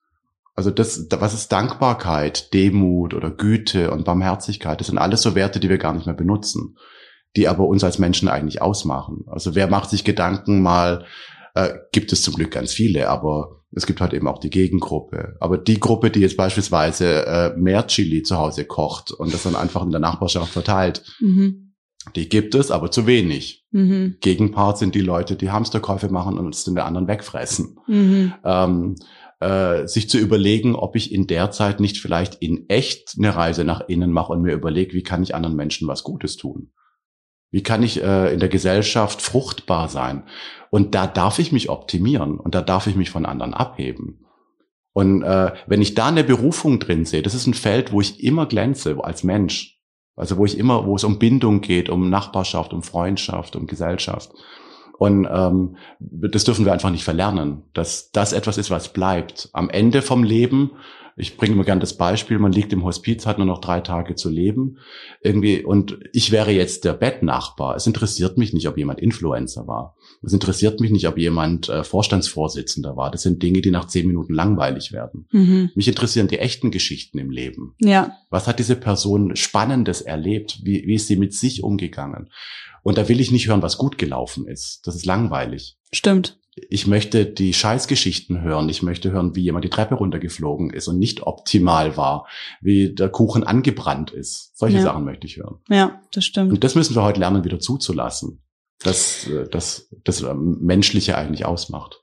Also 0.54 0.70
das, 0.70 1.08
was 1.10 1.34
ist 1.34 1.52
Dankbarkeit, 1.52 2.54
Demut 2.54 3.16
oder 3.16 3.32
Güte 3.32 3.90
und 3.90 4.06
Barmherzigkeit? 4.06 4.80
Das 4.80 4.86
sind 4.86 5.00
alles 5.00 5.24
so 5.24 5.34
Werte, 5.34 5.60
die 5.60 5.70
wir 5.70 5.80
gar 5.80 5.96
nicht 5.96 6.06
mehr 6.06 6.14
benutzen, 6.14 6.78
die 7.36 7.48
aber 7.48 7.66
uns 7.66 7.84
als 7.84 7.98
Menschen 7.98 8.28
eigentlich 8.28 8.62
ausmachen. 8.62 9.26
Also 9.26 9.56
wer 9.56 9.66
macht 9.66 9.90
sich 9.90 10.04
Gedanken 10.04 10.62
mal, 10.62 11.06
äh, 11.56 11.74
gibt 11.92 12.14
es 12.14 12.22
zum 12.22 12.36
Glück 12.36 12.52
ganz 12.52 12.72
viele, 12.72 13.10
aber 13.10 13.64
es 13.78 13.86
gibt 13.86 14.02
halt 14.02 14.14
eben 14.14 14.28
auch 14.28 14.40
die 14.40 14.50
Gegengruppe. 14.50 15.38
Aber 15.40 15.58
die 15.58 15.80
Gruppe, 15.80 16.10
die 16.10 16.20
jetzt 16.20 16.36
beispielsweise 16.36 17.26
äh, 17.26 17.58
mehr 17.58 17.88
Chili 17.88 18.24
zu 18.24 18.38
Hause 18.38 18.66
kocht 18.66 19.12
und 19.12 19.34
das 19.34 19.44
dann 19.44 19.56
einfach 19.56 19.84
in 19.84 19.92
der 19.92 20.00
Nachbarschaft 20.00 20.52
verteilt, 20.52 21.04
mhm 21.20 21.68
die 22.16 22.30
gibt 22.30 22.56
es, 22.56 22.72
aber 22.72 22.92
zu 22.92 23.06
wenig. 23.06 23.66
Mhm. 23.72 24.18
Gegenpart 24.22 24.78
sind 24.78 24.96
die 24.96 25.02
Leute, 25.02 25.36
die 25.36 25.52
Hamsterkäufe 25.52 26.10
machen 26.10 26.38
und 26.38 26.54
es 26.54 26.64
den 26.64 26.78
anderen 26.78 27.08
wegfressen. 27.08 27.80
Mhm. 27.88 28.34
Ähm, 28.44 28.96
äh, 29.40 29.88
sich 29.88 30.10
zu 30.10 30.18
überlegen, 30.18 30.76
ob 30.76 30.96
ich 30.96 31.12
in 31.12 31.28
der 31.28 31.52
Zeit 31.52 31.80
nicht 31.80 31.98
vielleicht 31.98 32.36
in 32.36 32.70
echt 32.70 33.16
eine 33.18 33.36
Reise 33.36 33.64
nach 33.64 33.82
innen 33.88 34.12
mache 34.12 34.34
und 34.34 34.42
mir 34.42 34.54
überlege, 34.54 34.94
wie 34.94 35.04
kann 35.04 35.24
ich 35.24 35.36
anderen 35.36 35.56
Menschen 35.56 35.88
was 35.88 36.04
Gutes 36.04 36.38
tun? 36.38 36.72
Wie 37.52 37.64
kann 37.64 37.84
ich 37.84 38.02
äh, 38.04 38.34
in 38.34 38.40
der 38.40 38.50
Gesellschaft 38.50 39.22
fruchtbar 39.22 39.90
sein? 39.90 40.24
Und 40.70 40.96
da 40.96 41.08
darf 41.08 41.40
ich 41.40 41.52
mich 41.52 41.70
optimieren 41.70 42.40
und 42.40 42.56
da 42.56 42.62
darf 42.62 42.88
ich 42.88 42.96
mich 42.96 43.10
von 43.10 43.26
anderen 43.26 43.54
abheben. 43.54 44.26
Und 44.94 45.22
äh, 45.22 45.54
wenn 45.68 45.82
ich 45.82 45.94
da 45.94 46.08
eine 46.08 46.24
Berufung 46.24 46.80
drin 46.80 47.06
sehe, 47.06 47.22
das 47.22 47.36
ist 47.36 47.48
ein 47.48 47.54
Feld, 47.54 47.92
wo 47.92 48.02
ich 48.02 48.24
immer 48.24 48.48
glänze 48.48 48.98
als 49.04 49.24
Mensch. 49.24 49.80
Also 50.16 50.38
wo 50.38 50.46
ich 50.46 50.58
immer, 50.58 50.88
wo 50.88 50.96
es 50.96 51.04
um 51.04 51.20
Bindung 51.20 51.62
geht, 51.62 51.90
um 51.90 52.10
Nachbarschaft, 52.10 52.74
um 52.74 52.82
Freundschaft, 52.82 53.56
um 53.56 53.68
Gesellschaft. 53.68 54.32
Und 54.98 55.28
ähm, 55.32 55.78
das 56.00 56.44
dürfen 56.44 56.66
wir 56.66 56.74
einfach 56.74 56.90
nicht 56.90 57.04
verlernen, 57.04 57.64
dass 57.74 58.12
das 58.12 58.34
etwas 58.34 58.58
ist, 58.58 58.72
was 58.72 58.92
bleibt. 58.92 59.50
Am 59.54 59.70
Ende 59.70 60.02
vom 60.02 60.24
Leben 60.24 60.72
ich 61.20 61.36
bringe 61.36 61.54
immer 61.54 61.64
gern 61.64 61.80
das 61.80 61.98
Beispiel, 61.98 62.38
man 62.38 62.52
liegt 62.52 62.72
im 62.72 62.84
Hospiz, 62.84 63.26
hat 63.26 63.40
nur 63.40 63.48
noch 63.48 63.60
drei 63.60 63.82
Tage 63.82 64.14
zu 64.14 64.30
leben. 64.30 64.78
Irgendwie, 65.22 65.64
und 65.64 65.98
ich 66.14 66.32
wäre 66.32 66.52
jetzt 66.52 66.86
der 66.86 66.94
Bettnachbar. 66.94 67.76
Es 67.76 67.88
interessiert 67.88 68.38
mich 68.38 68.54
nicht, 68.54 68.68
ob 68.68 68.78
jemand 68.78 69.00
Influencer 69.00 69.68
war. 69.68 69.96
Es 70.22 70.32
interessiert 70.32 70.80
mich 70.80 70.92
nicht, 70.92 71.08
ob 71.08 71.18
jemand 71.18 71.70
äh, 71.70 71.84
Vorstandsvorsitzender 71.84 72.96
war. 72.96 73.10
Das 73.10 73.24
sind 73.24 73.42
Dinge, 73.42 73.62
die 73.62 73.72
nach 73.72 73.88
zehn 73.88 74.06
Minuten 74.06 74.34
langweilig 74.36 74.92
werden. 74.92 75.28
Mhm. 75.32 75.72
Mich 75.74 75.88
interessieren 75.88 76.28
die 76.28 76.38
echten 76.38 76.70
Geschichten 76.70 77.18
im 77.18 77.32
Leben. 77.32 77.74
Ja. 77.80 78.12
Was 78.30 78.46
hat 78.46 78.60
diese 78.60 78.76
Person 78.76 79.36
Spannendes 79.36 80.02
erlebt? 80.02 80.60
Wie, 80.64 80.86
wie 80.86 80.96
ist 80.96 81.08
sie 81.08 81.18
mit 81.18 81.34
sich 81.34 81.64
umgegangen? 81.64 82.30
Und 82.84 83.00
da 83.00 83.10
will 83.10 83.20
ich 83.20 83.32
nicht 83.32 83.48
hören, 83.48 83.64
was 83.64 83.80
gut 83.80 83.98
gelaufen 83.98 84.48
ist. 84.48 84.86
Das 84.86 84.96
ist 84.96 85.06
langweilig. 85.08 85.78
Stimmt 85.92 86.38
ich 86.70 86.88
möchte 86.88 87.26
die 87.26 87.54
Scheißgeschichten 87.54 88.42
hören. 88.42 88.70
Ich 88.70 88.82
möchte 88.82 89.12
hören, 89.12 89.36
wie 89.36 89.42
jemand 89.42 89.66
die 89.66 89.70
Treppe 89.70 89.96
runtergeflogen 89.96 90.72
ist 90.72 90.88
und 90.88 90.98
nicht 90.98 91.24
optimal 91.24 91.98
war, 91.98 92.28
wie 92.62 92.94
der 92.94 93.10
Kuchen 93.10 93.44
angebrannt 93.44 94.12
ist. 94.12 94.58
Solche 94.58 94.78
ja. 94.78 94.84
Sachen 94.84 95.06
möchte 95.06 95.28
ich 95.28 95.38
hören. 95.38 95.60
Ja, 95.70 96.02
das 96.12 96.26
stimmt. 96.26 96.52
Und 96.52 96.64
das 96.64 96.76
müssen 96.76 96.96
wir 96.96 97.04
heute 97.04 97.20
lernen, 97.20 97.44
wieder 97.44 97.60
zuzulassen, 97.60 98.42
dass 98.80 99.30
das, 99.52 99.90
das 100.04 100.24
Menschliche 100.36 101.18
eigentlich 101.18 101.46
ausmacht. 101.46 102.02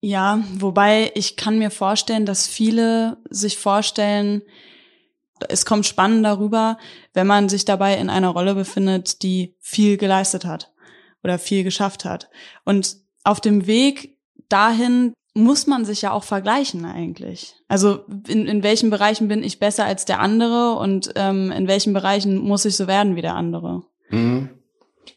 Ja, 0.00 0.44
wobei 0.54 1.10
ich 1.14 1.36
kann 1.36 1.58
mir 1.58 1.70
vorstellen, 1.70 2.26
dass 2.26 2.46
viele 2.46 3.16
sich 3.30 3.58
vorstellen, 3.58 4.42
es 5.48 5.64
kommt 5.64 5.86
spannend 5.86 6.24
darüber, 6.24 6.78
wenn 7.14 7.26
man 7.26 7.48
sich 7.48 7.64
dabei 7.64 7.96
in 7.96 8.10
einer 8.10 8.28
Rolle 8.28 8.54
befindet, 8.54 9.22
die 9.22 9.56
viel 9.60 9.96
geleistet 9.96 10.44
hat 10.44 10.72
oder 11.24 11.38
viel 11.38 11.64
geschafft 11.64 12.04
hat. 12.04 12.28
Und 12.64 13.07
auf 13.28 13.40
dem 13.40 13.66
Weg 13.66 14.16
dahin 14.48 15.12
muss 15.34 15.66
man 15.66 15.84
sich 15.84 16.02
ja 16.02 16.12
auch 16.12 16.24
vergleichen 16.24 16.84
eigentlich. 16.84 17.54
Also 17.68 18.04
in, 18.26 18.46
in 18.46 18.62
welchen 18.62 18.88
Bereichen 18.90 19.28
bin 19.28 19.42
ich 19.42 19.60
besser 19.60 19.84
als 19.84 20.06
der 20.06 20.20
andere 20.20 20.72
und 20.78 21.12
ähm, 21.14 21.52
in 21.52 21.68
welchen 21.68 21.92
Bereichen 21.92 22.38
muss 22.38 22.64
ich 22.64 22.76
so 22.76 22.86
werden 22.86 23.16
wie 23.16 23.22
der 23.22 23.34
andere. 23.34 23.82
Mhm. 24.08 24.48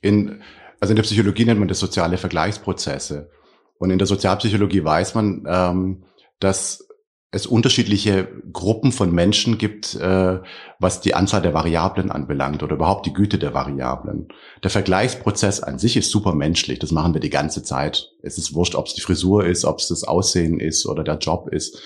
In, 0.01 0.41
also 0.79 0.91
in 0.91 0.97
der 0.97 1.03
Psychologie 1.03 1.45
nennt 1.45 1.59
man 1.59 1.69
das 1.69 1.79
soziale 1.79 2.17
Vergleichsprozesse. 2.17 3.31
Und 3.77 3.89
in 3.89 3.97
der 3.97 4.07
Sozialpsychologie 4.07 4.83
weiß 4.83 5.15
man, 5.15 5.45
ähm, 5.47 6.03
dass 6.39 6.87
es 7.33 7.45
unterschiedliche 7.45 8.27
Gruppen 8.51 8.91
von 8.91 9.13
Menschen 9.13 9.57
gibt, 9.57 9.95
äh, 9.95 10.39
was 10.79 10.99
die 10.99 11.13
Anzahl 11.13 11.41
der 11.41 11.53
Variablen 11.53 12.11
anbelangt 12.11 12.61
oder 12.61 12.75
überhaupt 12.75 13.05
die 13.05 13.13
Güte 13.13 13.39
der 13.39 13.53
Variablen. 13.53 14.27
Der 14.63 14.69
Vergleichsprozess 14.69 15.61
an 15.61 15.79
sich 15.79 15.95
ist 15.95 16.11
super 16.11 16.35
menschlich, 16.35 16.79
das 16.79 16.91
machen 16.91 17.13
wir 17.13 17.21
die 17.21 17.29
ganze 17.29 17.63
Zeit. 17.63 18.11
Es 18.21 18.37
ist 18.37 18.53
wurscht, 18.53 18.75
ob 18.75 18.87
es 18.87 18.95
die 18.95 19.01
Frisur 19.01 19.45
ist, 19.45 19.63
ob 19.63 19.79
es 19.79 19.87
das 19.87 20.03
Aussehen 20.03 20.59
ist 20.59 20.85
oder 20.85 21.05
der 21.05 21.19
Job 21.19 21.47
ist. 21.49 21.79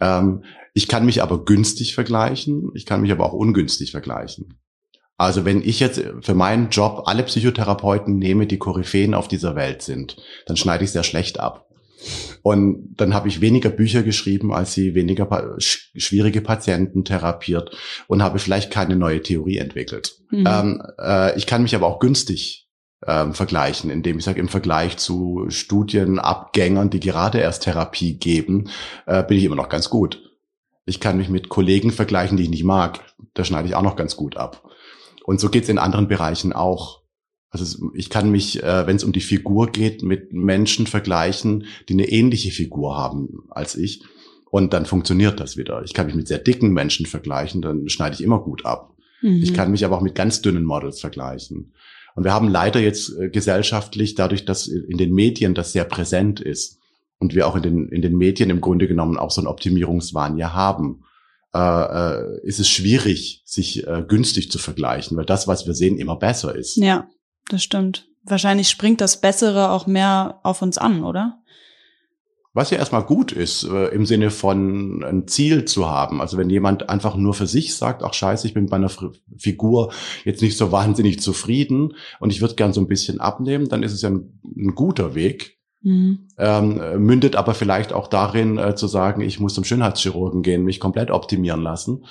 Ähm, 0.00 0.44
ich 0.74 0.86
kann 0.86 1.06
mich 1.06 1.22
aber 1.22 1.44
günstig 1.46 1.94
vergleichen, 1.94 2.70
ich 2.74 2.84
kann 2.84 3.00
mich 3.00 3.10
aber 3.10 3.24
auch 3.24 3.32
ungünstig 3.32 3.90
vergleichen. 3.90 4.58
Also 5.16 5.44
wenn 5.44 5.62
ich 5.62 5.80
jetzt 5.80 6.02
für 6.20 6.34
meinen 6.34 6.70
Job 6.70 7.04
alle 7.06 7.22
Psychotherapeuten 7.22 8.18
nehme, 8.18 8.46
die 8.46 8.58
Koryphäen 8.58 9.14
auf 9.14 9.28
dieser 9.28 9.54
Welt 9.54 9.80
sind, 9.80 10.16
dann 10.46 10.56
schneide 10.56 10.84
ich 10.84 10.90
sehr 10.90 11.04
schlecht 11.04 11.38
ab. 11.38 11.63
Und 12.42 12.94
dann 12.96 13.14
habe 13.14 13.28
ich 13.28 13.40
weniger 13.40 13.70
Bücher 13.70 14.02
geschrieben, 14.02 14.52
als 14.52 14.74
sie 14.74 14.94
weniger 14.94 15.26
pa 15.26 15.54
schwierige 15.58 16.40
Patienten 16.40 17.04
therapiert 17.04 17.76
und 18.06 18.22
habe 18.22 18.38
vielleicht 18.38 18.70
keine 18.70 18.96
neue 18.96 19.22
Theorie 19.22 19.58
entwickelt. 19.58 20.16
Mhm. 20.30 20.46
Ähm, 20.46 20.82
äh, 20.98 21.36
ich 21.36 21.46
kann 21.46 21.62
mich 21.62 21.74
aber 21.74 21.86
auch 21.86 22.00
günstig 22.00 22.68
ähm, 23.06 23.34
vergleichen, 23.34 23.90
indem 23.90 24.18
ich 24.18 24.24
sage, 24.24 24.40
im 24.40 24.48
Vergleich 24.48 24.96
zu 24.96 25.46
Studienabgängern, 25.48 26.90
die 26.90 27.00
gerade 27.00 27.38
erst 27.38 27.64
Therapie 27.64 28.18
geben, 28.18 28.70
äh, 29.06 29.22
bin 29.22 29.38
ich 29.38 29.44
immer 29.44 29.56
noch 29.56 29.68
ganz 29.68 29.90
gut. 29.90 30.20
Ich 30.86 31.00
kann 31.00 31.16
mich 31.16 31.28
mit 31.28 31.48
Kollegen 31.48 31.90
vergleichen, 31.90 32.36
die 32.36 32.44
ich 32.44 32.50
nicht 32.50 32.64
mag. 32.64 33.00
Da 33.32 33.44
schneide 33.44 33.68
ich 33.68 33.74
auch 33.74 33.82
noch 33.82 33.96
ganz 33.96 34.16
gut 34.16 34.36
ab. 34.36 34.68
Und 35.24 35.40
so 35.40 35.48
geht's 35.48 35.68
in 35.68 35.78
anderen 35.78 36.08
Bereichen 36.08 36.52
auch. 36.52 37.03
Also 37.54 37.92
ich 37.94 38.10
kann 38.10 38.32
mich, 38.32 38.64
äh, 38.64 38.84
wenn 38.84 38.96
es 38.96 39.04
um 39.04 39.12
die 39.12 39.20
Figur 39.20 39.70
geht, 39.70 40.02
mit 40.02 40.32
Menschen 40.32 40.88
vergleichen, 40.88 41.66
die 41.88 41.92
eine 41.92 42.08
ähnliche 42.08 42.50
Figur 42.50 42.96
haben 42.96 43.44
als 43.48 43.76
ich. 43.76 44.02
Und 44.50 44.72
dann 44.72 44.86
funktioniert 44.86 45.38
das 45.38 45.56
wieder. 45.56 45.84
Ich 45.84 45.94
kann 45.94 46.06
mich 46.06 46.16
mit 46.16 46.26
sehr 46.26 46.38
dicken 46.38 46.72
Menschen 46.72 47.06
vergleichen, 47.06 47.62
dann 47.62 47.88
schneide 47.88 48.14
ich 48.14 48.24
immer 48.24 48.40
gut 48.40 48.66
ab. 48.66 48.96
Mhm. 49.22 49.40
Ich 49.40 49.54
kann 49.54 49.70
mich 49.70 49.84
aber 49.84 49.96
auch 49.96 50.02
mit 50.02 50.16
ganz 50.16 50.42
dünnen 50.42 50.64
Models 50.64 50.98
vergleichen. 50.98 51.72
Und 52.16 52.24
wir 52.24 52.32
haben 52.32 52.48
leider 52.48 52.80
jetzt 52.80 53.16
äh, 53.16 53.28
gesellschaftlich, 53.28 54.16
dadurch, 54.16 54.44
dass 54.44 54.66
in 54.66 54.98
den 54.98 55.14
Medien 55.14 55.54
das 55.54 55.70
sehr 55.70 55.84
präsent 55.84 56.40
ist 56.40 56.80
und 57.20 57.36
wir 57.36 57.46
auch 57.46 57.54
in 57.54 57.62
den, 57.62 57.88
in 57.88 58.02
den 58.02 58.16
Medien 58.16 58.50
im 58.50 58.60
Grunde 58.60 58.88
genommen 58.88 59.16
auch 59.16 59.30
so 59.30 59.40
einen 59.40 59.46
Optimierungswahn 59.46 60.38
ja 60.38 60.54
haben, 60.54 61.04
äh, 61.54 61.58
äh, 61.60 62.40
ist 62.42 62.58
es 62.58 62.68
schwierig, 62.68 63.42
sich 63.44 63.86
äh, 63.86 64.02
günstig 64.08 64.50
zu 64.50 64.58
vergleichen, 64.58 65.16
weil 65.16 65.24
das, 65.24 65.46
was 65.46 65.68
wir 65.68 65.74
sehen, 65.74 65.98
immer 65.98 66.16
besser 66.16 66.56
ist. 66.56 66.74
Ja 66.78 67.06
das 67.48 67.62
stimmt. 67.62 68.08
Wahrscheinlich 68.22 68.68
springt 68.70 69.00
das 69.00 69.20
Bessere 69.20 69.70
auch 69.70 69.86
mehr 69.86 70.40
auf 70.42 70.62
uns 70.62 70.78
an, 70.78 71.04
oder? 71.04 71.40
Was 72.54 72.70
ja 72.70 72.78
erstmal 72.78 73.02
gut 73.02 73.32
ist, 73.32 73.64
äh, 73.64 73.88
im 73.88 74.06
Sinne 74.06 74.30
von 74.30 75.02
ein 75.02 75.26
Ziel 75.26 75.64
zu 75.64 75.90
haben. 75.90 76.20
Also 76.20 76.38
wenn 76.38 76.48
jemand 76.48 76.88
einfach 76.88 77.16
nur 77.16 77.34
für 77.34 77.48
sich 77.48 77.74
sagt, 77.74 78.04
ach 78.04 78.14
scheiße, 78.14 78.46
ich 78.46 78.54
bin 78.54 78.64
mit 78.64 78.70
meiner 78.70 78.90
Figur 79.36 79.92
jetzt 80.24 80.40
nicht 80.40 80.56
so 80.56 80.70
wahnsinnig 80.70 81.20
zufrieden 81.20 81.94
und 82.20 82.30
ich 82.30 82.40
würde 82.40 82.54
gern 82.54 82.72
so 82.72 82.80
ein 82.80 82.86
bisschen 82.86 83.20
abnehmen, 83.20 83.68
dann 83.68 83.82
ist 83.82 83.92
es 83.92 84.02
ja 84.02 84.10
ein, 84.10 84.40
ein 84.56 84.74
guter 84.76 85.16
Weg. 85.16 85.58
Mhm. 85.82 86.28
Ähm, 86.38 87.04
mündet 87.04 87.34
aber 87.34 87.54
vielleicht 87.54 87.92
auch 87.92 88.06
darin 88.06 88.56
äh, 88.56 88.76
zu 88.76 88.86
sagen, 88.86 89.20
ich 89.20 89.40
muss 89.40 89.54
zum 89.54 89.64
Schönheitschirurgen 89.64 90.42
gehen, 90.42 90.64
mich 90.64 90.78
komplett 90.78 91.10
optimieren 91.10 91.60
lassen. 91.60 92.04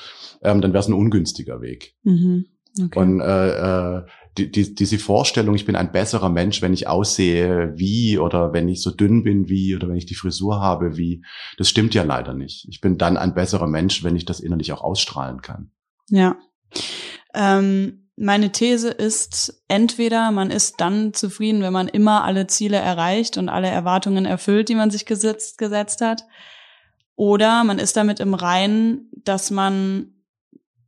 Ähm, 0.44 0.60
dann 0.60 0.74
wäre 0.74 0.82
es 0.82 0.90
ein 0.90 0.94
ungünstiger 0.94 1.62
Weg. 1.62 1.96
Mhm. 2.04 2.46
Okay. 2.80 3.00
Und 3.00 3.22
äh, 3.22 3.98
äh, 3.98 4.06
die, 4.38 4.52
die, 4.52 4.74
diese 4.74 4.98
Vorstellung, 4.98 5.56
ich 5.56 5.66
bin 5.66 5.76
ein 5.76 5.92
besserer 5.92 6.30
Mensch, 6.30 6.62
wenn 6.62 6.74
ich 6.74 6.88
aussehe 6.88 7.74
wie 7.76 8.18
oder 8.18 8.54
wenn 8.54 8.68
ich 8.68 8.82
so 8.82 8.92
dünn 8.92 9.24
bin 9.24 9.48
wie 9.48 9.76
oder 9.76 9.88
wenn 9.88 9.96
ich 9.96 10.06
die 10.06 10.16
Frisur 10.16 10.60
habe 10.60 10.98
wie, 10.98 11.24
das 11.58 11.70
stimmt 11.70 11.94
ja 11.94 12.04
leider 12.04 12.34
nicht. 12.34 12.68
Ich 12.70 12.82
bin 12.82 12.98
dann 12.98 13.18
ein 13.18 13.36
besserer 13.36 13.68
Mensch, 13.68 14.04
wenn 14.04 14.16
ich 14.16 14.26
das 14.26 14.40
innerlich 14.40 14.72
auch 14.74 14.82
ausstrahlen 14.82 15.42
kann. 15.42 15.72
Ja. 16.10 16.36
Ähm, 17.36 18.10
meine 18.16 18.52
These 18.52 18.90
ist, 18.90 19.64
entweder 19.68 20.32
man 20.32 20.52
ist 20.52 20.82
dann 20.82 21.14
zufrieden, 21.14 21.62
wenn 21.62 21.74
man 21.74 21.88
immer 21.88 22.24
alle 22.24 22.48
Ziele 22.48 22.78
erreicht 22.78 23.38
und 23.38 23.50
alle 23.50 23.68
Erwartungen 23.68 24.26
erfüllt, 24.26 24.70
die 24.70 24.76
man 24.76 24.92
sich 24.92 25.06
gesetzt, 25.06 25.58
gesetzt 25.58 26.02
hat, 26.02 26.26
oder 27.16 27.64
man 27.64 27.80
ist 27.80 27.96
damit 27.96 28.20
im 28.20 28.34
Reinen, 28.34 29.10
dass 29.24 29.52
man 29.52 30.13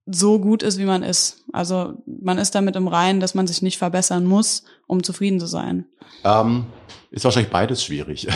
so 0.05 0.39
gut 0.39 0.63
ist, 0.63 0.77
wie 0.77 0.85
man 0.85 1.03
ist. 1.03 1.43
Also 1.51 1.93
man 2.05 2.37
ist 2.37 2.55
damit 2.55 2.75
im 2.75 2.87
Reinen, 2.87 3.19
dass 3.19 3.35
man 3.35 3.47
sich 3.47 3.61
nicht 3.61 3.77
verbessern 3.77 4.25
muss, 4.25 4.63
um 4.87 5.03
zufrieden 5.03 5.39
zu 5.39 5.47
sein. 5.47 5.85
Ähm, 6.23 6.65
ist 7.11 7.25
wahrscheinlich 7.25 7.51
beides 7.51 7.83
schwierig. 7.83 8.27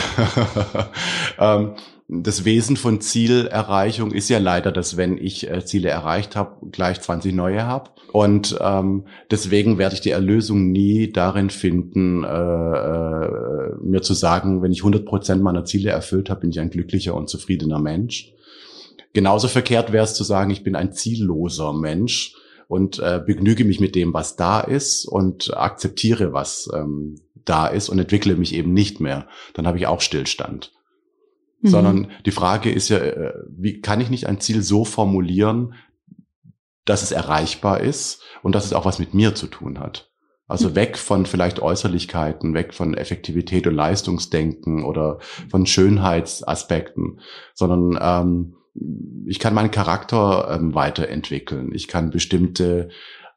ähm, 1.38 1.74
das 2.08 2.44
Wesen 2.44 2.76
von 2.76 3.00
Zielerreichung 3.00 4.10
ist 4.10 4.28
ja 4.28 4.38
leider, 4.38 4.72
dass 4.72 4.96
wenn 4.96 5.16
ich 5.16 5.48
äh, 5.48 5.64
Ziele 5.64 5.90
erreicht 5.90 6.34
habe, 6.34 6.66
gleich 6.72 7.00
20 7.00 7.32
neue 7.34 7.64
habe. 7.66 7.90
Und 8.12 8.58
ähm, 8.60 9.04
deswegen 9.30 9.78
werde 9.78 9.94
ich 9.94 10.00
die 10.00 10.10
Erlösung 10.10 10.72
nie 10.72 11.12
darin 11.12 11.50
finden, 11.50 12.24
äh, 12.24 12.28
äh, 12.28 13.76
mir 13.80 14.02
zu 14.02 14.14
sagen, 14.14 14.60
wenn 14.62 14.72
ich 14.72 14.80
100 14.80 15.04
Prozent 15.06 15.42
meiner 15.42 15.64
Ziele 15.64 15.90
erfüllt 15.90 16.30
habe, 16.30 16.40
bin 16.40 16.50
ich 16.50 16.58
ein 16.58 16.70
glücklicher 16.70 17.14
und 17.14 17.28
zufriedener 17.28 17.78
Mensch 17.78 18.32
Genauso 19.12 19.48
verkehrt 19.48 19.92
wäre 19.92 20.04
es 20.04 20.14
zu 20.14 20.24
sagen, 20.24 20.50
ich 20.50 20.62
bin 20.62 20.76
ein 20.76 20.92
zielloser 20.92 21.72
Mensch 21.72 22.34
und 22.68 23.00
äh, 23.00 23.20
begnüge 23.24 23.64
mich 23.64 23.80
mit 23.80 23.94
dem, 23.96 24.14
was 24.14 24.36
da 24.36 24.60
ist 24.60 25.04
und 25.04 25.56
akzeptiere, 25.56 26.32
was 26.32 26.70
ähm, 26.72 27.16
da 27.44 27.66
ist 27.66 27.88
und 27.88 27.98
entwickle 27.98 28.36
mich 28.36 28.54
eben 28.54 28.72
nicht 28.72 29.00
mehr. 29.00 29.26
Dann 29.54 29.66
habe 29.66 29.78
ich 29.78 29.88
auch 29.88 30.00
Stillstand. 30.00 30.72
Mhm. 31.60 31.68
Sondern 31.68 32.10
die 32.24 32.30
Frage 32.30 32.70
ist 32.70 32.88
ja, 32.88 32.98
äh, 32.98 33.34
wie 33.48 33.80
kann 33.80 34.00
ich 34.00 34.10
nicht 34.10 34.28
ein 34.28 34.40
Ziel 34.40 34.62
so 34.62 34.84
formulieren, 34.84 35.74
dass 36.84 37.02
es 37.02 37.12
erreichbar 37.12 37.80
ist 37.80 38.22
und 38.42 38.54
dass 38.54 38.64
es 38.64 38.72
auch 38.72 38.84
was 38.84 38.98
mit 39.00 39.14
mir 39.14 39.34
zu 39.34 39.48
tun 39.48 39.80
hat. 39.80 40.10
Also 40.46 40.70
mhm. 40.70 40.74
weg 40.76 40.96
von 40.96 41.26
vielleicht 41.26 41.60
Äußerlichkeiten, 41.60 42.54
weg 42.54 42.74
von 42.74 42.94
Effektivität 42.94 43.66
und 43.66 43.74
Leistungsdenken 43.74 44.84
oder 44.84 45.18
von 45.48 45.66
Schönheitsaspekten, 45.66 47.20
sondern 47.54 47.98
ähm, 48.00 48.56
ich 49.26 49.38
kann 49.38 49.54
meinen 49.54 49.70
Charakter 49.70 50.48
ähm, 50.50 50.74
weiterentwickeln. 50.74 51.72
Ich 51.72 51.88
kann 51.88 52.10
bestimmte 52.10 52.88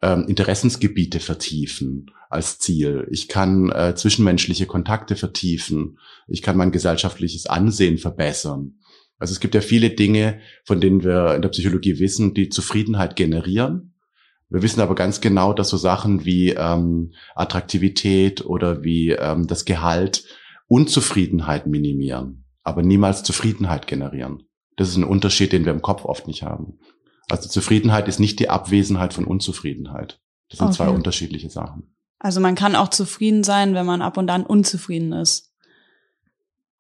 ähm, 0.02 0.26
Interessensgebiete 0.28 1.20
vertiefen 1.20 2.12
als 2.30 2.60
Ziel. 2.60 3.08
Ich 3.12 3.28
kann 3.28 3.72
äh, 3.72 3.96
zwischenmenschliche 3.96 4.66
Kontakte 4.66 5.16
vertiefen. 5.16 6.00
Ich 6.28 6.42
kann 6.42 6.58
mein 6.58 6.72
gesellschaftliches 6.72 7.46
Ansehen 7.46 7.98
verbessern. 7.98 8.80
Also 9.20 9.32
es 9.32 9.40
gibt 9.40 9.56
ja 9.56 9.62
viele 9.62 9.92
Dinge, 9.92 10.40
von 10.66 10.82
denen 10.82 11.04
wir 11.04 11.36
in 11.36 11.42
der 11.42 11.50
Psychologie 11.50 12.00
wissen, 12.00 12.34
die 12.34 12.50
Zufriedenheit 12.50 13.16
generieren. 13.16 13.94
Wir 14.50 14.62
wissen 14.62 14.82
aber 14.82 14.96
ganz 14.96 15.22
genau, 15.22 15.54
dass 15.54 15.70
so 15.70 15.78
Sachen 15.78 16.26
wie 16.26 16.50
ähm, 16.50 17.14
Attraktivität 17.34 18.46
oder 18.46 18.84
wie 18.84 19.12
ähm, 19.12 19.48
das 19.48 19.66
Gehalt 19.66 20.26
Unzufriedenheit 20.68 21.68
minimieren, 21.68 22.46
aber 22.64 22.82
niemals 22.82 23.24
Zufriedenheit 23.24 23.88
generieren. 23.88 24.44
Das 24.76 24.90
ist 24.90 24.98
ein 24.98 25.04
Unterschied, 25.04 25.52
den 25.54 25.66
wir 25.66 25.72
im 25.72 25.82
Kopf 25.82 26.06
oft 26.06 26.28
nicht 26.28 26.44
haben. 26.44 26.80
Also 27.30 27.50
Zufriedenheit 27.50 28.08
ist 28.08 28.20
nicht 28.20 28.40
die 28.40 28.50
Abwesenheit 28.50 29.14
von 29.14 29.26
Unzufriedenheit. 29.26 30.20
Das 30.50 30.60
sind 30.60 30.68
okay. 30.68 30.78
zwei 30.78 30.90
unterschiedliche 30.90 31.50
Sachen. 31.50 31.96
Also 32.20 32.40
man 32.40 32.56
kann 32.56 32.76
auch 32.76 32.90
zufrieden 32.90 33.44
sein, 33.44 33.74
wenn 33.74 33.86
man 33.86 34.02
ab 34.02 34.18
und 34.18 34.30
an 34.30 34.46
unzufrieden 34.46 35.14
ist. 35.14 35.52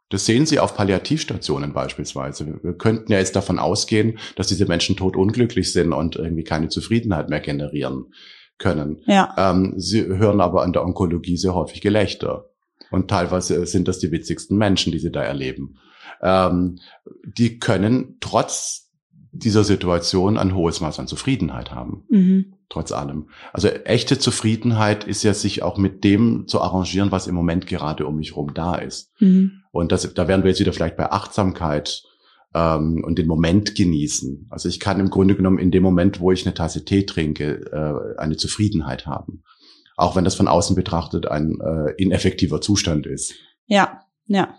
Das 0.09 0.25
sehen 0.25 0.45
Sie 0.45 0.59
auf 0.59 0.75
Palliativstationen 0.75 1.73
beispielsweise. 1.73 2.59
Wir 2.61 2.73
könnten 2.73 3.11
ja 3.11 3.17
jetzt 3.17 3.35
davon 3.35 3.57
ausgehen, 3.57 4.19
dass 4.35 4.47
diese 4.47 4.67
Menschen 4.67 4.95
tot 4.95 5.15
unglücklich 5.15 5.73
sind 5.73 5.91
und 5.91 6.17
irgendwie 6.17 6.43
keine 6.43 6.69
Zufriedenheit 6.69 7.29
mehr 7.29 7.39
generieren 7.39 8.13
können. 8.59 9.01
Ja. 9.07 9.33
Ähm, 9.37 9.73
sie 9.77 10.05
hören 10.05 10.39
aber 10.39 10.61
an 10.61 10.71
der 10.71 10.83
Onkologie 10.83 11.35
sehr 11.35 11.55
häufig 11.55 11.81
Gelächter. 11.81 12.51
Und 12.91 13.09
teilweise 13.09 13.65
sind 13.65 13.87
das 13.87 13.97
die 13.97 14.11
witzigsten 14.11 14.55
Menschen, 14.55 14.91
die 14.91 14.99
sie 14.99 15.11
da 15.11 15.23
erleben 15.23 15.79
ähm, 16.21 16.79
die 17.23 17.59
können 17.59 18.17
trotz 18.19 18.91
dieser 19.31 19.63
Situation 19.63 20.37
ein 20.37 20.53
hohes 20.53 20.79
Maß 20.79 20.99
an 20.99 21.07
Zufriedenheit 21.07 21.71
haben. 21.71 22.05
Mhm. 22.09 22.53
Trotz 22.69 22.91
allem. 22.91 23.29
Also 23.51 23.67
echte 23.67 24.19
Zufriedenheit 24.19 25.03
ist 25.05 25.23
ja 25.23 25.33
sich 25.33 25.63
auch 25.63 25.77
mit 25.77 26.03
dem 26.03 26.47
zu 26.47 26.61
arrangieren, 26.61 27.11
was 27.11 27.27
im 27.27 27.35
Moment 27.35 27.65
gerade 27.65 28.05
um 28.05 28.17
mich 28.17 28.31
herum 28.31 28.53
da 28.53 28.75
ist. 28.75 29.11
Mhm. 29.19 29.63
Und 29.71 29.91
das, 29.91 30.13
da 30.13 30.27
wären 30.27 30.43
wir 30.43 30.49
jetzt 30.49 30.59
wieder 30.59 30.73
vielleicht 30.73 30.97
bei 30.97 31.11
Achtsamkeit 31.11 32.03
ähm, 32.53 33.03
und 33.03 33.17
den 33.17 33.27
Moment 33.27 33.75
genießen. 33.75 34.47
Also 34.51 34.69
ich 34.69 34.79
kann 34.79 34.99
im 34.99 35.09
Grunde 35.09 35.35
genommen 35.35 35.57
in 35.57 35.71
dem 35.71 35.83
Moment, 35.83 36.19
wo 36.19 36.31
ich 36.31 36.45
eine 36.45 36.53
Tasse 36.53 36.85
Tee 36.85 37.05
trinke, 37.05 37.65
äh, 37.71 38.19
eine 38.19 38.37
Zufriedenheit 38.37 39.07
haben. 39.07 39.43
Auch 39.97 40.15
wenn 40.15 40.23
das 40.23 40.35
von 40.35 40.47
außen 40.47 40.75
betrachtet 40.75 41.27
ein 41.27 41.59
äh, 41.59 41.91
ineffektiver 41.97 42.61
Zustand 42.61 43.07
ist. 43.07 43.33
Ja, 43.65 44.01
ja. 44.27 44.55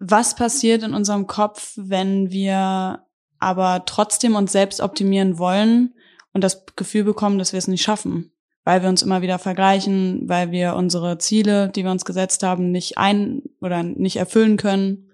Was 0.00 0.34
passiert 0.34 0.82
in 0.82 0.94
unserem 0.94 1.26
Kopf, 1.26 1.74
wenn 1.76 2.30
wir 2.30 3.04
aber 3.38 3.84
trotzdem 3.84 4.34
uns 4.34 4.50
selbst 4.50 4.80
optimieren 4.80 5.38
wollen 5.38 5.94
und 6.32 6.42
das 6.42 6.64
Gefühl 6.74 7.04
bekommen, 7.04 7.38
dass 7.38 7.52
wir 7.52 7.58
es 7.58 7.68
nicht 7.68 7.82
schaffen? 7.82 8.32
Weil 8.64 8.80
wir 8.82 8.88
uns 8.88 9.02
immer 9.02 9.20
wieder 9.20 9.38
vergleichen, 9.38 10.22
weil 10.26 10.52
wir 10.52 10.74
unsere 10.74 11.18
Ziele, 11.18 11.68
die 11.68 11.84
wir 11.84 11.90
uns 11.90 12.06
gesetzt 12.06 12.42
haben, 12.42 12.70
nicht 12.70 12.96
ein 12.96 13.42
oder 13.60 13.82
nicht 13.82 14.16
erfüllen 14.16 14.56
können. 14.56 15.10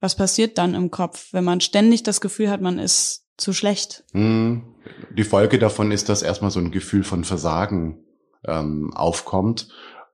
Was 0.00 0.16
passiert 0.16 0.58
dann 0.58 0.74
im 0.74 0.90
Kopf, 0.90 1.32
wenn 1.32 1.44
man 1.44 1.60
ständig 1.60 2.02
das 2.02 2.20
Gefühl 2.20 2.50
hat, 2.50 2.60
man 2.60 2.80
ist 2.80 3.24
zu 3.36 3.52
schlecht? 3.52 4.04
Hm. 4.12 4.74
Die 5.16 5.24
Folge 5.24 5.60
davon 5.60 5.92
ist, 5.92 6.08
dass 6.08 6.22
erstmal 6.22 6.50
so 6.50 6.58
ein 6.58 6.72
Gefühl 6.72 7.04
von 7.04 7.22
Versagen 7.22 8.04
ähm, 8.44 8.92
aufkommt 8.94 9.68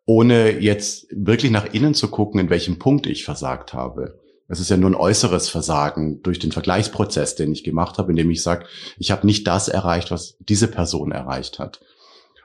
ohne 0.06 0.58
jetzt 0.60 1.06
wirklich 1.10 1.50
nach 1.50 1.72
innen 1.72 1.94
zu 1.94 2.08
gucken, 2.08 2.40
in 2.40 2.50
welchem 2.50 2.78
Punkt 2.78 3.06
ich 3.06 3.24
versagt 3.24 3.72
habe. 3.72 4.20
Es 4.48 4.60
ist 4.60 4.68
ja 4.68 4.76
nur 4.76 4.90
ein 4.90 4.94
äußeres 4.94 5.48
Versagen 5.48 6.22
durch 6.22 6.38
den 6.38 6.52
Vergleichsprozess, 6.52 7.34
den 7.34 7.52
ich 7.52 7.64
gemacht 7.64 7.96
habe, 7.96 8.12
indem 8.12 8.30
ich 8.30 8.42
sage, 8.42 8.66
ich 8.98 9.10
habe 9.10 9.26
nicht 9.26 9.46
das 9.46 9.68
erreicht, 9.68 10.10
was 10.10 10.36
diese 10.40 10.68
Person 10.68 11.12
erreicht 11.12 11.58
hat. 11.58 11.80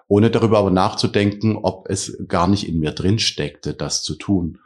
Ohne 0.08 0.32
darüber 0.32 0.60
aber 0.60 0.72
nachzudenken, 0.72 1.58
ob 1.58 1.90
es 1.90 2.18
gar 2.28 2.48
nicht 2.48 2.68
in 2.68 2.80
mir 2.80 2.92
drin 2.92 3.20
steckte, 3.20 3.74
das 3.74 4.02
zu 4.02 4.16
tun. 4.16 4.60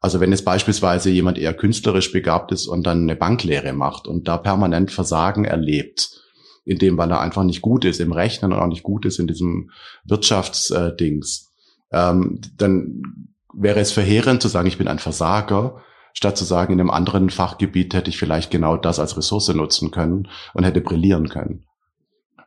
Also 0.00 0.20
wenn 0.20 0.32
es 0.32 0.44
beispielsweise 0.44 1.10
jemand 1.10 1.38
eher 1.38 1.54
künstlerisch 1.54 2.12
begabt 2.12 2.52
ist 2.52 2.66
und 2.66 2.86
dann 2.86 3.02
eine 3.02 3.16
Banklehre 3.16 3.72
macht 3.72 4.08
und 4.08 4.26
da 4.26 4.38
permanent 4.38 4.90
Versagen 4.90 5.44
erlebt, 5.44 6.22
in 6.64 6.78
dem, 6.78 6.96
weil 6.98 7.10
er 7.10 7.20
einfach 7.20 7.44
nicht 7.44 7.62
gut 7.62 7.84
ist 7.84 8.00
im 8.00 8.12
Rechnen 8.12 8.52
und 8.52 8.58
auch 8.58 8.66
nicht 8.66 8.82
gut 8.82 9.04
ist 9.06 9.18
in 9.18 9.26
diesem 9.26 9.70
Wirtschaftsdings, 10.04 11.47
ähm, 11.92 12.40
dann 12.56 13.34
wäre 13.52 13.80
es 13.80 13.92
verheerend 13.92 14.42
zu 14.42 14.48
sagen, 14.48 14.68
ich 14.68 14.78
bin 14.78 14.88
ein 14.88 14.98
Versager, 14.98 15.82
statt 16.12 16.36
zu 16.36 16.44
sagen, 16.44 16.72
in 16.72 16.80
einem 16.80 16.90
anderen 16.90 17.30
Fachgebiet 17.30 17.94
hätte 17.94 18.10
ich 18.10 18.18
vielleicht 18.18 18.50
genau 18.50 18.76
das 18.76 18.98
als 18.98 19.16
Ressource 19.16 19.48
nutzen 19.54 19.90
können 19.90 20.28
und 20.54 20.64
hätte 20.64 20.80
brillieren 20.80 21.28
können. 21.28 21.64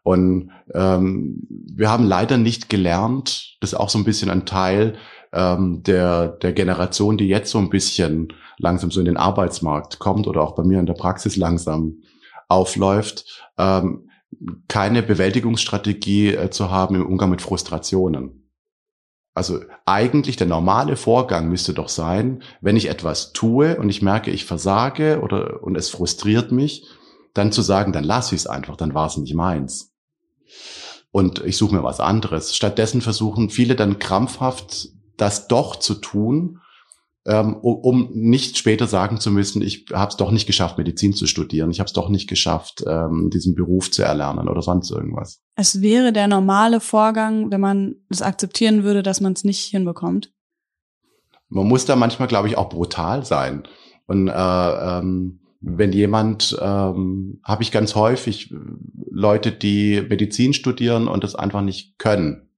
Und 0.03 0.51
ähm, 0.73 1.47
wir 1.49 1.89
haben 1.89 2.05
leider 2.05 2.37
nicht 2.37 2.69
gelernt, 2.69 3.57
das 3.61 3.73
ist 3.73 3.79
auch 3.79 3.89
so 3.89 3.99
ein 3.99 4.03
bisschen 4.03 4.31
ein 4.31 4.45
Teil 4.45 4.95
ähm, 5.31 5.83
der, 5.83 6.27
der 6.27 6.53
Generation, 6.53 7.17
die 7.17 7.27
jetzt 7.27 7.51
so 7.51 7.59
ein 7.59 7.69
bisschen 7.69 8.33
langsam 8.57 8.91
so 8.91 8.99
in 8.99 9.05
den 9.05 9.17
Arbeitsmarkt 9.17 9.99
kommt 9.99 10.27
oder 10.27 10.41
auch 10.41 10.55
bei 10.55 10.63
mir 10.63 10.79
in 10.79 10.85
der 10.85 10.93
Praxis 10.93 11.35
langsam 11.35 12.01
aufläuft, 12.47 13.43
ähm, 13.57 14.09
keine 14.67 15.03
Bewältigungsstrategie 15.03 16.35
äh, 16.35 16.49
zu 16.49 16.71
haben 16.71 16.95
im 16.95 17.05
Umgang 17.05 17.29
mit 17.29 17.41
Frustrationen. 17.41 18.40
Also 19.33 19.61
eigentlich 19.85 20.35
der 20.35 20.47
normale 20.47 20.97
Vorgang 20.97 21.47
müsste 21.47 21.73
doch 21.73 21.87
sein, 21.87 22.43
wenn 22.59 22.75
ich 22.75 22.89
etwas 22.89 23.31
tue 23.31 23.77
und 23.77 23.89
ich 23.89 24.01
merke, 24.01 24.29
ich 24.31 24.45
versage 24.45 25.21
oder 25.21 25.63
und 25.63 25.75
es 25.75 25.89
frustriert 25.89 26.51
mich, 26.51 26.85
dann 27.33 27.51
zu 27.51 27.61
sagen, 27.61 27.93
dann 27.93 28.03
lasse 28.03 28.35
ich 28.35 28.41
es 28.41 28.47
einfach, 28.47 28.75
dann 28.75 28.93
war 28.93 29.07
es 29.07 29.15
nicht 29.17 29.33
meins. 29.33 29.93
Und 31.11 31.43
ich 31.45 31.57
suche 31.57 31.75
mir 31.75 31.83
was 31.83 31.99
anderes. 31.99 32.55
Stattdessen 32.55 33.01
versuchen 33.01 33.49
viele 33.49 33.75
dann 33.75 33.99
krampfhaft 33.99 34.89
das 35.17 35.47
doch 35.47 35.77
zu 35.77 35.95
tun, 35.95 36.59
ähm, 37.25 37.55
um 37.55 38.09
nicht 38.13 38.57
später 38.57 38.87
sagen 38.87 39.19
zu 39.19 39.31
müssen, 39.31 39.61
ich 39.61 39.85
habe 39.93 40.09
es 40.09 40.17
doch 40.17 40.31
nicht 40.31 40.47
geschafft, 40.47 40.77
Medizin 40.77 41.13
zu 41.13 41.27
studieren, 41.27 41.69
ich 41.69 41.79
habe 41.79 41.87
es 41.87 41.93
doch 41.93 42.09
nicht 42.09 42.27
geschafft, 42.27 42.83
ähm, 42.87 43.29
diesen 43.31 43.53
Beruf 43.53 43.91
zu 43.91 44.01
erlernen 44.01 44.47
oder 44.47 44.61
sonst 44.61 44.89
irgendwas. 44.89 45.39
Es 45.55 45.81
wäre 45.81 46.13
der 46.13 46.27
normale 46.27 46.79
Vorgang, 46.79 47.51
wenn 47.51 47.61
man 47.61 47.95
es 48.09 48.21
akzeptieren 48.21 48.83
würde, 48.83 49.03
dass 49.03 49.21
man 49.21 49.33
es 49.33 49.43
nicht 49.43 49.65
hinbekommt. 49.65 50.33
Man 51.49 51.67
muss 51.67 51.85
da 51.85 51.95
manchmal, 51.95 52.27
glaube 52.27 52.47
ich, 52.47 52.57
auch 52.57 52.69
brutal 52.69 53.25
sein. 53.25 53.63
Und 54.07 54.27
äh, 54.27 54.31
ähm, 54.31 55.41
wenn 55.59 55.93
jemand, 55.93 56.57
ähm, 56.59 57.39
habe 57.43 57.61
ich 57.61 57.71
ganz 57.71 57.93
häufig 57.93 58.51
Leute, 59.11 59.51
die 59.51 60.01
Medizin 60.01 60.53
studieren 60.53 61.07
und 61.07 61.23
das 61.23 61.35
einfach 61.35 61.61
nicht 61.61 61.99
können. 61.99 62.49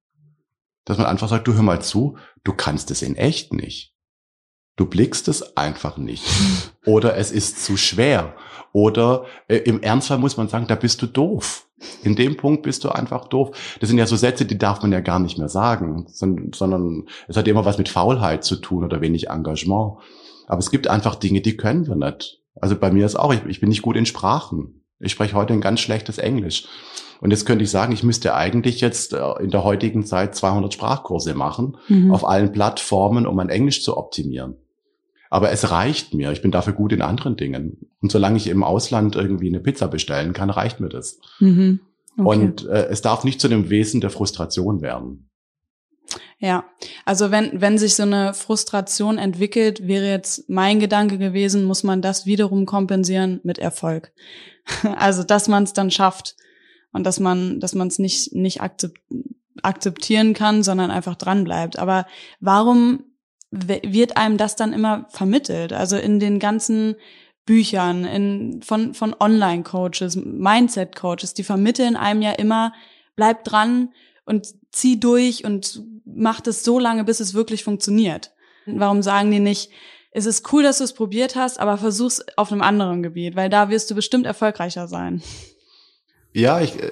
Dass 0.85 0.97
man 0.97 1.07
einfach 1.07 1.27
sagt, 1.27 1.47
du 1.47 1.53
hör 1.53 1.63
mal 1.63 1.81
zu, 1.81 2.17
du 2.43 2.53
kannst 2.53 2.91
es 2.91 3.01
in 3.01 3.15
echt 3.15 3.51
nicht. 3.51 3.92
Du 4.75 4.85
blickst 4.85 5.27
es 5.27 5.55
einfach 5.55 5.97
nicht. 5.97 6.23
Oder 6.85 7.15
es 7.17 7.31
ist 7.31 7.63
zu 7.63 7.77
schwer. 7.77 8.35
Oder 8.71 9.25
äh, 9.47 9.57
im 9.57 9.81
Ernstfall 9.81 10.17
muss 10.17 10.35
man 10.35 10.47
sagen, 10.49 10.65
da 10.67 10.75
bist 10.75 11.01
du 11.01 11.07
doof. 11.07 11.67
In 12.01 12.15
dem 12.15 12.37
Punkt 12.37 12.63
bist 12.63 12.83
du 12.83 12.89
einfach 12.89 13.27
doof. 13.27 13.77
Das 13.79 13.89
sind 13.89 13.99
ja 13.99 14.07
so 14.07 14.15
Sätze, 14.15 14.45
die 14.45 14.57
darf 14.57 14.81
man 14.81 14.91
ja 14.91 15.01
gar 15.01 15.19
nicht 15.19 15.37
mehr 15.37 15.49
sagen, 15.49 16.07
sondern 16.09 17.07
es 17.27 17.37
hat 17.37 17.47
immer 17.47 17.65
was 17.65 17.77
mit 17.77 17.89
Faulheit 17.89 18.43
zu 18.43 18.55
tun 18.55 18.83
oder 18.83 19.01
wenig 19.01 19.29
Engagement. 19.29 19.97
Aber 20.47 20.59
es 20.59 20.71
gibt 20.71 20.87
einfach 20.87 21.15
Dinge, 21.15 21.41
die 21.41 21.57
können 21.57 21.87
wir 21.87 21.95
nicht. 21.95 22.41
Also 22.55 22.75
bei 22.75 22.91
mir 22.91 23.05
ist 23.05 23.15
auch, 23.15 23.33
ich, 23.33 23.45
ich 23.45 23.59
bin 23.59 23.69
nicht 23.69 23.81
gut 23.81 23.95
in 23.95 24.05
Sprachen. 24.05 24.81
Ich 24.99 25.11
spreche 25.11 25.35
heute 25.35 25.53
ein 25.53 25.61
ganz 25.61 25.81
schlechtes 25.81 26.17
Englisch. 26.17 26.65
Und 27.19 27.31
jetzt 27.31 27.45
könnte 27.45 27.63
ich 27.63 27.71
sagen, 27.71 27.93
ich 27.93 28.03
müsste 28.03 28.35
eigentlich 28.35 28.81
jetzt 28.81 29.13
äh, 29.13 29.31
in 29.41 29.49
der 29.49 29.63
heutigen 29.63 30.05
Zeit 30.05 30.35
200 30.35 30.73
Sprachkurse 30.73 31.33
machen 31.35 31.77
mhm. 31.87 32.13
auf 32.13 32.27
allen 32.27 32.51
Plattformen, 32.51 33.27
um 33.27 33.35
mein 33.35 33.49
Englisch 33.49 33.83
zu 33.83 33.97
optimieren. 33.97 34.55
Aber 35.33 35.49
es 35.49 35.71
reicht 35.71 36.13
mir. 36.13 36.31
Ich 36.31 36.43
bin 36.43 36.51
dafür 36.51 36.73
gut 36.73 36.93
in 36.93 37.01
anderen 37.01 37.35
Dingen. 37.35 37.89
Und 38.03 38.11
solange 38.11 38.37
ich 38.37 38.45
im 38.45 38.63
Ausland 38.63 39.15
irgendwie 39.15 39.47
eine 39.47 39.61
Pizza 39.61 39.87
bestellen 39.87 40.31
kann, 40.31 40.51
reicht 40.51 40.79
mir 40.79 40.89
das. 40.89 41.17
Mhm. 41.39 41.79
Okay. 42.15 42.21
Und 42.21 42.67
äh, 42.67 42.85
es 42.91 43.01
darf 43.01 43.23
nicht 43.23 43.41
zu 43.41 43.47
dem 43.47 43.71
Wesen 43.71 43.99
der 43.99 44.11
Frustration 44.11 44.81
werden. 44.81 45.31
Ja, 46.37 46.65
also 47.03 47.31
wenn, 47.31 47.59
wenn 47.59 47.79
sich 47.79 47.95
so 47.95 48.03
eine 48.03 48.35
Frustration 48.35 49.17
entwickelt, 49.17 49.87
wäre 49.87 50.07
jetzt 50.07 50.51
mein 50.51 50.79
Gedanke 50.79 51.17
gewesen, 51.17 51.63
muss 51.63 51.81
man 51.81 52.03
das 52.03 52.27
wiederum 52.27 52.67
kompensieren 52.67 53.39
mit 53.43 53.57
Erfolg. 53.57 54.13
Also, 54.97 55.23
dass 55.23 55.47
man 55.47 55.63
es 55.63 55.73
dann 55.73 55.89
schafft 55.89 56.35
und 56.91 57.07
dass 57.07 57.19
man, 57.19 57.59
dass 57.59 57.73
man 57.73 57.87
es 57.87 57.97
nicht, 57.97 58.35
nicht 58.35 58.61
akzeptieren 58.61 60.35
kann, 60.35 60.61
sondern 60.61 60.91
einfach 60.91 61.15
dran 61.15 61.43
bleibt. 61.43 61.79
Aber 61.79 62.05
warum 62.39 63.05
wird 63.53 64.17
einem 64.17 64.37
das 64.37 64.55
dann 64.55 64.73
immer 64.73 65.05
vermittelt. 65.09 65.73
Also 65.73 65.97
in 65.97 66.19
den 66.19 66.39
ganzen 66.39 66.95
Büchern, 67.45 68.05
in, 68.05 68.61
von, 68.61 68.93
von 68.93 69.15
Online-Coaches, 69.19 70.15
Mindset-Coaches, 70.15 71.33
die 71.33 71.43
vermitteln 71.43 71.95
einem 71.95 72.21
ja 72.21 72.31
immer, 72.31 72.73
bleib 73.15 73.43
dran 73.43 73.89
und 74.25 74.47
zieh 74.71 74.99
durch 74.99 75.43
und 75.45 75.83
mach 76.05 76.41
das 76.41 76.63
so 76.63 76.79
lange, 76.79 77.03
bis 77.03 77.19
es 77.19 77.33
wirklich 77.33 77.63
funktioniert. 77.63 78.31
Warum 78.65 79.01
sagen 79.01 79.29
die 79.29 79.39
nicht, 79.39 79.71
es 80.11 80.25
ist 80.25 80.51
cool, 80.53 80.63
dass 80.63 80.77
du 80.77 80.83
es 80.83 80.93
probiert 80.93 81.35
hast, 81.35 81.59
aber 81.59 81.77
versuch's 81.77 82.23
auf 82.37 82.51
einem 82.51 82.61
anderen 82.61 83.03
Gebiet, 83.03 83.35
weil 83.35 83.49
da 83.49 83.69
wirst 83.69 83.89
du 83.91 83.95
bestimmt 83.95 84.25
erfolgreicher 84.25 84.87
sein. 84.87 85.21
Ja, 86.31 86.61
ich, 86.61 86.81
äh, 86.81 86.91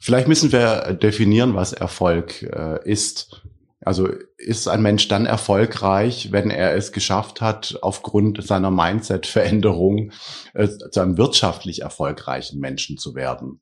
vielleicht 0.00 0.28
müssen 0.28 0.52
wir 0.52 0.94
definieren, 0.94 1.54
was 1.54 1.72
Erfolg 1.72 2.42
äh, 2.42 2.88
ist. 2.88 3.41
Also 3.84 4.08
ist 4.36 4.68
ein 4.68 4.82
Mensch 4.82 5.08
dann 5.08 5.26
erfolgreich, 5.26 6.30
wenn 6.30 6.50
er 6.50 6.74
es 6.74 6.92
geschafft 6.92 7.40
hat, 7.40 7.78
aufgrund 7.82 8.44
seiner 8.44 8.70
Mindset-Veränderung 8.70 10.12
äh, 10.54 10.68
zu 10.68 11.00
einem 11.00 11.18
wirtschaftlich 11.18 11.82
erfolgreichen 11.82 12.60
Menschen 12.60 12.96
zu 12.96 13.14
werden? 13.14 13.60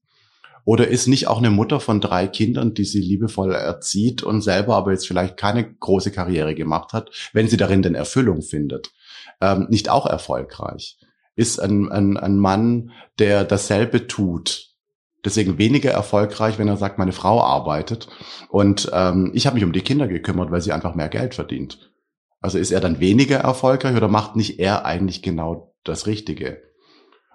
Oder 0.65 0.89
ist 0.89 1.07
nicht 1.07 1.27
auch 1.27 1.39
eine 1.39 1.51
Mutter 1.51 1.81
von 1.81 2.01
drei 2.01 2.27
Kindern, 2.27 2.75
die 2.75 2.85
sie 2.85 3.01
liebevoll 3.01 3.55
erzieht 3.55 4.23
und 4.23 4.43
selber 4.43 4.77
aber 4.77 4.93
jetzt 4.93 5.07
vielleicht 5.07 5.37
keine 5.37 5.73
große 5.75 6.13
Karriere 6.13 6.55
gemacht 6.55 6.93
hat, 6.93 7.11
wenn 7.33 7.49
sie 7.49 7.57
darin 7.57 7.83
denn 7.83 7.95
Erfüllung 7.95 8.43
findet, 8.43 8.93
ähm, 9.41 9.67
nicht 9.71 9.89
auch 9.89 10.07
erfolgreich? 10.07 10.99
Ist 11.35 11.61
ein, 11.61 11.91
ein, 11.91 12.19
ein 12.19 12.37
Mann, 12.37 12.91
der 13.19 13.45
dasselbe 13.45 14.07
tut, 14.07 14.70
deswegen 15.25 15.59
weniger 15.59 15.91
erfolgreich, 15.91 16.59
wenn 16.59 16.69
er 16.69 16.77
sagt, 16.77 16.99
meine 16.99 17.13
Frau 17.13 17.43
arbeitet 17.43 18.09
und 18.49 18.91
ähm, 18.93 19.31
ich 19.35 19.47
habe 19.47 19.55
mich 19.55 19.65
um 19.65 19.73
die 19.73 19.83
Kinder 19.83 20.09
gekümmert, 20.09 20.51
weil 20.51 20.61
sie 20.61 20.73
einfach 20.73 20.95
mehr 20.95 21.09
Geld 21.09 21.35
verdient. 21.35 21.91
Also 22.41 22.59
ist 22.59 22.71
er 22.71 22.81
dann 22.81 23.01
weniger 23.01 23.39
erfolgreich 23.39 23.97
oder 23.97 24.09
macht 24.09 24.37
nicht 24.37 24.59
er 24.59 24.85
eigentlich 24.85 25.23
genau 25.23 25.75
das 25.85 26.07
Richtige? 26.07 26.63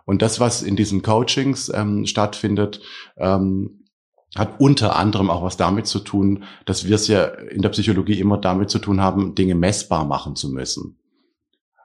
Und 0.06 0.22
das, 0.22 0.40
was 0.40 0.62
in 0.62 0.76
diesen 0.76 1.02
Coachings 1.02 1.72
ähm, 1.74 2.06
stattfindet, 2.06 2.82
ähm, 3.18 3.86
hat 4.36 4.60
unter 4.60 4.96
anderem 4.96 5.30
auch 5.30 5.44
was 5.44 5.58
damit 5.58 5.88
zu 5.88 6.00
tun, 6.00 6.44
dass 6.66 6.86
wir 6.86 6.96
es 6.96 7.08
ja 7.08 7.26
in 7.26 7.62
der 7.62 7.70
Psychologie 7.70 8.20
immer 8.20 8.38
damit 8.38 8.70
zu 8.70 8.80
tun 8.80 9.02
haben, 9.02 9.34
Dinge 9.34 9.56
messbar 9.56 10.06
machen 10.06 10.36
zu 10.36 10.50
müssen. 10.50 11.00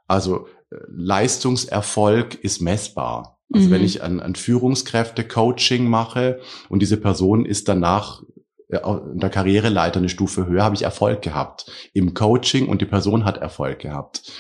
Also 0.06 0.48
äh, 0.70 0.76
Leistungserfolg 0.88 2.34
ist 2.34 2.60
messbar. 2.60 3.39
Also 3.52 3.68
mhm. 3.68 3.72
wenn 3.72 3.84
ich 3.84 4.02
ein, 4.02 4.20
ein 4.20 4.34
Führungskräfte-Coaching 4.34 5.88
mache 5.88 6.40
und 6.68 6.82
diese 6.82 6.96
Person 6.96 7.44
ist 7.44 7.68
danach 7.68 8.22
äh, 8.68 8.78
in 9.12 9.18
der 9.18 9.30
Karriereleiter 9.30 9.98
eine 9.98 10.08
Stufe 10.08 10.46
höher, 10.46 10.64
habe 10.64 10.76
ich 10.76 10.82
Erfolg 10.82 11.22
gehabt 11.22 11.70
im 11.92 12.14
Coaching 12.14 12.68
und 12.68 12.80
die 12.80 12.86
Person 12.86 13.24
hat 13.24 13.38
Erfolg 13.38 13.80
gehabt. 13.80 14.32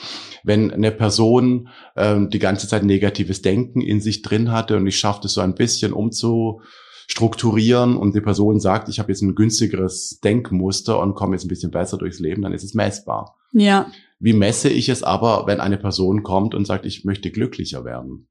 Wenn 0.42 0.70
eine 0.70 0.90
Person 0.90 1.68
ähm, 1.96 2.30
die 2.30 2.38
ganze 2.38 2.66
Zeit 2.68 2.84
negatives 2.84 3.42
Denken 3.42 3.82
in 3.82 4.00
sich 4.00 4.22
drin 4.22 4.52
hatte 4.52 4.76
und 4.76 4.86
ich 4.86 4.98
schaffe 4.98 5.26
es 5.26 5.34
so 5.34 5.42
ein 5.42 5.54
bisschen 5.54 5.92
umzustrukturieren 5.92 7.96
und 7.96 8.14
die 8.14 8.22
Person 8.22 8.58
sagt, 8.60 8.88
ich 8.88 8.98
habe 9.00 9.12
jetzt 9.12 9.20
ein 9.22 9.34
günstigeres 9.34 10.20
Denkmuster 10.20 10.98
und 10.98 11.14
komme 11.14 11.34
jetzt 11.34 11.44
ein 11.44 11.48
bisschen 11.48 11.72
besser 11.72 11.98
durchs 11.98 12.20
Leben, 12.20 12.40
dann 12.42 12.54
ist 12.54 12.64
es 12.64 12.72
messbar. 12.74 13.36
Ja. 13.52 13.90
Wie 14.20 14.34
messe 14.34 14.68
ich 14.68 14.90
es 14.90 15.02
aber, 15.02 15.46
wenn 15.46 15.60
eine 15.60 15.78
Person 15.78 16.22
kommt 16.22 16.54
und 16.54 16.66
sagt, 16.66 16.84
ich 16.84 17.04
möchte 17.04 17.30
glücklicher 17.30 17.84
werden? 17.86 18.28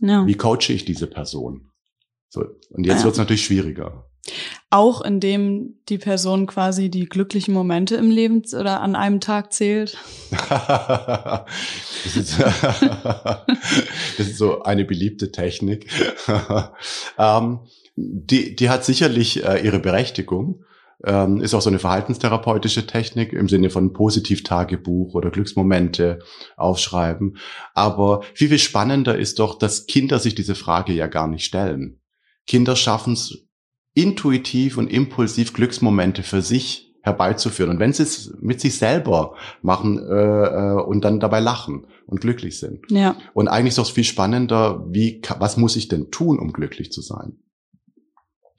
Ja. 0.00 0.24
Wie 0.26 0.34
coache 0.34 0.70
ich 0.70 0.84
diese 0.84 1.08
Person? 1.08 1.72
So, 2.28 2.44
und 2.70 2.86
jetzt 2.86 2.98
ja. 2.98 3.04
wird 3.04 3.14
es 3.14 3.18
natürlich 3.18 3.44
schwieriger. 3.44 4.08
Auch 4.70 5.00
indem 5.00 5.80
die 5.88 5.98
Person 5.98 6.46
quasi 6.46 6.90
die 6.90 7.06
glücklichen 7.06 7.54
Momente 7.54 7.96
im 7.96 8.10
Leben 8.10 8.42
oder 8.52 8.80
an 8.80 8.94
einem 8.94 9.20
Tag 9.20 9.52
zählt. 9.52 9.96
das, 10.30 11.46
ist, 12.14 12.38
das, 12.40 13.46
ist, 14.18 14.36
so 14.36 14.62
eine 14.62 14.84
beliebte 14.84 15.32
Technik. 15.32 15.90
ähm, 17.18 17.60
die, 17.96 18.54
die 18.54 18.68
hat 18.68 18.84
sicherlich 18.84 19.42
äh, 19.44 19.64
ihre 19.64 19.78
Berechtigung. 19.80 20.64
Ähm, 21.04 21.40
ist 21.40 21.54
auch 21.54 21.62
so 21.62 21.70
eine 21.70 21.78
verhaltenstherapeutische 21.78 22.86
Technik 22.86 23.32
im 23.32 23.48
Sinne 23.48 23.70
von 23.70 23.92
Positivtagebuch 23.92 25.14
oder 25.14 25.30
Glücksmomente 25.30 26.18
aufschreiben. 26.56 27.36
Aber 27.74 28.22
viel, 28.34 28.48
viel 28.48 28.58
spannender 28.58 29.16
ist 29.16 29.38
doch, 29.38 29.58
dass 29.58 29.86
Kinder 29.86 30.18
sich 30.18 30.34
diese 30.34 30.56
Frage 30.56 30.92
ja 30.92 31.06
gar 31.06 31.28
nicht 31.28 31.44
stellen. 31.44 32.00
Kinder 32.46 32.74
schaffen 32.74 33.12
es 33.12 33.46
intuitiv 33.94 34.76
und 34.76 34.88
impulsiv 34.88 35.52
Glücksmomente 35.52 36.22
für 36.22 36.42
sich 36.42 36.88
herbeizuführen. 37.02 37.70
Und 37.70 37.78
wenn 37.78 37.92
sie 37.92 38.02
es 38.02 38.34
mit 38.40 38.60
sich 38.60 38.76
selber 38.78 39.34
machen 39.62 39.98
äh, 39.98 40.12
äh, 40.12 40.82
und 40.82 41.04
dann 41.04 41.20
dabei 41.20 41.40
lachen 41.40 41.86
und 42.06 42.20
glücklich 42.20 42.58
sind. 42.58 42.84
Ja. 42.90 43.16
Und 43.34 43.48
eigentlich 43.48 43.74
ist 43.74 43.78
es 43.78 43.90
viel 43.90 44.04
spannender, 44.04 44.84
wie, 44.88 45.22
was 45.38 45.56
muss 45.56 45.76
ich 45.76 45.88
denn 45.88 46.10
tun, 46.10 46.38
um 46.38 46.52
glücklich 46.52 46.92
zu 46.92 47.02
sein? 47.02 47.38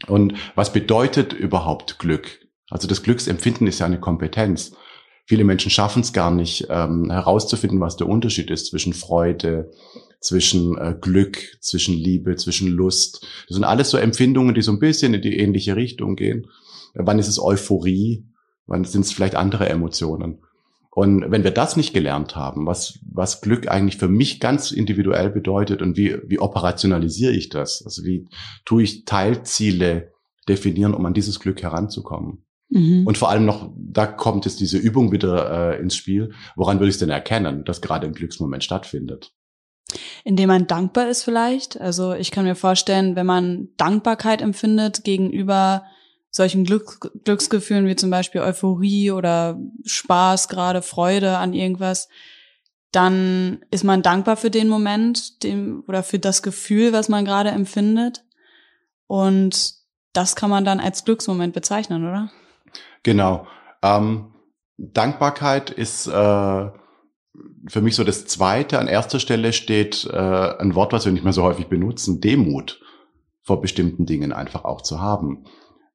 Und 0.07 0.33
was 0.55 0.71
bedeutet 0.71 1.33
überhaupt 1.33 1.99
Glück? 1.99 2.47
Also 2.69 2.87
das 2.87 3.03
Glücksempfinden 3.03 3.67
ist 3.67 3.79
ja 3.79 3.85
eine 3.85 3.99
Kompetenz. 3.99 4.73
Viele 5.25 5.43
Menschen 5.43 5.69
schaffen 5.69 6.01
es 6.01 6.13
gar 6.13 6.31
nicht 6.31 6.67
ähm, 6.69 7.11
herauszufinden, 7.11 7.79
was 7.79 7.97
der 7.97 8.07
Unterschied 8.07 8.49
ist 8.49 8.67
zwischen 8.67 8.93
Freude, 8.93 9.71
zwischen 10.21 10.77
äh, 10.77 10.95
Glück, 10.99 11.37
zwischen 11.61 11.95
Liebe, 11.95 12.35
zwischen 12.35 12.67
Lust. 12.67 13.25
Das 13.47 13.55
sind 13.55 13.63
alles 13.63 13.89
so 13.89 13.97
Empfindungen, 13.97 14.55
die 14.55 14.61
so 14.61 14.71
ein 14.71 14.79
bisschen 14.79 15.13
in 15.13 15.21
die 15.21 15.37
ähnliche 15.37 15.75
Richtung 15.75 16.15
gehen. 16.15 16.47
Wann 16.95 17.19
ist 17.19 17.27
es 17.27 17.39
Euphorie? 17.39 18.25
Wann 18.65 18.85
sind 18.85 19.05
es 19.05 19.11
vielleicht 19.11 19.35
andere 19.35 19.69
Emotionen? 19.69 20.39
Und 20.99 21.31
wenn 21.31 21.45
wir 21.45 21.51
das 21.51 21.77
nicht 21.77 21.93
gelernt 21.93 22.35
haben, 22.35 22.65
was, 22.65 22.99
was 23.09 23.39
Glück 23.39 23.71
eigentlich 23.71 23.95
für 23.95 24.09
mich 24.09 24.41
ganz 24.41 24.73
individuell 24.73 25.29
bedeutet 25.29 25.81
und 25.81 25.95
wie, 25.95 26.17
wie 26.27 26.39
operationalisiere 26.39 27.31
ich 27.31 27.47
das? 27.47 27.81
Also 27.85 28.03
wie 28.03 28.27
tue 28.65 28.83
ich 28.83 29.05
Teilziele 29.05 30.11
definieren, 30.49 30.93
um 30.93 31.05
an 31.05 31.13
dieses 31.13 31.39
Glück 31.39 31.63
heranzukommen? 31.63 32.43
Mhm. 32.67 33.07
Und 33.07 33.17
vor 33.17 33.29
allem 33.29 33.45
noch, 33.45 33.71
da 33.77 34.07
kommt 34.07 34.43
jetzt 34.43 34.59
diese 34.59 34.77
Übung 34.77 35.13
wieder 35.13 35.71
äh, 35.71 35.79
ins 35.79 35.95
Spiel. 35.95 36.33
Woran 36.57 36.79
würde 36.79 36.89
ich 36.89 36.95
es 36.95 36.99
denn 36.99 37.09
erkennen, 37.09 37.63
dass 37.63 37.79
gerade 37.79 38.05
ein 38.05 38.13
Glücksmoment 38.13 38.65
stattfindet? 38.65 39.31
Indem 40.25 40.49
man 40.49 40.67
dankbar 40.67 41.07
ist 41.07 41.23
vielleicht. 41.23 41.79
Also 41.79 42.13
ich 42.13 42.29
kann 42.29 42.43
mir 42.43 42.55
vorstellen, 42.55 43.15
wenn 43.15 43.25
man 43.25 43.69
Dankbarkeit 43.77 44.41
empfindet 44.41 45.05
gegenüber 45.05 45.85
solchen 46.31 46.63
Glück, 46.63 47.11
Glücksgefühlen 47.23 47.87
wie 47.87 47.95
zum 47.95 48.09
Beispiel 48.09 48.41
Euphorie 48.41 49.11
oder 49.11 49.59
Spaß, 49.85 50.47
gerade 50.47 50.81
Freude 50.81 51.37
an 51.37 51.53
irgendwas, 51.53 52.07
dann 52.91 53.63
ist 53.71 53.83
man 53.83 54.01
dankbar 54.01 54.35
für 54.35 54.49
den 54.49 54.67
Moment, 54.67 55.43
dem 55.43 55.83
oder 55.87 56.03
für 56.03 56.19
das 56.19 56.41
Gefühl, 56.41 56.93
was 56.93 57.09
man 57.09 57.25
gerade 57.25 57.49
empfindet. 57.49 58.23
Und 59.07 59.73
das 60.13 60.35
kann 60.35 60.49
man 60.49 60.65
dann 60.65 60.79
als 60.79 61.05
Glücksmoment 61.05 61.53
bezeichnen, 61.53 62.07
oder? 62.07 62.31
Genau. 63.03 63.47
Ähm, 63.81 64.33
Dankbarkeit 64.77 65.69
ist 65.69 66.07
äh, 66.07 66.11
für 67.67 67.81
mich 67.81 67.95
so 67.95 68.03
das 68.03 68.25
Zweite. 68.25 68.79
An 68.79 68.87
erster 68.87 69.19
Stelle 69.19 69.53
steht 69.53 70.05
äh, 70.05 70.17
ein 70.17 70.73
Wort, 70.75 70.93
was 70.93 71.05
wir 71.05 71.11
nicht 71.11 71.23
mehr 71.23 71.33
so 71.33 71.43
häufig 71.43 71.67
benutzen, 71.67 72.21
Demut 72.21 72.81
vor 73.43 73.61
bestimmten 73.61 74.05
Dingen 74.05 74.31
einfach 74.31 74.63
auch 74.65 74.81
zu 74.81 74.99
haben. 74.99 75.45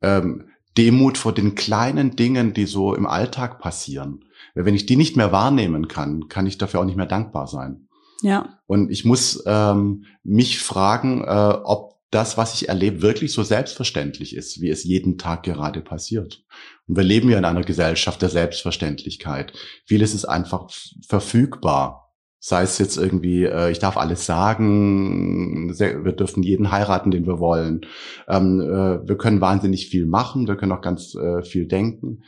Ähm, 0.05 0.45
Demut 0.77 1.19
vor 1.19 1.33
den 1.33 1.55
kleinen 1.55 2.17
Dingen, 2.17 2.53
die 2.53 2.67
so 2.67 2.95
im 2.95 3.07
Alltag 3.07 3.61
passieren. 3.61 4.25
Wenn 4.55 4.75
ich 4.75 4.87
die 4.87 4.97
nicht 4.97 5.17
mehr 5.17 5.33
wahrnehmen 5.33 5.89
kann, 5.89 6.29
kann 6.29 6.47
ich 6.47 6.59
dafür 6.59 6.81
auch 6.81 6.85
nicht 6.85 6.97
mehr 6.97 7.07
dankbar 7.07 7.47
sein. 7.47 7.89
Ja. 8.23 8.59
Und 8.67 8.91
ich 8.91 9.05
muss 9.05 9.43
ähm, 9.47 10.05
mich 10.23 10.61
fragen, 10.61 11.23
äh, 11.23 11.59
ob 11.65 11.95
das, 12.11 12.37
was 12.37 12.55
ich 12.55 12.69
erlebe, 12.69 13.03
wirklich 13.03 13.33
so 13.33 13.43
selbstverständlich 13.43 14.37
ist, 14.37 14.61
wie 14.61 14.71
es 14.71 14.85
jeden 14.85 15.19
Tag 15.19 15.43
gerade 15.43 15.81
passiert. 15.81 16.45
Und 16.87 16.97
wir 16.97 17.03
leben 17.03 17.29
ja 17.29 17.39
in 17.39 17.45
einer 17.45 17.65
Gesellschaft 17.65 18.23
der 18.23 18.29
Selbstverständlichkeit. 18.29 19.53
Vieles 19.85 20.15
ist 20.15 20.25
einfach 20.25 20.71
verfügbar. 21.07 22.04
Sei 22.47 22.61
es 22.61 22.77
jetzt 22.77 22.99
irgendwie, 22.99 23.45
äh, 23.45 23.71
ich 23.71 23.79
darf 23.79 23.97
alles 23.97 24.27
sagen, 24.27 25.73
wir 25.79 26.13
dürfen 26.13 26.43
jeden 26.43 26.71
heiraten, 26.71 27.11
den 27.11 27.25
wir 27.25 27.39
wollen. 27.39 27.87
Ähm, 28.29 28.61
äh, 28.61 29.09
wir 29.09 29.17
können 29.17 29.41
wahnsinnig 29.41 29.89
viel 29.89 30.05
machen, 30.05 30.47
wir 30.47 30.57
können 30.57 30.73
auch 30.73 30.83
ganz 30.83 31.15
äh, 31.15 31.43
viel 31.43 31.65
denken. 31.65 32.23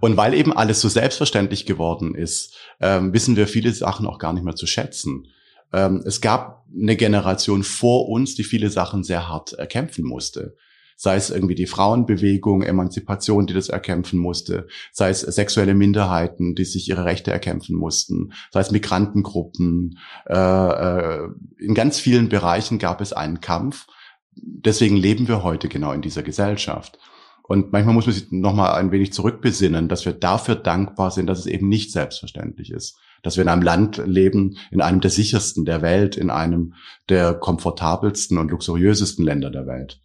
Und 0.00 0.16
weil 0.16 0.34
eben 0.34 0.52
alles 0.52 0.80
so 0.80 0.88
selbstverständlich 0.88 1.66
geworden 1.66 2.16
ist, 2.16 2.56
ähm, 2.80 3.12
wissen 3.12 3.36
wir 3.36 3.46
viele 3.46 3.72
Sachen 3.72 4.08
auch 4.08 4.18
gar 4.18 4.32
nicht 4.32 4.42
mehr 4.42 4.56
zu 4.56 4.66
schätzen. 4.66 5.28
Ähm, 5.72 6.02
es 6.04 6.20
gab 6.20 6.66
eine 6.74 6.96
Generation 6.96 7.62
vor 7.62 8.08
uns, 8.08 8.34
die 8.34 8.42
viele 8.42 8.70
Sachen 8.70 9.04
sehr 9.04 9.28
hart 9.28 9.52
erkämpfen 9.52 10.04
musste 10.04 10.56
sei 11.00 11.16
es 11.16 11.30
irgendwie 11.30 11.54
die 11.54 11.66
Frauenbewegung, 11.66 12.60
Emanzipation, 12.60 13.46
die 13.46 13.54
das 13.54 13.70
erkämpfen 13.70 14.18
musste, 14.18 14.66
sei 14.92 15.08
es 15.08 15.22
sexuelle 15.22 15.72
Minderheiten, 15.72 16.54
die 16.54 16.66
sich 16.66 16.90
ihre 16.90 17.06
Rechte 17.06 17.30
erkämpfen 17.30 17.74
mussten, 17.74 18.34
sei 18.50 18.60
es 18.60 18.70
Migrantengruppen. 18.70 19.98
Äh, 20.28 20.34
äh, 20.36 21.28
in 21.58 21.72
ganz 21.72 21.98
vielen 21.98 22.28
Bereichen 22.28 22.78
gab 22.78 23.00
es 23.00 23.14
einen 23.14 23.40
Kampf. 23.40 23.86
Deswegen 24.34 24.98
leben 24.98 25.26
wir 25.26 25.42
heute 25.42 25.68
genau 25.70 25.92
in 25.92 26.02
dieser 26.02 26.22
Gesellschaft. 26.22 26.98
Und 27.44 27.72
manchmal 27.72 27.94
muss 27.94 28.04
man 28.04 28.14
sich 28.14 28.30
nochmal 28.30 28.74
ein 28.74 28.92
wenig 28.92 29.14
zurückbesinnen, 29.14 29.88
dass 29.88 30.04
wir 30.04 30.12
dafür 30.12 30.54
dankbar 30.54 31.10
sind, 31.12 31.28
dass 31.28 31.38
es 31.38 31.46
eben 31.46 31.70
nicht 31.70 31.92
selbstverständlich 31.92 32.70
ist. 32.70 32.98
Dass 33.22 33.38
wir 33.38 33.42
in 33.42 33.48
einem 33.48 33.62
Land 33.62 34.02
leben, 34.04 34.58
in 34.70 34.82
einem 34.82 35.00
der 35.00 35.10
sichersten 35.10 35.64
der 35.64 35.80
Welt, 35.80 36.18
in 36.18 36.28
einem 36.28 36.74
der 37.08 37.32
komfortabelsten 37.32 38.36
und 38.36 38.50
luxuriösesten 38.50 39.24
Länder 39.24 39.50
der 39.50 39.66
Welt. 39.66 40.02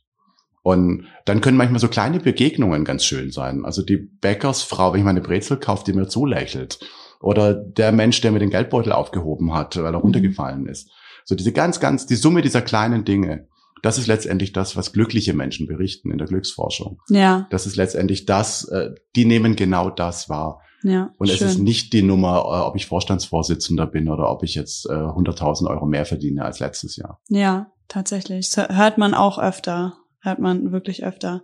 Und 0.65 1.05
dann 1.25 1.41
können 1.41 1.57
manchmal 1.57 1.79
so 1.79 1.87
kleine 1.87 2.19
Begegnungen 2.19 2.85
ganz 2.85 3.05
schön 3.05 3.29
sein. 3.29 3.65
Also 3.65 3.83
die 3.83 3.97
Bäckersfrau, 3.97 4.91
wenn 4.91 4.99
ich 4.99 5.05
meine 5.05 5.21
Brezel 5.21 5.57
kaufe, 5.57 5.83
die 5.85 5.93
mir 5.93 6.07
zulächelt. 6.07 6.79
Oder 7.21 7.53
der 7.53 7.91
Mensch, 7.91 8.19
der 8.21 8.31
mir 8.31 8.39
den 8.39 8.49
Geldbeutel 8.49 8.91
aufgehoben 8.91 9.53
hat, 9.53 9.77
weil 9.77 9.85
er 9.85 9.91
mhm. 9.91 9.97
runtergefallen 9.97 10.65
ist. 10.65 10.89
So 11.23 11.35
diese 11.35 11.51
ganz, 11.51 11.79
ganz, 11.79 12.07
die 12.07 12.15
Summe 12.15 12.41
dieser 12.41 12.63
kleinen 12.63 13.05
Dinge, 13.05 13.47
das 13.83 13.99
ist 13.99 14.07
letztendlich 14.07 14.53
das, 14.53 14.75
was 14.75 14.91
glückliche 14.91 15.35
Menschen 15.35 15.67
berichten 15.67 16.09
in 16.09 16.17
der 16.17 16.25
Glücksforschung. 16.25 16.99
Ja. 17.09 17.45
Das 17.51 17.67
ist 17.67 17.75
letztendlich 17.75 18.25
das, 18.25 18.67
äh, 18.69 18.89
die 19.15 19.25
nehmen 19.25 19.55
genau 19.55 19.91
das 19.91 20.29
wahr. 20.29 20.61
Ja, 20.81 21.11
und 21.19 21.27
schön. 21.27 21.35
es 21.35 21.41
ist 21.53 21.59
nicht 21.59 21.93
die 21.93 22.01
Nummer, 22.01 22.37
äh, 22.37 22.65
ob 22.67 22.75
ich 22.75 22.87
Vorstandsvorsitzender 22.87 23.85
bin 23.85 24.09
oder 24.09 24.31
ob 24.31 24.41
ich 24.41 24.55
jetzt 24.55 24.89
100.000 24.89 25.69
Euro 25.69 25.85
mehr 25.85 26.07
verdiene 26.07 26.43
als 26.43 26.59
letztes 26.59 26.95
Jahr. 26.95 27.21
Ja, 27.29 27.71
tatsächlich. 27.87 28.49
Das 28.49 28.75
hört 28.75 28.97
man 28.97 29.13
auch 29.13 29.37
öfter 29.37 29.93
hört 30.25 30.39
man 30.39 30.71
wirklich 30.71 31.05
öfter. 31.05 31.43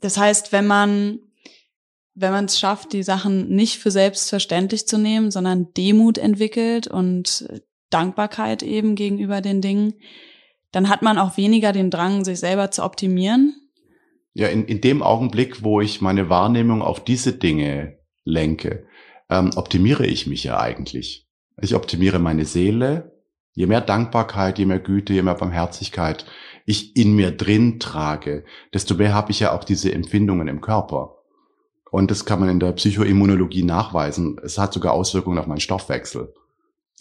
Das 0.00 0.18
heißt, 0.18 0.52
wenn 0.52 0.66
man 0.66 1.20
wenn 2.14 2.32
man 2.32 2.44
es 2.44 2.58
schafft, 2.58 2.92
die 2.92 3.02
Sachen 3.02 3.48
nicht 3.48 3.78
für 3.78 3.90
selbstverständlich 3.90 4.86
zu 4.86 4.98
nehmen, 4.98 5.30
sondern 5.30 5.72
Demut 5.74 6.16
entwickelt 6.16 6.86
und 6.86 7.48
Dankbarkeit 7.90 8.62
eben 8.62 8.94
gegenüber 8.94 9.40
den 9.40 9.60
Dingen, 9.60 9.94
dann 10.70 10.88
hat 10.88 11.02
man 11.02 11.18
auch 11.18 11.36
weniger 11.36 11.72
den 11.72 11.90
Drang, 11.90 12.24
sich 12.24 12.38
selber 12.40 12.70
zu 12.70 12.84
optimieren. 12.84 13.54
Ja, 14.32 14.48
in, 14.48 14.64
in 14.64 14.80
dem 14.80 15.02
Augenblick, 15.02 15.62
wo 15.62 15.80
ich 15.80 16.00
meine 16.00 16.28
Wahrnehmung 16.28 16.82
auf 16.82 17.04
diese 17.04 17.32
Dinge 17.32 17.98
lenke, 18.24 18.86
ähm, 19.30 19.50
optimiere 19.54 20.06
ich 20.06 20.26
mich 20.26 20.44
ja 20.44 20.58
eigentlich. 20.58 21.28
Ich 21.60 21.74
optimiere 21.74 22.18
meine 22.18 22.44
Seele. 22.44 23.12
Je 23.52 23.66
mehr 23.66 23.80
Dankbarkeit, 23.80 24.58
je 24.58 24.66
mehr 24.66 24.80
Güte, 24.80 25.12
je 25.12 25.22
mehr 25.22 25.34
Barmherzigkeit, 25.34 26.26
ich 26.64 26.96
in 26.96 27.14
mir 27.14 27.30
drin 27.30 27.78
trage, 27.78 28.44
desto 28.72 28.94
mehr 28.94 29.14
habe 29.14 29.30
ich 29.30 29.40
ja 29.40 29.52
auch 29.52 29.64
diese 29.64 29.92
Empfindungen 29.92 30.48
im 30.48 30.60
Körper. 30.60 31.16
Und 31.90 32.10
das 32.10 32.24
kann 32.24 32.40
man 32.40 32.48
in 32.48 32.58
der 32.58 32.72
Psychoimmunologie 32.72 33.62
nachweisen. 33.62 34.40
Es 34.42 34.58
hat 34.58 34.72
sogar 34.72 34.94
Auswirkungen 34.94 35.38
auf 35.38 35.46
meinen 35.46 35.60
Stoffwechsel. 35.60 36.32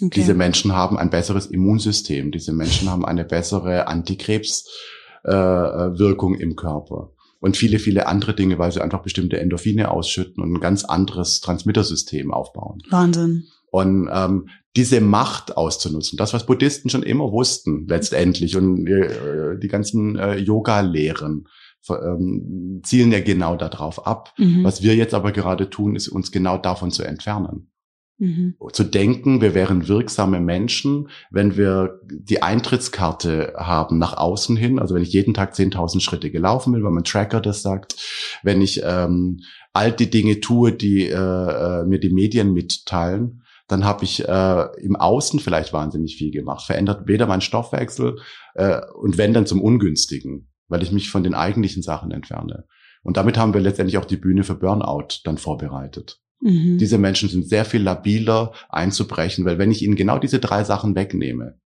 Okay. 0.02 0.10
Diese 0.14 0.34
Menschen 0.34 0.74
haben 0.74 0.98
ein 0.98 1.10
besseres 1.10 1.46
Immunsystem. 1.48 2.32
Diese 2.32 2.52
Menschen 2.52 2.90
haben 2.90 3.06
eine 3.06 3.24
bessere 3.24 3.88
Antikrebswirkung 3.88 6.36
äh, 6.36 6.42
im 6.42 6.56
Körper. 6.56 7.12
Und 7.40 7.58
viele, 7.58 7.80
viele 7.80 8.08
andere 8.08 8.36
Dinge, 8.36 8.60
weil 8.60 8.72
sie 8.72 8.82
einfach 8.82 9.02
bestimmte 9.02 9.40
Endorphine 9.40 9.92
ausschütten 9.92 10.44
und 10.44 10.54
ein 10.54 10.62
ganz 10.62 10.86
anderes 10.86 11.42
Transmittersystem 11.42 12.34
aufbauen. 12.34 12.82
Wahnsinn. 12.90 13.46
Und 13.74 14.08
ähm, 14.14 14.50
diese 14.76 15.02
Macht 15.02 15.58
auszunutzen, 15.58 16.16
das, 16.16 16.32
was 16.32 16.46
Buddhisten 16.46 16.92
schon 16.92 17.02
immer 17.02 17.32
wussten, 17.32 17.88
letztendlich, 17.88 18.56
und 18.56 18.86
äh, 18.86 19.58
die 19.58 19.68
ganzen 19.68 20.16
äh, 20.16 20.36
Yoga-Lehren 20.38 21.48
ähm, 21.90 22.82
zielen 22.84 23.12
ja 23.12 23.20
genau 23.20 23.56
darauf 23.56 24.06
ab. 24.06 24.32
Mhm. 24.38 24.64
Was 24.64 24.84
wir 24.84 24.96
jetzt 24.96 25.16
aber 25.16 25.32
gerade 25.32 25.72
tun, 25.72 25.96
ist 25.96 26.08
uns 26.08 26.32
genau 26.32 26.60
davon 26.60 26.92
zu 26.92 27.02
entfernen. 27.02 27.72
Mhm. 28.20 28.58
Zu 28.72 28.84
denken, 28.84 29.42
wir 29.42 29.56
wären 29.56 29.88
wirksame 29.88 30.40
Menschen, 30.40 31.10
wenn 31.32 31.58
wir 31.58 32.00
die 32.08 32.44
Eintrittskarte 32.44 33.56
haben 33.58 33.98
nach 33.98 34.16
außen 34.16 34.56
hin, 34.56 34.78
also 34.78 34.94
wenn 34.94 35.02
ich 35.02 35.14
jeden 35.14 35.34
Tag 35.34 35.56
10.000 35.56 36.00
Schritte 36.00 36.30
gelaufen 36.30 36.74
bin, 36.74 36.84
weil 36.84 36.92
mein 36.92 37.06
Tracker 37.06 37.42
das 37.42 37.64
sagt, 37.64 37.96
wenn 38.44 38.62
ich 38.62 38.84
ähm, 38.86 39.40
all 39.74 39.92
die 39.92 40.12
Dinge 40.12 40.42
tue, 40.42 40.74
die 40.74 41.08
äh, 41.08 41.16
äh 41.16 41.86
mir 41.86 42.00
die 42.00 42.14
Medien 42.14 42.54
mitteilen, 42.54 43.43
dann 43.68 43.86
habe 43.86 44.04
ich 44.04 44.28
äh, 44.28 44.66
im 44.82 44.96
Außen 44.96 45.40
vielleicht 45.40 45.74
wahnsinnig 45.74 46.16
viel 46.18 46.32
gemacht. 46.32 46.66
Verändert 46.66 47.08
weder 47.08 47.28
mein 47.28 47.42
Stoffwechsel 47.42 48.18
äh, 48.56 48.82
und 48.96 49.18
wenn 49.18 49.34
dann 49.34 49.46
zum 49.46 49.62
Ungünstigen, 49.62 50.50
weil 50.68 50.84
ich 50.84 50.92
mich 50.92 51.10
von 51.10 51.24
den 51.24 51.34
eigentlichen 51.34 51.82
Sachen 51.82 52.12
entferne. 52.12 52.66
Und 53.04 53.18
damit 53.18 53.38
haben 53.38 53.54
wir 53.54 53.62
letztendlich 53.62 53.98
auch 53.98 54.06
die 54.06 54.18
Bühne 54.18 54.44
für 54.44 54.56
Burnout 54.56 55.20
dann 55.24 55.38
vorbereitet. 55.38 56.20
Mhm. 56.42 56.78
Diese 56.78 56.98
Menschen 56.98 57.30
sind 57.30 57.48
sehr 57.48 57.66
viel 57.66 57.82
labiler 57.82 58.54
einzubrechen, 58.70 59.46
weil 59.46 59.58
wenn 59.58 59.72
ich 59.72 59.82
ihnen 59.82 59.96
genau 59.96 60.20
diese 60.20 60.40
drei 60.40 60.64
Sachen 60.64 60.96
wegnehme, 60.96 61.60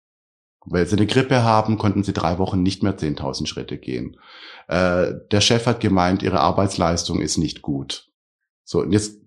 weil 0.66 0.86
sie 0.88 0.98
eine 0.98 1.08
Grippe 1.08 1.43
haben, 1.43 1.78
konnten 1.78 2.04
sie 2.04 2.14
drei 2.14 2.39
Wochen 2.39 2.62
nicht 2.62 2.84
mehr 2.84 2.98
10.000 2.98 3.48
Schritte 3.48 3.78
gehen. 3.78 4.18
Äh, 4.68 5.14
der 5.32 5.41
Chef 5.41 5.66
hat 5.66 5.80
gemeint, 5.80 6.24
ihre 6.24 6.39
Arbeitsleistung 6.39 7.22
ist 7.22 7.38
nicht 7.38 7.62
gut. 7.62 8.10
So, 8.64 8.82
und 8.82 8.91
jetzt 8.91 9.22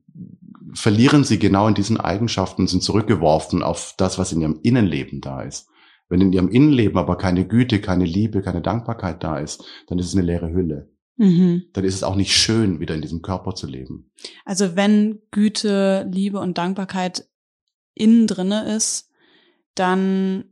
verlieren 0.75 1.25
sie 1.25 1.39
genau 1.39 1.69
in 1.69 1.75
diesen 1.75 1.99
Eigenschaften 1.99 2.63
und 2.63 2.69
sind 2.69 2.83
zurückgeworfen 2.83 3.63
auf 3.63 3.95
das, 3.97 4.19
was 4.19 4.33
in 4.33 4.41
ihrem 4.41 4.61
Innenleben 4.63 5.21
da 5.21 5.43
ist. 5.43 5.69
Wenn 6.09 6.21
in 6.21 6.33
ihrem 6.33 6.49
Innenleben 6.49 6.99
aber 6.99 7.17
keine 7.19 7.47
Güte, 7.47 7.81
keine 7.81 8.05
Liebe, 8.05 8.43
keine 8.43 8.63
Dankbarkeit 8.63 9.23
da 9.23 9.39
ist, 9.39 9.65
dann 9.89 9.99
ist 9.99 10.07
es 10.07 10.15
eine 10.15 10.25
leere 10.25 10.51
Hülle. 10.51 10.91
Mhm. 11.17 11.65
Dann 11.73 11.85
ist 11.85 11.95
es 11.95 12.03
auch 12.03 12.15
nicht 12.15 12.35
schön, 12.35 12.81
wieder 12.81 12.95
in 12.95 13.03
diesem 13.03 13.23
Körper 13.23 13.55
zu 13.55 13.67
leben. 13.67 14.11
Also 14.45 14.77
wenn 14.77 15.21
Güte, 15.31 16.09
Liebe 16.11 16.39
und 16.39 16.57
Dankbarkeit 16.57 17.29
innen 17.95 18.27
drinne 18.27 18.75
ist, 18.75 19.11
dann 19.75 20.45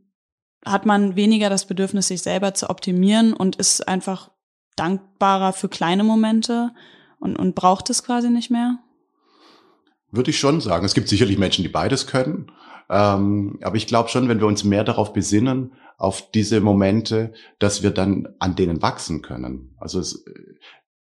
hat 0.65 0.85
man 0.85 1.15
weniger 1.15 1.49
das 1.49 1.65
Bedürfnis, 1.65 2.07
sich 2.07 2.21
selber 2.21 2.53
zu 2.53 2.69
optimieren 2.69 3.33
und 3.33 3.55
ist 3.55 3.87
einfach 3.87 4.31
dankbarer 4.75 5.53
für 5.53 5.69
kleine 5.69 6.03
Momente 6.03 6.71
und, 7.19 7.37
und 7.37 7.55
braucht 7.55 7.89
es 7.89 8.03
quasi 8.03 8.29
nicht 8.29 8.51
mehr? 8.51 8.79
Würde 10.11 10.31
ich 10.31 10.39
schon 10.39 10.61
sagen. 10.61 10.85
Es 10.85 10.93
gibt 10.93 11.09
sicherlich 11.09 11.37
Menschen, 11.37 11.63
die 11.63 11.69
beides 11.69 12.07
können. 12.07 12.51
Ähm, 12.89 13.59
aber 13.61 13.75
ich 13.75 13.87
glaube 13.87 14.09
schon, 14.09 14.29
wenn 14.29 14.39
wir 14.39 14.47
uns 14.47 14.63
mehr 14.63 14.83
darauf 14.83 15.13
besinnen, 15.13 15.73
auf 15.97 16.29
diese 16.31 16.61
Momente, 16.61 17.33
dass 17.59 17.81
wir 17.83 17.91
dann 17.91 18.27
an 18.39 18.55
denen 18.55 18.81
wachsen 18.81 19.21
können. 19.21 19.75
Also 19.79 19.99
es, 19.99 20.23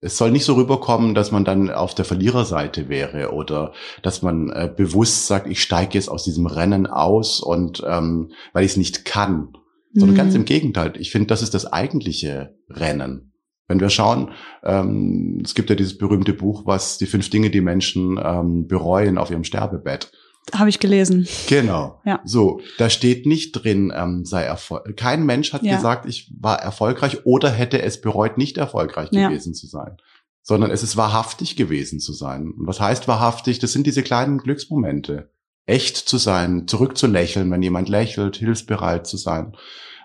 es 0.01 0.17
soll 0.17 0.31
nicht 0.31 0.45
so 0.45 0.53
rüberkommen, 0.53 1.15
dass 1.15 1.31
man 1.31 1.45
dann 1.45 1.71
auf 1.71 1.95
der 1.95 2.05
Verliererseite 2.05 2.89
wäre 2.89 3.33
oder 3.33 3.73
dass 4.03 4.21
man 4.21 4.49
äh, 4.49 4.71
bewusst 4.73 5.27
sagt, 5.27 5.47
ich 5.47 5.61
steige 5.61 5.95
jetzt 5.95 6.09
aus 6.09 6.23
diesem 6.23 6.45
Rennen 6.45 6.85
aus 6.85 7.39
und 7.39 7.83
ähm, 7.87 8.31
weil 8.53 8.65
ich 8.65 8.71
es 8.71 8.77
nicht 8.77 9.05
kann. 9.05 9.57
Sondern 9.95 10.15
mhm. 10.15 10.17
ganz 10.17 10.35
im 10.35 10.45
Gegenteil. 10.45 10.93
Ich 10.97 11.11
finde, 11.11 11.27
das 11.27 11.43
ist 11.43 11.53
das 11.53 11.71
eigentliche 11.71 12.55
Rennen. 12.67 13.32
Wenn 13.67 13.79
wir 13.79 13.89
schauen, 13.89 14.31
ähm, 14.63 15.41
es 15.43 15.55
gibt 15.55 15.69
ja 15.69 15.75
dieses 15.75 15.97
berühmte 15.97 16.33
Buch, 16.33 16.65
was 16.65 16.97
die 16.97 17.05
fünf 17.05 17.29
Dinge, 17.29 17.49
die 17.49 17.61
Menschen 17.61 18.19
ähm, 18.21 18.67
bereuen 18.67 19.17
auf 19.17 19.31
ihrem 19.31 19.43
Sterbebett. 19.43 20.11
Habe 20.51 20.69
ich 20.69 20.79
gelesen. 20.79 21.25
Genau. 21.47 22.01
Ja. 22.03 22.19
So, 22.25 22.59
da 22.77 22.89
steht 22.89 23.25
nicht 23.25 23.53
drin, 23.53 23.93
ähm, 23.95 24.25
sei 24.25 24.43
erfolgreich. 24.43 24.95
Kein 24.97 25.25
Mensch 25.25 25.53
hat 25.53 25.63
ja. 25.63 25.75
gesagt, 25.75 26.05
ich 26.05 26.33
war 26.37 26.61
erfolgreich 26.61 27.25
oder 27.25 27.49
hätte 27.49 27.81
es 27.81 28.01
bereut, 28.01 28.37
nicht 28.37 28.57
erfolgreich 28.57 29.07
ja. 29.11 29.29
gewesen 29.29 29.53
zu 29.53 29.67
sein. 29.67 29.97
Sondern 30.41 30.71
es 30.71 30.83
ist 30.83 30.97
wahrhaftig 30.97 31.55
gewesen 31.55 32.01
zu 32.01 32.11
sein. 32.11 32.51
Und 32.51 32.67
was 32.67 32.81
heißt 32.81 33.07
wahrhaftig? 33.07 33.59
Das 33.59 33.71
sind 33.71 33.87
diese 33.87 34.03
kleinen 34.03 34.39
Glücksmomente. 34.39 35.31
Echt 35.65 35.95
zu 35.95 36.17
sein, 36.17 36.67
zurückzulächeln, 36.67 37.49
wenn 37.49 37.61
jemand 37.61 37.87
lächelt, 37.87 38.35
hilfsbereit 38.35 39.07
zu 39.07 39.15
sein. 39.15 39.55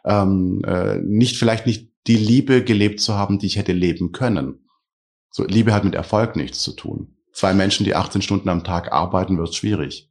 Ähm, 0.04 0.62
äh, 0.64 0.98
nicht 0.98 1.36
vielleicht 1.36 1.66
nicht 1.66 1.90
die 2.08 2.16
Liebe 2.16 2.64
gelebt 2.64 3.00
zu 3.00 3.14
haben, 3.14 3.38
die 3.38 3.46
ich 3.46 3.56
hätte 3.56 3.72
leben 3.72 4.12
können. 4.12 4.66
So, 5.30 5.44
Liebe 5.44 5.72
hat 5.72 5.84
mit 5.84 5.94
Erfolg 5.94 6.34
nichts 6.36 6.60
zu 6.60 6.72
tun. 6.72 7.16
Zwei 7.32 7.54
Menschen, 7.54 7.84
die 7.84 7.94
18 7.94 8.22
Stunden 8.22 8.48
am 8.48 8.64
Tag 8.64 8.90
arbeiten, 8.90 9.38
wird 9.38 9.54
schwierig. 9.54 10.10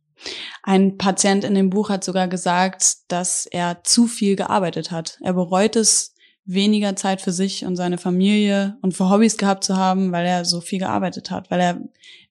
Ein 0.63 0.97
Patient 0.97 1.43
in 1.43 1.55
dem 1.55 1.69
Buch 1.69 1.89
hat 1.89 2.03
sogar 2.03 2.27
gesagt, 2.27 2.97
dass 3.09 3.45
er 3.45 3.83
zu 3.83 4.07
viel 4.07 4.35
gearbeitet 4.35 4.91
hat. 4.91 5.17
Er 5.21 5.33
bereut 5.33 5.75
es, 5.75 6.13
weniger 6.45 6.95
Zeit 6.95 7.21
für 7.21 7.33
sich 7.33 7.65
und 7.65 7.75
seine 7.75 7.97
Familie 7.97 8.77
und 8.81 8.93
für 8.93 9.09
Hobbys 9.09 9.37
gehabt 9.37 9.65
zu 9.65 9.75
haben, 9.75 10.13
weil 10.13 10.25
er 10.25 10.45
so 10.45 10.61
viel 10.61 10.79
gearbeitet 10.79 11.29
hat, 11.29 11.51
weil 11.51 11.59
er, 11.59 11.81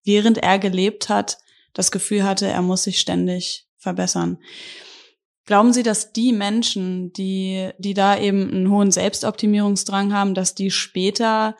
während 0.05 0.39
er 0.39 0.59
gelebt 0.59 1.11
hat, 1.11 1.39
das 1.75 1.91
Gefühl 1.91 2.25
hatte, 2.25 2.47
er 2.47 2.62
muss 2.62 2.85
sich 2.85 2.99
ständig 2.99 3.67
verbessern. 3.77 4.39
Glauben 5.47 5.73
Sie, 5.73 5.85
dass 5.85 6.13
die 6.13 6.33
Menschen, 6.33 7.13
die, 7.13 7.71
die 7.79 7.95
da 7.95 8.19
eben 8.19 8.51
einen 8.51 8.71
hohen 8.71 8.91
Selbstoptimierungsdrang 8.91 10.13
haben, 10.13 10.35
dass 10.35 10.57
die 10.57 10.73
später 10.73 11.57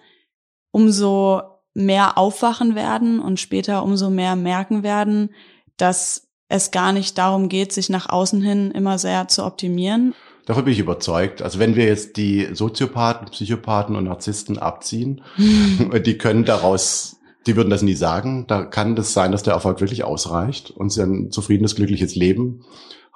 umso 0.73 1.43
mehr 1.73 2.19
aufwachen 2.19 2.75
werden 2.75 3.21
und 3.21 3.39
später 3.39 3.85
umso 3.85 4.11
mehr 4.11 4.35
merken 4.35 4.83
werden, 4.83 5.31
dass 5.77 6.27
es 6.49 6.73
gar 6.73 6.93
nicht 6.93 7.17
darum 7.17 7.49
geht, 7.49 7.73
sich 7.73 7.89
nach 7.89 8.09
außen 8.09 8.43
hin 8.43 8.73
immer 8.73 8.99
sehr 8.99 9.29
zu 9.29 9.45
optimieren? 9.45 10.15
Davon 10.47 10.65
bin 10.65 10.73
ich 10.73 10.81
überzeugt. 10.81 11.41
Also 11.43 11.59
wenn 11.61 11.77
wir 11.77 11.85
jetzt 11.85 12.17
die 12.17 12.49
Soziopathen, 12.53 13.29
Psychopathen 13.29 13.95
und 13.95 14.05
Narzissten 14.05 14.59
abziehen, 14.59 15.23
die 15.39 16.19
können 16.19 16.45
daraus, 16.45 17.19
die 17.47 17.55
würden 17.55 17.71
das 17.71 17.83
nie 17.83 17.95
sagen. 17.95 18.47
Da 18.49 18.65
kann 18.65 18.97
das 18.97 19.13
sein, 19.13 19.31
dass 19.31 19.45
der 19.45 19.55
Erfolg 19.55 19.81
wirklich 19.81 20.03
ausreicht 20.03 20.71
und 20.71 20.91
sie 20.91 21.03
ein 21.03 21.31
zufriedenes, 21.31 21.77
glückliches 21.77 22.17
Leben 22.17 22.65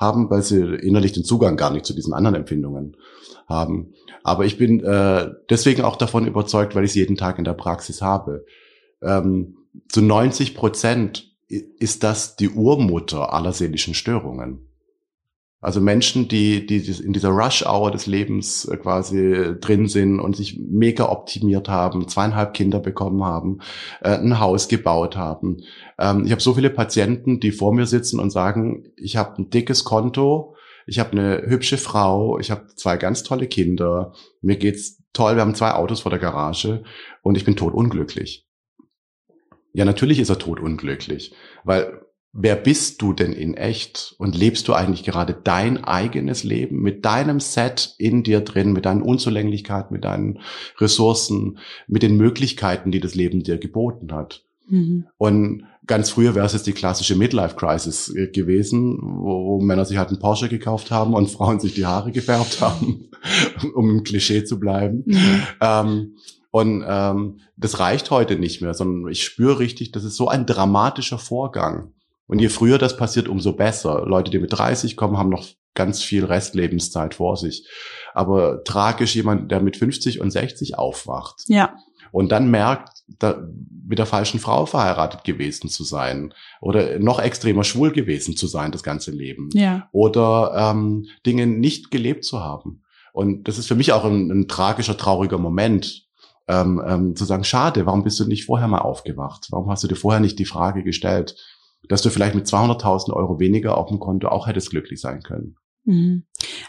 haben, 0.00 0.30
weil 0.30 0.42
sie 0.42 0.60
innerlich 0.60 1.12
den 1.12 1.24
Zugang 1.24 1.56
gar 1.56 1.70
nicht 1.70 1.84
zu 1.84 1.94
diesen 1.94 2.14
anderen 2.14 2.34
Empfindungen 2.34 2.96
haben. 3.46 3.92
Aber 4.22 4.46
ich 4.46 4.56
bin 4.58 4.82
äh, 4.82 5.30
deswegen 5.50 5.82
auch 5.82 5.96
davon 5.96 6.26
überzeugt, 6.26 6.74
weil 6.74 6.84
ich 6.84 6.92
es 6.92 6.96
jeden 6.96 7.16
Tag 7.16 7.38
in 7.38 7.44
der 7.44 7.52
Praxis 7.52 8.00
habe. 8.00 8.46
Ähm, 9.02 9.58
zu 9.88 10.00
90 10.00 10.54
Prozent 10.54 11.30
ist 11.48 12.02
das 12.02 12.36
die 12.36 12.48
Urmutter 12.48 13.32
aller 13.32 13.52
seelischen 13.52 13.94
Störungen. 13.94 14.69
Also 15.62 15.82
Menschen, 15.82 16.26
die, 16.26 16.64
die 16.64 16.78
in 17.02 17.12
dieser 17.12 17.28
Rush-Hour 17.28 17.90
des 17.90 18.06
Lebens 18.06 18.64
äh, 18.64 18.76
quasi 18.78 19.56
drin 19.60 19.88
sind 19.88 20.18
und 20.18 20.34
sich 20.34 20.58
mega 20.58 21.10
optimiert 21.10 21.68
haben, 21.68 22.08
zweieinhalb 22.08 22.54
Kinder 22.54 22.80
bekommen 22.80 23.22
haben, 23.22 23.58
äh, 24.00 24.16
ein 24.16 24.40
Haus 24.40 24.68
gebaut 24.68 25.16
haben. 25.16 25.58
Ähm, 25.98 26.24
ich 26.24 26.32
habe 26.32 26.40
so 26.40 26.54
viele 26.54 26.70
Patienten, 26.70 27.40
die 27.40 27.52
vor 27.52 27.74
mir 27.74 27.84
sitzen 27.84 28.20
und 28.20 28.30
sagen, 28.30 28.84
ich 28.96 29.16
habe 29.16 29.42
ein 29.42 29.50
dickes 29.50 29.84
Konto, 29.84 30.56
ich 30.86 30.98
habe 30.98 31.12
eine 31.12 31.42
hübsche 31.46 31.76
Frau, 31.76 32.38
ich 32.38 32.50
habe 32.50 32.68
zwei 32.74 32.96
ganz 32.96 33.22
tolle 33.22 33.46
Kinder, 33.46 34.14
mir 34.40 34.56
geht's 34.56 35.02
toll, 35.12 35.36
wir 35.36 35.42
haben 35.42 35.54
zwei 35.54 35.72
Autos 35.72 36.00
vor 36.00 36.10
der 36.10 36.18
Garage 36.18 36.84
und 37.22 37.36
ich 37.36 37.44
bin 37.44 37.56
totunglücklich. 37.56 38.46
Ja, 39.74 39.84
natürlich 39.84 40.18
ist 40.18 40.30
er 40.30 40.38
totunglücklich, 40.38 41.34
weil 41.64 42.00
wer 42.32 42.56
bist 42.56 43.02
du 43.02 43.12
denn 43.12 43.32
in 43.32 43.54
echt? 43.54 44.14
Und 44.18 44.36
lebst 44.36 44.68
du 44.68 44.74
eigentlich 44.74 45.04
gerade 45.04 45.34
dein 45.34 45.82
eigenes 45.82 46.44
Leben 46.44 46.80
mit 46.80 47.04
deinem 47.04 47.40
Set 47.40 47.94
in 47.98 48.22
dir 48.22 48.40
drin, 48.40 48.72
mit 48.72 48.86
deinen 48.86 49.02
Unzulänglichkeiten, 49.02 49.92
mit 49.92 50.04
deinen 50.04 50.38
Ressourcen, 50.78 51.58
mit 51.88 52.02
den 52.02 52.16
Möglichkeiten, 52.16 52.92
die 52.92 53.00
das 53.00 53.14
Leben 53.14 53.42
dir 53.42 53.58
geboten 53.58 54.12
hat? 54.12 54.44
Mhm. 54.68 55.06
Und 55.18 55.64
ganz 55.86 56.10
früher 56.10 56.34
wäre 56.34 56.46
es 56.46 56.52
jetzt 56.52 56.66
die 56.66 56.72
klassische 56.72 57.16
Midlife-Crisis 57.16 58.14
äh, 58.14 58.28
gewesen, 58.28 58.98
wo, 59.00 59.46
wo, 59.46 59.60
Männer 59.60 59.84
sich 59.84 59.98
halt 59.98 60.10
einen 60.10 60.20
Porsche 60.20 60.48
gekauft 60.48 60.90
haben 60.90 61.14
und 61.14 61.30
Frauen 61.30 61.58
sich 61.60 61.74
die 61.74 61.86
Haare 61.86 62.12
gefärbt 62.12 62.60
haben, 62.60 63.08
um 63.74 63.90
im 63.90 64.04
Klischee 64.04 64.44
zu 64.44 64.60
bleiben. 64.60 65.02
Mhm. 65.06 65.42
Ähm, 65.60 66.14
und 66.52 66.84
ähm, 66.86 67.40
das 67.56 67.78
reicht 67.78 68.10
heute 68.10 68.36
nicht 68.36 68.60
mehr, 68.60 68.74
sondern 68.74 69.10
ich 69.10 69.22
spüre 69.22 69.58
richtig, 69.58 69.92
das 69.92 70.04
ist 70.04 70.16
so 70.16 70.28
ein 70.28 70.46
dramatischer 70.46 71.18
Vorgang. 71.18 71.92
Und 72.30 72.38
je 72.38 72.48
früher 72.48 72.78
das 72.78 72.96
passiert, 72.96 73.26
umso 73.26 73.54
besser. 73.54 74.04
Leute, 74.06 74.30
die 74.30 74.38
mit 74.38 74.52
30 74.52 74.96
kommen, 74.96 75.18
haben 75.18 75.30
noch 75.30 75.48
ganz 75.74 76.00
viel 76.00 76.24
Restlebenszeit 76.24 77.14
vor 77.14 77.36
sich. 77.36 77.66
Aber 78.14 78.62
tragisch 78.62 79.16
jemand, 79.16 79.50
der 79.50 79.60
mit 79.60 79.76
50 79.76 80.20
und 80.20 80.30
60 80.30 80.78
aufwacht. 80.78 81.42
Ja. 81.48 81.74
Und 82.12 82.30
dann 82.30 82.48
merkt, 82.48 83.02
da, 83.18 83.42
mit 83.84 83.98
der 83.98 84.06
falschen 84.06 84.38
Frau 84.38 84.64
verheiratet 84.64 85.24
gewesen 85.24 85.68
zu 85.70 85.82
sein 85.82 86.32
oder 86.60 87.00
noch 87.00 87.18
extremer 87.18 87.64
schwul 87.64 87.90
gewesen 87.90 88.36
zu 88.36 88.46
sein 88.46 88.70
das 88.70 88.84
ganze 88.84 89.10
Leben 89.10 89.48
ja. 89.52 89.88
oder 89.90 90.52
ähm, 90.54 91.06
Dinge 91.26 91.48
nicht 91.48 91.90
gelebt 91.90 92.24
zu 92.24 92.38
haben. 92.38 92.84
Und 93.12 93.48
das 93.48 93.58
ist 93.58 93.66
für 93.66 93.74
mich 93.74 93.92
auch 93.92 94.04
ein, 94.04 94.30
ein 94.30 94.46
tragischer, 94.46 94.96
trauriger 94.96 95.38
Moment, 95.38 96.06
ähm, 96.46 96.80
ähm, 96.86 97.16
zu 97.16 97.24
sagen, 97.24 97.42
schade, 97.42 97.86
warum 97.86 98.04
bist 98.04 98.20
du 98.20 98.24
nicht 98.24 98.44
vorher 98.44 98.68
mal 98.68 98.78
aufgewacht? 98.78 99.48
Warum 99.50 99.68
hast 99.68 99.82
du 99.82 99.88
dir 99.88 99.96
vorher 99.96 100.20
nicht 100.20 100.38
die 100.38 100.44
Frage 100.44 100.84
gestellt, 100.84 101.34
dass 101.88 102.02
du 102.02 102.10
vielleicht 102.10 102.34
mit 102.34 102.46
200.000 102.46 103.12
Euro 103.12 103.40
weniger 103.40 103.76
auf 103.76 103.88
dem 103.88 103.98
Konto 103.98 104.28
auch 104.28 104.46
hättest 104.46 104.70
glücklich 104.70 105.00
sein 105.00 105.22
können? 105.22 105.56
Mhm. 105.84 106.24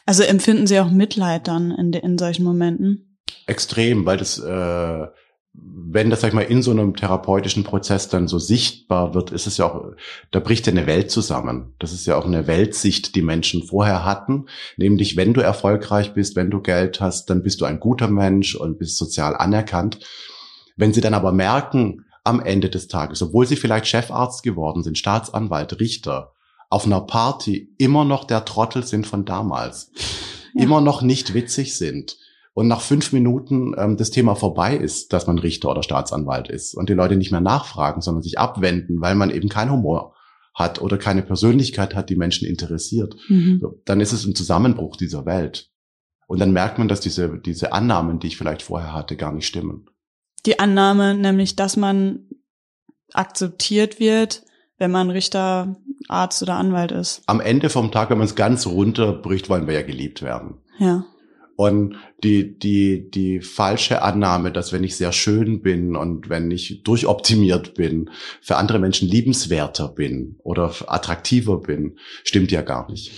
Also 0.05 0.24
empfinden 0.24 0.68
Sie 0.68 0.80
auch 0.80 0.89
Mitleid 0.89 1.47
dann 1.47 1.72
in, 1.72 1.93
in 1.93 2.18
solchen 2.18 2.43
Momenten? 2.43 3.20
Extrem, 3.45 4.05
weil 4.05 4.18
das, 4.18 4.39
äh, 4.39 5.07
wenn 5.53 6.09
das, 6.09 6.22
sag 6.22 6.30
ich 6.30 6.34
mal, 6.34 6.41
in 6.41 6.62
so 6.62 6.72
einem 6.72 6.95
therapeutischen 6.95 7.64
Prozess 7.64 8.07
dann 8.07 8.28
so 8.28 8.39
sichtbar 8.39 9.14
wird, 9.14 9.32
ist 9.32 9.47
es 9.47 9.57
ja 9.57 9.66
auch, 9.66 9.91
da 10.32 10.39
bricht 10.39 10.66
ja 10.66 10.72
eine 10.72 10.88
Welt 10.88 11.12
zusammen. 11.12 11.76
Das 11.80 11.91
ist 11.91 12.05
ja 12.05 12.16
auch 12.16 12.26
eine 12.26 12.47
Weltsicht, 12.47 13.16
die 13.16 13.22
Menschen 13.22 13.64
vorher 13.64 14.05
hatten. 14.05 14.45
Nämlich, 14.78 15.18
wenn 15.18 15.34
du 15.34 15.41
erfolgreich 15.41 16.14
bist, 16.14 16.36
wenn 16.36 16.51
du 16.51 16.62
Geld 16.62 17.01
hast, 17.01 17.30
dann 17.30 17.43
bist 17.43 17.59
du 17.59 17.66
ein 17.66 17.80
guter 17.80 18.07
Mensch 18.07 18.55
und 18.55 18.80
bist 18.80 18.97
sozial 18.97 19.36
anerkannt. 19.36 19.99
Wenn 20.78 20.93
sie 20.93 21.01
dann 21.01 21.14
aber 21.14 21.34
merken, 21.34 22.05
am 22.24 22.39
Ende 22.39 22.69
des 22.69 22.88
Tages, 22.88 23.22
obwohl 23.22 23.47
sie 23.47 23.55
vielleicht 23.55 23.88
Chefarzt 23.88 24.43
geworden 24.43 24.84
sind, 24.84 24.97
Staatsanwalt, 24.97 25.80
Richter, 25.80 26.34
auf 26.69 26.86
einer 26.86 27.01
Party 27.01 27.74
immer 27.78 28.05
noch 28.05 28.24
der 28.24 28.45
Trottel 28.45 28.84
sind 28.84 29.07
von 29.07 29.26
damals, 29.26 29.91
ja. 30.53 30.63
immer 30.63 30.82
noch 30.82 31.01
nicht 31.01 31.34
witzig 31.34 31.78
sind, 31.78 32.17
und 32.53 32.67
nach 32.67 32.82
fünf 32.82 33.13
Minuten 33.13 33.74
ähm, 33.78 33.97
das 33.97 34.11
Thema 34.11 34.36
vorbei 34.36 34.76
ist, 34.76 35.13
dass 35.13 35.26
man 35.28 35.39
Richter 35.39 35.69
oder 35.69 35.84
Staatsanwalt 35.84 36.49
ist 36.49 36.76
und 36.76 36.89
die 36.89 36.93
Leute 36.93 37.15
nicht 37.15 37.32
mehr 37.32 37.41
nachfragen, 37.41 38.01
sondern 38.01 38.24
sich 38.24 38.39
abwenden, 38.39 38.99
weil 38.99 39.15
man 39.15 39.30
eben 39.30 39.47
keinen 39.47 39.72
Humor 39.72 40.15
hat 40.53 40.82
oder 40.82 40.97
keine 40.97 41.22
Persönlichkeit 41.22 41.95
hat, 41.95 42.09
die 42.09 42.17
Menschen 42.17 42.47
interessiert, 42.47 43.15
mhm. 43.30 43.59
so, 43.61 43.82
dann 43.86 44.01
ist 44.01 44.11
es 44.11 44.26
ein 44.26 44.36
Zusammenbruch 44.36 44.97
dieser 44.97 45.26
Welt. 45.26 45.69
Und 46.28 46.39
dann 46.39 46.51
merkt 46.51 46.78
man, 46.78 46.89
dass 46.89 46.99
diese, 46.99 47.39
diese 47.39 47.72
Annahmen, 47.72 48.19
die 48.19 48.28
ich 48.28 48.38
vielleicht 48.38 48.61
vorher 48.61 48.93
hatte, 48.93 49.15
gar 49.15 49.32
nicht 49.32 49.47
stimmen. 49.47 49.89
Die 50.45 50.59
Annahme, 50.59 51.15
nämlich, 51.15 51.55
dass 51.55 51.77
man 51.77 52.27
akzeptiert 53.13 53.99
wird, 53.99 54.43
wenn 54.77 54.91
man 54.91 55.09
Richter, 55.09 55.75
Arzt 56.07 56.41
oder 56.41 56.55
Anwalt 56.55 56.91
ist. 56.91 57.21
Am 57.27 57.39
Ende 57.39 57.69
vom 57.69 57.91
Tag, 57.91 58.09
wenn 58.09 58.17
man 58.17 58.25
es 58.25 58.35
ganz 58.35 58.65
runterbricht, 58.65 59.49
wollen 59.49 59.67
wir 59.67 59.75
ja 59.75 59.83
geliebt 59.83 60.21
werden. 60.21 60.55
Ja. 60.79 61.05
Und 61.55 61.95
die, 62.23 62.57
die, 62.57 63.11
die 63.11 63.39
falsche 63.41 64.01
Annahme, 64.01 64.51
dass 64.51 64.73
wenn 64.73 64.83
ich 64.83 64.95
sehr 64.95 65.11
schön 65.11 65.61
bin 65.61 65.95
und 65.95 66.27
wenn 66.29 66.49
ich 66.49 66.81
durchoptimiert 66.83 67.75
bin, 67.75 68.09
für 68.41 68.55
andere 68.55 68.79
Menschen 68.79 69.07
liebenswerter 69.07 69.89
bin 69.89 70.37
oder 70.39 70.73
attraktiver 70.87 71.59
bin, 71.59 71.99
stimmt 72.23 72.51
ja 72.51 72.63
gar 72.63 72.89
nicht. 72.89 73.11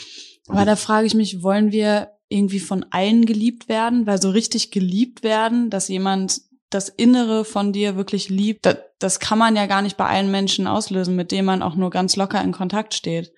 Aber 0.47 0.65
da 0.65 0.75
frage 0.75 1.07
ich 1.07 1.13
mich, 1.13 1.41
wollen 1.41 1.71
wir 1.71 2.09
irgendwie 2.27 2.59
von 2.59 2.85
allen 2.89 3.25
geliebt 3.25 3.69
werden? 3.69 4.07
Weil 4.07 4.21
so 4.21 4.29
richtig 4.29 4.71
geliebt 4.71 5.23
werden, 5.23 5.69
dass 5.69 5.87
jemand 5.87 6.41
das 6.73 6.89
Innere 6.89 7.45
von 7.45 7.73
dir 7.73 7.95
wirklich 7.95 8.29
liebt, 8.29 8.65
das, 8.65 8.77
das 8.99 9.19
kann 9.19 9.37
man 9.37 9.55
ja 9.55 9.65
gar 9.65 9.81
nicht 9.81 9.97
bei 9.97 10.05
allen 10.05 10.31
Menschen 10.31 10.67
auslösen, 10.67 11.15
mit 11.15 11.31
denen 11.31 11.45
man 11.45 11.61
auch 11.61 11.75
nur 11.75 11.89
ganz 11.89 12.15
locker 12.15 12.41
in 12.41 12.51
Kontakt 12.51 12.93
steht. 12.93 13.33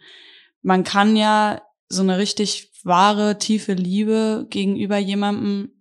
Man 0.62 0.84
kann 0.84 1.16
ja 1.16 1.62
so 1.90 2.02
eine 2.02 2.18
richtig 2.18 2.72
wahre, 2.84 3.38
tiefe 3.38 3.74
Liebe 3.74 4.48
gegenüber 4.50 4.98
jemandem 4.98 5.72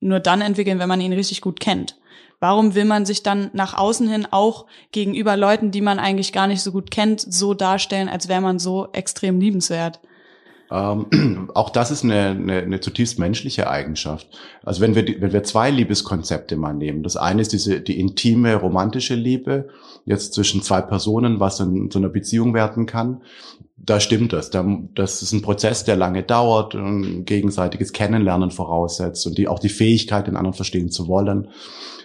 nur 0.00 0.20
dann 0.20 0.40
entwickeln, 0.40 0.78
wenn 0.78 0.88
man 0.88 1.00
ihn 1.00 1.12
richtig 1.12 1.40
gut 1.40 1.60
kennt. 1.60 1.98
Warum 2.40 2.74
will 2.74 2.84
man 2.84 3.06
sich 3.06 3.22
dann 3.22 3.50
nach 3.52 3.74
außen 3.74 4.08
hin 4.08 4.26
auch 4.28 4.66
gegenüber 4.90 5.36
Leuten, 5.36 5.70
die 5.70 5.80
man 5.80 6.00
eigentlich 6.00 6.32
gar 6.32 6.48
nicht 6.48 6.60
so 6.60 6.72
gut 6.72 6.90
kennt, 6.90 7.20
so 7.20 7.54
darstellen, 7.54 8.08
als 8.08 8.28
wäre 8.28 8.40
man 8.40 8.58
so 8.58 8.88
extrem 8.92 9.38
liebenswert? 9.38 10.00
Ähm, 10.72 11.50
auch 11.54 11.70
das 11.70 11.90
ist 11.90 12.02
eine, 12.02 12.30
eine, 12.30 12.58
eine 12.58 12.80
zutiefst 12.80 13.18
menschliche 13.18 13.68
Eigenschaft. 13.68 14.26
Also 14.64 14.80
wenn 14.80 14.94
wir, 14.94 15.04
wenn 15.20 15.32
wir 15.32 15.44
zwei 15.44 15.70
Liebeskonzepte 15.70 16.56
mal 16.56 16.72
nehmen, 16.72 17.02
das 17.02 17.16
eine 17.16 17.42
ist 17.42 17.52
diese, 17.52 17.80
die 17.80 18.00
intime 18.00 18.54
romantische 18.54 19.14
Liebe, 19.14 19.68
jetzt 20.06 20.32
zwischen 20.32 20.62
zwei 20.62 20.80
Personen, 20.80 21.40
was 21.40 21.60
in 21.60 21.90
so 21.90 21.98
einer 21.98 22.08
Beziehung 22.08 22.54
werden 22.54 22.86
kann. 22.86 23.22
Da 23.76 24.00
stimmt 24.00 24.32
das. 24.32 24.50
Das 24.50 25.22
ist 25.22 25.32
ein 25.32 25.42
Prozess, 25.42 25.84
der 25.84 25.96
lange 25.96 26.22
dauert, 26.22 26.74
ein 26.74 27.24
gegenseitiges 27.24 27.92
Kennenlernen 27.92 28.50
voraussetzt 28.50 29.26
und 29.26 29.36
die, 29.36 29.48
auch 29.48 29.58
die 29.58 29.68
Fähigkeit, 29.68 30.28
den 30.28 30.36
anderen 30.36 30.54
verstehen 30.54 30.90
zu 30.90 31.08
wollen. 31.08 31.48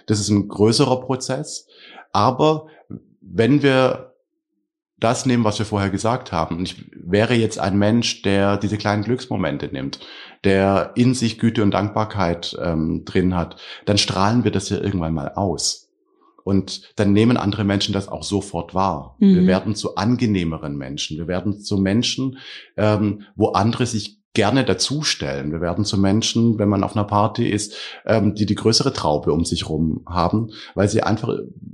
Das 0.06 0.18
ist 0.18 0.28
ein 0.28 0.48
größerer 0.48 1.00
Prozess. 1.00 1.68
Aber 2.12 2.66
wenn 3.20 3.62
wir 3.62 4.07
das 5.00 5.26
nehmen, 5.26 5.44
was 5.44 5.58
wir 5.58 5.66
vorher 5.66 5.90
gesagt 5.90 6.32
haben. 6.32 6.56
Und 6.56 6.64
ich 6.64 6.90
wäre 6.94 7.34
jetzt 7.34 7.58
ein 7.58 7.78
Mensch, 7.78 8.22
der 8.22 8.56
diese 8.56 8.78
kleinen 8.78 9.04
Glücksmomente 9.04 9.66
nimmt, 9.66 10.00
der 10.44 10.92
in 10.94 11.14
sich 11.14 11.38
Güte 11.38 11.62
und 11.62 11.72
Dankbarkeit 11.72 12.56
ähm, 12.60 13.04
drin 13.04 13.34
hat, 13.34 13.56
dann 13.86 13.98
strahlen 13.98 14.44
wir 14.44 14.50
das 14.50 14.68
ja 14.70 14.78
irgendwann 14.78 15.14
mal 15.14 15.32
aus. 15.34 15.88
Und 16.44 16.98
dann 16.98 17.12
nehmen 17.12 17.36
andere 17.36 17.64
Menschen 17.64 17.92
das 17.92 18.08
auch 18.08 18.22
sofort 18.22 18.74
wahr. 18.74 19.16
Mhm. 19.18 19.34
Wir 19.34 19.46
werden 19.46 19.74
zu 19.74 19.96
angenehmeren 19.96 20.76
Menschen. 20.76 21.18
Wir 21.18 21.28
werden 21.28 21.60
zu 21.60 21.76
Menschen, 21.76 22.38
ähm, 22.76 23.24
wo 23.36 23.48
andere 23.48 23.84
sich 23.84 24.17
gerne 24.38 24.64
dazustellen. 24.64 25.50
Wir 25.50 25.60
werden 25.60 25.84
zu 25.84 25.98
Menschen, 25.98 26.60
wenn 26.60 26.68
man 26.68 26.84
auf 26.84 26.94
einer 26.94 27.04
Party 27.04 27.48
ist, 27.48 27.74
ähm, 28.06 28.36
die 28.36 28.46
die 28.46 28.54
größere 28.54 28.92
Traube 28.92 29.32
um 29.32 29.44
sich 29.44 29.68
rum 29.68 30.04
haben, 30.06 30.52
weil 30.76 30.88
sie 30.88 31.02
einfach, 31.02 31.30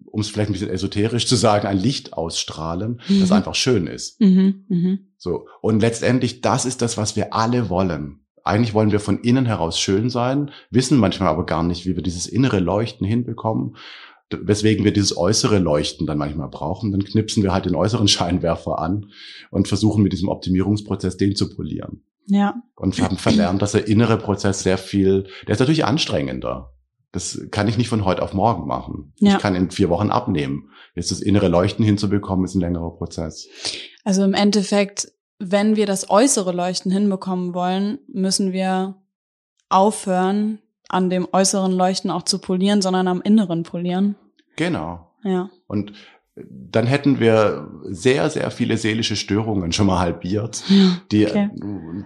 um 0.07 0.21
es 0.23 0.31
vielleicht 0.31 0.49
ein 0.49 0.55
bisschen 0.55 0.71
esoterisch 0.71 1.27
zu 1.27 1.37
sagen, 1.37 1.67
ein 1.67 1.77
Licht 1.77 2.15
ausstrahlen, 2.15 3.03
mhm. 3.07 3.21
das 3.21 3.33
einfach 3.33 3.55
schön 3.55 3.87
ist. 3.87 4.19
Mhm. 4.19 4.65
Mhm. 4.69 4.99
So. 5.19 5.47
Und 5.61 5.81
letztendlich, 5.81 6.41
das 6.41 6.65
ist 6.65 6.81
das, 6.81 6.97
was 6.97 7.17
wir 7.17 7.35
alle 7.35 7.69
wollen. 7.69 8.21
Eigentlich 8.45 8.73
wollen 8.73 8.93
wir 8.93 9.01
von 9.01 9.21
innen 9.21 9.45
heraus 9.45 9.79
schön 9.79 10.09
sein, 10.09 10.51
wissen 10.71 10.97
manchmal 10.97 11.29
aber 11.29 11.45
gar 11.45 11.65
nicht, 11.65 11.85
wie 11.85 11.97
wir 11.97 12.03
dieses 12.03 12.27
innere 12.27 12.61
Leuchten 12.61 13.07
hinbekommen 13.07 13.77
weswegen 14.31 14.87
wir 14.87 14.93
dieses 14.93 15.17
äußere 15.17 15.59
Leuchten 15.59 16.07
dann 16.07 16.19
manchmal 16.19 16.49
brauchen. 16.49 16.91
Dann 16.91 17.05
knipsen 17.05 17.43
wir 17.43 17.53
halt 17.53 17.67
den 17.67 17.75
äußeren 17.75 18.09
Scheinwerfer 18.09 18.79
an 18.79 19.11
und 19.51 19.69
versuchen 19.69 20.03
mit 20.03 20.15
diesem 20.15 20.29
Optimierungsprozess 20.29 21.19
den 21.19 21.37
zu 21.37 21.55
polieren. 21.55 22.03
Ja. 22.27 22.63
Und 22.77 22.99
haben 23.01 23.19
verlernt, 23.19 23.63
dass 23.63 23.73
der 23.73 23.87
innere 23.87 24.17
Prozess 24.17 24.63
sehr 24.63 24.79
viel, 24.79 25.29
der 25.47 25.55
ist 25.55 25.61
natürlich 25.61 25.85
anstrengender. 25.85 26.73
Das 27.13 27.47
kann 27.51 27.69
ich 27.69 27.79
nicht 27.79 27.89
von 27.89 28.05
heute 28.05 28.23
auf 28.23 28.35
morgen 28.35 28.67
machen. 28.67 29.13
Ja. 29.19 29.37
Ich 29.37 29.39
kann 29.39 29.55
in 29.55 29.71
vier 29.71 29.89
Wochen 29.89 30.11
abnehmen. 30.11 30.71
Jetzt 30.95 31.11
das 31.11 31.21
innere 31.21 31.49
Leuchten 31.49 31.85
hinzubekommen, 31.85 32.45
ist 32.45 32.55
ein 32.55 32.61
längerer 32.61 32.91
Prozess. 32.91 33.49
Also 34.05 34.25
im 34.25 34.35
Endeffekt, 34.35 35.13
wenn 35.39 35.77
wir 35.77 35.87
das 35.87 36.11
äußere 36.11 36.53
Leuchten 36.53 36.91
hinbekommen 36.91 37.55
wollen, 37.55 37.99
müssen 38.09 38.53
wir 38.53 38.97
aufhören, 39.69 40.59
an 40.89 41.11
dem 41.11 41.29
äußeren 41.33 41.73
Leuchten 41.73 42.11
auch 42.11 42.23
zu 42.23 42.39
polieren, 42.39 42.83
sondern 42.83 43.09
am 43.09 43.23
inneren 43.23 43.63
polieren. 43.63 44.17
Genau. 44.57 45.11
Ja. 45.23 45.51
Und 45.67 45.93
dann 46.37 46.87
hätten 46.87 47.21
wir 47.21 47.69
sehr, 47.85 48.29
sehr 48.29 48.51
viele 48.51 48.77
seelische 48.77 49.17
Störungen 49.17 49.73
schon 49.73 49.87
mal 49.87 50.01
halbiert, 50.01 50.65
die, 51.13 51.27
okay. 51.27 51.51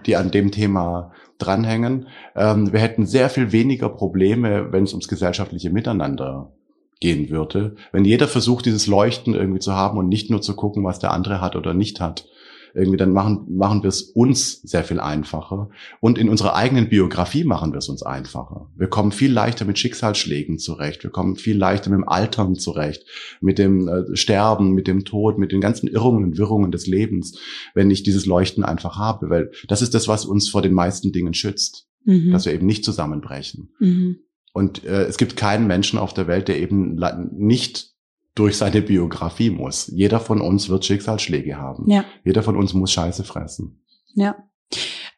die 0.05 0.15
an 0.15 0.29
dem 0.29 0.51
Thema 0.51 1.11
dranhängen. 1.39 2.07
Ähm, 2.35 2.71
wir 2.71 2.79
hätten 2.79 3.07
sehr 3.07 3.29
viel 3.29 3.51
weniger 3.51 3.89
Probleme, 3.89 4.71
wenn 4.71 4.83
es 4.83 4.93
ums 4.93 5.07
gesellschaftliche 5.07 5.71
Miteinander 5.71 6.51
gehen 6.99 7.29
würde. 7.29 7.75
Wenn 7.91 8.05
jeder 8.05 8.27
versucht, 8.27 8.65
dieses 8.65 8.85
Leuchten 8.85 9.33
irgendwie 9.33 9.59
zu 9.59 9.73
haben 9.73 9.97
und 9.97 10.09
nicht 10.09 10.29
nur 10.29 10.41
zu 10.41 10.55
gucken, 10.55 10.83
was 10.83 10.99
der 10.99 11.11
andere 11.11 11.41
hat 11.41 11.55
oder 11.55 11.73
nicht 11.73 11.99
hat, 11.99 12.25
irgendwie 12.73 12.97
dann 12.97 13.11
machen, 13.11 13.45
machen 13.49 13.83
wir 13.83 13.89
es 13.89 14.01
uns 14.01 14.61
sehr 14.61 14.83
viel 14.83 14.99
einfacher. 14.99 15.69
Und 15.99 16.17
in 16.17 16.29
unserer 16.29 16.55
eigenen 16.55 16.89
Biografie 16.89 17.43
machen 17.43 17.71
wir 17.71 17.77
es 17.77 17.89
uns 17.89 18.03
einfacher. 18.03 18.69
Wir 18.75 18.87
kommen 18.87 19.11
viel 19.11 19.31
leichter 19.31 19.65
mit 19.65 19.79
Schicksalsschlägen 19.79 20.59
zurecht. 20.59 21.03
Wir 21.03 21.09
kommen 21.09 21.35
viel 21.35 21.57
leichter 21.57 21.89
mit 21.89 21.97
dem 21.97 22.07
Altern 22.07 22.55
zurecht, 22.55 23.05
mit 23.41 23.57
dem 23.57 23.87
äh, 23.87 24.15
Sterben, 24.15 24.73
mit 24.73 24.87
dem 24.87 25.05
Tod, 25.05 25.37
mit 25.37 25.51
den 25.51 25.61
ganzen 25.61 25.87
Irrungen 25.87 26.23
und 26.23 26.37
Wirrungen 26.37 26.71
des 26.71 26.87
Lebens, 26.87 27.37
wenn 27.73 27.91
ich 27.91 28.03
dieses 28.03 28.25
Leuchten 28.25 28.63
einfach 28.63 28.97
habe. 28.97 29.29
Weil 29.29 29.51
das 29.67 29.81
ist 29.81 29.93
das, 29.93 30.07
was 30.07 30.25
uns 30.25 30.49
vor 30.49 30.61
den 30.61 30.73
meisten 30.73 31.11
Dingen 31.11 31.33
schützt. 31.33 31.87
Mhm. 32.05 32.31
Dass 32.31 32.45
wir 32.45 32.53
eben 32.53 32.65
nicht 32.65 32.85
zusammenbrechen. 32.85 33.73
Mhm. 33.79 34.19
Und 34.53 34.83
äh, 34.83 35.03
es 35.03 35.17
gibt 35.17 35.35
keinen 35.35 35.67
Menschen 35.67 35.99
auf 35.99 36.13
der 36.13 36.27
Welt, 36.27 36.47
der 36.47 36.59
eben 36.59 36.99
nicht 37.31 37.93
durch 38.35 38.57
seine 38.57 38.81
Biografie 38.81 39.49
muss. 39.49 39.87
Jeder 39.87 40.19
von 40.19 40.41
uns 40.41 40.69
wird 40.69 40.85
Schicksalsschläge 40.85 41.57
haben. 41.57 41.89
Ja. 41.89 42.05
Jeder 42.23 42.43
von 42.43 42.55
uns 42.55 42.73
muss 42.73 42.91
Scheiße 42.91 43.23
fressen. 43.23 43.83
Ja. 44.13 44.37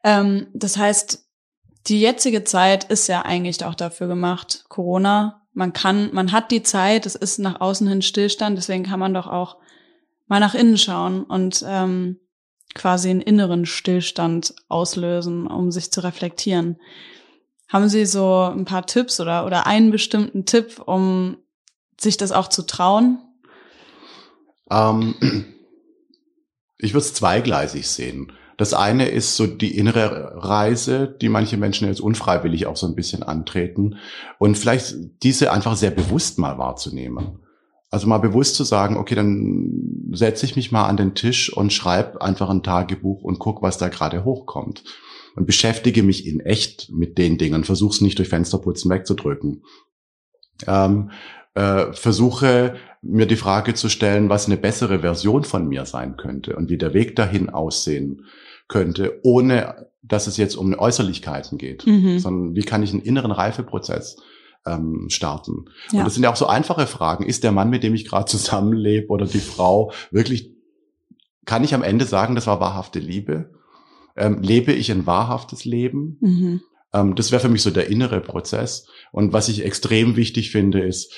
Ähm, 0.03 0.47
das 0.53 0.77
heißt, 0.77 1.27
die 1.87 1.99
jetzige 1.99 2.43
Zeit 2.43 2.85
ist 2.85 3.07
ja 3.07 3.23
eigentlich 3.23 3.63
auch 3.65 3.75
dafür 3.75 4.07
gemacht, 4.07 4.65
Corona. 4.69 5.41
Man 5.53 5.73
kann, 5.73 6.09
man 6.13 6.31
hat 6.31 6.51
die 6.51 6.63
Zeit, 6.63 7.05
es 7.05 7.15
ist 7.15 7.39
nach 7.39 7.59
außen 7.59 7.87
hin 7.87 8.01
Stillstand, 8.01 8.57
deswegen 8.57 8.83
kann 8.83 8.99
man 8.99 9.13
doch 9.13 9.27
auch 9.27 9.57
mal 10.27 10.39
nach 10.39 10.55
innen 10.55 10.77
schauen 10.77 11.23
und 11.23 11.65
ähm, 11.67 12.19
quasi 12.73 13.09
einen 13.09 13.21
inneren 13.21 13.65
Stillstand 13.65 14.55
auslösen, 14.69 15.47
um 15.47 15.71
sich 15.71 15.91
zu 15.91 16.01
reflektieren. 16.01 16.77
Haben 17.67 17.89
Sie 17.89 18.05
so 18.05 18.43
ein 18.43 18.65
paar 18.65 18.85
Tipps 18.85 19.19
oder, 19.19 19.45
oder 19.45 19.67
einen 19.67 19.91
bestimmten 19.91 20.45
Tipp, 20.45 20.81
um 20.85 21.37
sich 22.01 22.17
das 22.17 22.31
auch 22.31 22.47
zu 22.47 22.63
trauen? 22.63 23.19
Ähm, 24.69 25.15
ich 26.77 26.93
würde 26.93 27.05
es 27.05 27.13
zweigleisig 27.13 27.87
sehen. 27.87 28.31
Das 28.57 28.73
eine 28.73 29.09
ist 29.09 29.37
so 29.37 29.47
die 29.47 29.75
innere 29.75 30.33
Reise, 30.35 31.07
die 31.07 31.29
manche 31.29 31.57
Menschen 31.57 31.87
jetzt 31.87 32.01
unfreiwillig 32.01 32.67
auch 32.67 32.77
so 32.77 32.85
ein 32.85 32.93
bisschen 32.93 33.23
antreten 33.23 33.97
und 34.37 34.55
vielleicht 34.55 34.95
diese 35.23 35.51
einfach 35.51 35.75
sehr 35.75 35.89
bewusst 35.89 36.37
mal 36.37 36.59
wahrzunehmen. 36.59 37.39
Also 37.89 38.07
mal 38.07 38.19
bewusst 38.19 38.55
zu 38.55 38.63
sagen, 38.63 38.97
okay, 38.97 39.15
dann 39.15 40.11
setze 40.13 40.45
ich 40.45 40.55
mich 40.55 40.71
mal 40.71 40.85
an 40.85 40.95
den 40.95 41.15
Tisch 41.15 41.51
und 41.51 41.73
schreibe 41.73 42.21
einfach 42.21 42.49
ein 42.49 42.63
Tagebuch 42.63 43.23
und 43.23 43.39
guck, 43.39 43.61
was 43.61 43.77
da 43.77 43.89
gerade 43.89 44.23
hochkommt. 44.23 44.83
Und 45.35 45.45
beschäftige 45.45 46.03
mich 46.03 46.27
in 46.27 46.39
echt 46.39 46.91
mit 46.91 47.17
den 47.17 47.37
Dingen, 47.37 47.63
versuche 47.63 47.95
es 47.95 48.01
nicht 48.01 48.19
durch 48.19 48.29
Fensterputzen 48.29 48.91
wegzudrücken. 48.91 49.63
Ähm, 50.67 51.11
äh, 51.53 51.91
versuche 51.93 52.75
mir 53.01 53.25
die 53.25 53.35
Frage 53.35 53.73
zu 53.73 53.89
stellen, 53.89 54.29
was 54.29 54.45
eine 54.45 54.57
bessere 54.57 54.99
Version 54.99 55.43
von 55.43 55.67
mir 55.67 55.85
sein 55.85 56.17
könnte 56.17 56.55
und 56.55 56.69
wie 56.69 56.77
der 56.77 56.93
Weg 56.93 57.15
dahin 57.15 57.49
aussehen 57.49 58.25
könnte, 58.67 59.19
ohne 59.23 59.87
dass 60.01 60.27
es 60.27 60.37
jetzt 60.37 60.55
um 60.55 60.73
Äußerlichkeiten 60.73 61.57
geht, 61.57 61.85
mhm. 61.85 62.19
sondern 62.19 62.55
wie 62.55 62.63
kann 62.63 62.83
ich 62.83 62.91
einen 62.91 63.01
inneren 63.01 63.31
Reifeprozess 63.31 64.17
ähm, 64.65 65.07
starten. 65.09 65.65
Ja. 65.91 65.99
Und 65.99 66.05
das 66.05 66.13
sind 66.13 66.23
ja 66.23 66.31
auch 66.31 66.35
so 66.35 66.47
einfache 66.47 66.87
Fragen. 66.87 67.25
Ist 67.25 67.43
der 67.43 67.51
Mann, 67.51 67.69
mit 67.69 67.83
dem 67.83 67.95
ich 67.95 68.07
gerade 68.07 68.25
zusammenlebe 68.25 69.07
oder 69.07 69.25
die 69.25 69.39
Frau 69.39 69.91
wirklich, 70.11 70.51
kann 71.45 71.63
ich 71.63 71.73
am 71.73 71.83
Ende 71.83 72.05
sagen, 72.05 72.35
das 72.35 72.47
war 72.47 72.59
wahrhafte 72.59 72.99
Liebe? 72.99 73.51
Ähm, 74.15 74.41
lebe 74.41 74.73
ich 74.73 74.91
ein 74.91 75.05
wahrhaftes 75.05 75.65
Leben? 75.65 76.17
Mhm. 76.21 76.61
Ähm, 76.93 77.15
das 77.15 77.31
wäre 77.31 77.41
für 77.41 77.49
mich 77.49 77.61
so 77.61 77.71
der 77.71 77.89
innere 77.89 78.21
Prozess. 78.21 78.87
Und 79.11 79.33
was 79.33 79.49
ich 79.49 79.65
extrem 79.65 80.15
wichtig 80.15 80.51
finde, 80.51 80.81
ist, 80.81 81.13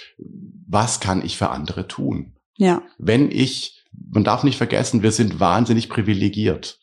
was 0.68 1.00
kann 1.00 1.24
ich 1.24 1.38
für 1.38 1.50
andere 1.50 1.88
tun? 1.88 2.34
Ja. 2.58 2.82
Wenn 2.98 3.32
ich, 3.32 3.84
man 4.12 4.24
darf 4.24 4.44
nicht 4.44 4.58
vergessen, 4.58 5.04
wir 5.04 5.12
sind 5.12 5.40
wahnsinnig 5.40 5.90
privilegiert. 5.90 6.80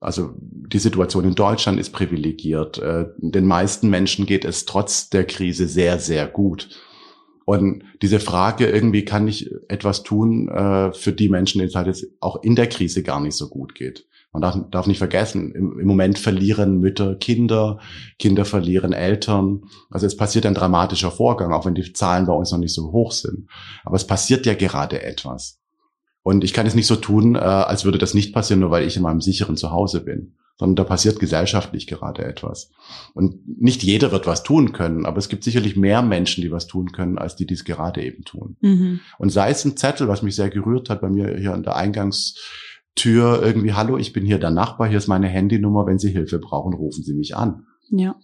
Also 0.00 0.34
die 0.38 0.78
Situation 0.78 1.24
in 1.24 1.34
Deutschland 1.34 1.80
ist 1.80 1.90
privilegiert. 1.90 2.78
Äh, 2.78 3.06
den 3.18 3.46
meisten 3.46 3.88
Menschen 3.88 4.26
geht 4.26 4.44
es 4.44 4.64
trotz 4.64 5.10
der 5.10 5.24
Krise 5.24 5.66
sehr, 5.66 5.98
sehr 5.98 6.26
gut. 6.26 6.68
Und 7.44 7.84
diese 8.02 8.18
Frage, 8.18 8.66
irgendwie 8.66 9.04
kann 9.04 9.28
ich 9.28 9.50
etwas 9.68 10.02
tun 10.02 10.48
äh, 10.48 10.92
für 10.92 11.12
die 11.12 11.28
Menschen, 11.28 11.58
denen 11.58 11.68
es 11.68 11.76
halt 11.76 11.86
jetzt 11.86 12.06
auch 12.20 12.42
in 12.42 12.56
der 12.56 12.68
Krise 12.68 13.02
gar 13.02 13.20
nicht 13.20 13.36
so 13.36 13.48
gut 13.48 13.74
geht. 13.74 14.06
Man 14.36 14.42
darf, 14.42 14.58
darf 14.70 14.86
nicht 14.86 14.98
vergessen, 14.98 15.50
im, 15.52 15.80
im, 15.80 15.86
Moment 15.86 16.18
verlieren 16.18 16.78
Mütter 16.78 17.14
Kinder, 17.14 17.78
Kinder 18.18 18.44
verlieren 18.44 18.92
Eltern. 18.92 19.62
Also 19.90 20.04
es 20.04 20.14
passiert 20.14 20.44
ein 20.44 20.52
dramatischer 20.52 21.10
Vorgang, 21.10 21.54
auch 21.54 21.64
wenn 21.64 21.74
die 21.74 21.90
Zahlen 21.94 22.26
bei 22.26 22.34
uns 22.34 22.52
noch 22.52 22.58
nicht 22.58 22.74
so 22.74 22.92
hoch 22.92 23.12
sind. 23.12 23.48
Aber 23.82 23.96
es 23.96 24.06
passiert 24.06 24.44
ja 24.44 24.52
gerade 24.52 25.02
etwas. 25.02 25.58
Und 26.22 26.44
ich 26.44 26.52
kann 26.52 26.66
es 26.66 26.74
nicht 26.74 26.86
so 26.86 26.96
tun, 26.96 27.34
äh, 27.34 27.38
als 27.38 27.86
würde 27.86 27.96
das 27.96 28.12
nicht 28.12 28.34
passieren, 28.34 28.60
nur 28.60 28.70
weil 28.70 28.86
ich 28.86 28.98
in 28.98 29.02
meinem 29.02 29.22
sicheren 29.22 29.56
Zuhause 29.56 30.02
bin. 30.02 30.34
Sondern 30.58 30.76
da 30.76 30.84
passiert 30.84 31.18
gesellschaftlich 31.18 31.86
gerade 31.86 32.22
etwas. 32.22 32.70
Und 33.14 33.58
nicht 33.58 33.82
jeder 33.82 34.12
wird 34.12 34.26
was 34.26 34.42
tun 34.42 34.72
können, 34.72 35.06
aber 35.06 35.16
es 35.16 35.30
gibt 35.30 35.44
sicherlich 35.44 35.76
mehr 35.76 36.02
Menschen, 36.02 36.42
die 36.42 36.52
was 36.52 36.66
tun 36.66 36.92
können, 36.92 37.16
als 37.16 37.36
die, 37.36 37.46
die 37.46 37.54
es 37.54 37.64
gerade 37.64 38.02
eben 38.04 38.24
tun. 38.24 38.58
Mhm. 38.60 39.00
Und 39.16 39.30
sei 39.30 39.48
es 39.48 39.64
ein 39.64 39.78
Zettel, 39.78 40.08
was 40.08 40.20
mich 40.20 40.36
sehr 40.36 40.50
gerührt 40.50 40.90
hat 40.90 41.00
bei 41.00 41.08
mir 41.08 41.34
hier 41.38 41.54
an 41.54 41.62
der 41.62 41.76
Eingangs 41.76 42.34
Tür 42.96 43.42
irgendwie, 43.42 43.74
hallo, 43.74 43.98
ich 43.98 44.12
bin 44.12 44.24
hier 44.24 44.38
der 44.38 44.50
Nachbar, 44.50 44.88
hier 44.88 44.98
ist 44.98 45.06
meine 45.06 45.28
Handynummer, 45.28 45.86
wenn 45.86 45.98
Sie 45.98 46.10
Hilfe 46.10 46.38
brauchen, 46.38 46.74
rufen 46.74 47.04
Sie 47.04 47.14
mich 47.14 47.36
an. 47.36 47.66
Ja. 47.90 48.16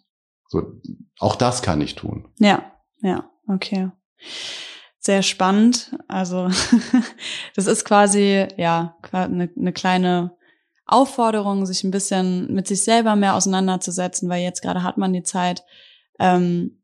So, 0.49 0.81
auch 1.18 1.37
das 1.37 1.62
kann 1.62 1.81
ich 1.81 1.95
tun. 1.95 2.29
Ja, 2.39 2.73
ja, 3.01 3.31
okay. 3.47 3.91
Sehr 4.99 5.23
spannend. 5.23 5.97
Also 6.09 6.49
das 7.55 7.66
ist 7.66 7.85
quasi 7.85 8.47
ja 8.57 8.97
eine, 9.12 9.51
eine 9.57 9.73
kleine 9.73 10.37
Aufforderung, 10.87 11.66
sich 11.66 11.85
ein 11.85 11.91
bisschen 11.91 12.53
mit 12.53 12.66
sich 12.66 12.83
selber 12.83 13.16
mehr 13.16 13.35
auseinanderzusetzen, 13.35 14.29
weil 14.29 14.43
jetzt 14.43 14.62
gerade 14.62 14.83
hat 14.83 14.99
man 14.99 15.12
die 15.12 15.23
Zeit 15.23 15.64
ähm, 16.18 16.83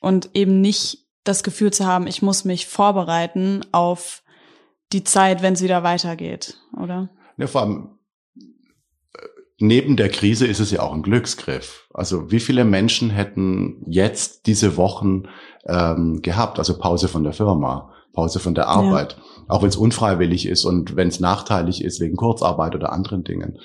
und 0.00 0.30
eben 0.34 0.60
nicht 0.60 1.08
das 1.24 1.42
Gefühl 1.42 1.72
zu 1.72 1.86
haben, 1.86 2.06
ich 2.06 2.22
muss 2.22 2.44
mich 2.44 2.66
vorbereiten 2.66 3.60
auf 3.72 4.22
die 4.92 5.04
Zeit, 5.04 5.42
wenn 5.42 5.54
es 5.54 5.62
wieder 5.62 5.82
weitergeht, 5.82 6.56
oder? 6.76 7.10
Ja, 7.38 7.46
vor 7.46 7.62
allem 7.62 7.88
äh, 8.36 9.22
neben 9.58 9.96
der 9.96 10.08
Krise 10.10 10.46
ist 10.46 10.60
es 10.60 10.70
ja 10.70 10.82
auch 10.82 10.92
ein 10.92 11.02
Glücksgriff. 11.02 11.88
Also 11.94 12.30
wie 12.30 12.40
viele 12.40 12.64
Menschen 12.64 13.10
hätten 13.10 13.82
jetzt 13.86 14.46
diese 14.46 14.76
Wochen 14.76 15.24
ähm, 15.64 16.20
gehabt, 16.22 16.58
also 16.58 16.78
Pause 16.78 17.08
von 17.08 17.24
der 17.24 17.32
Firma, 17.32 17.92
Pause 18.12 18.40
von 18.40 18.54
der 18.54 18.66
Arbeit, 18.68 19.16
ja. 19.16 19.44
auch 19.48 19.62
wenn 19.62 19.68
es 19.68 19.76
unfreiwillig 19.76 20.46
ist 20.46 20.64
und 20.64 20.96
wenn 20.96 21.08
es 21.08 21.20
nachteilig 21.20 21.84
ist 21.84 22.00
wegen 22.00 22.16
Kurzarbeit 22.16 22.74
oder 22.74 22.92
anderen 22.92 23.22
Dingen. 23.22 23.58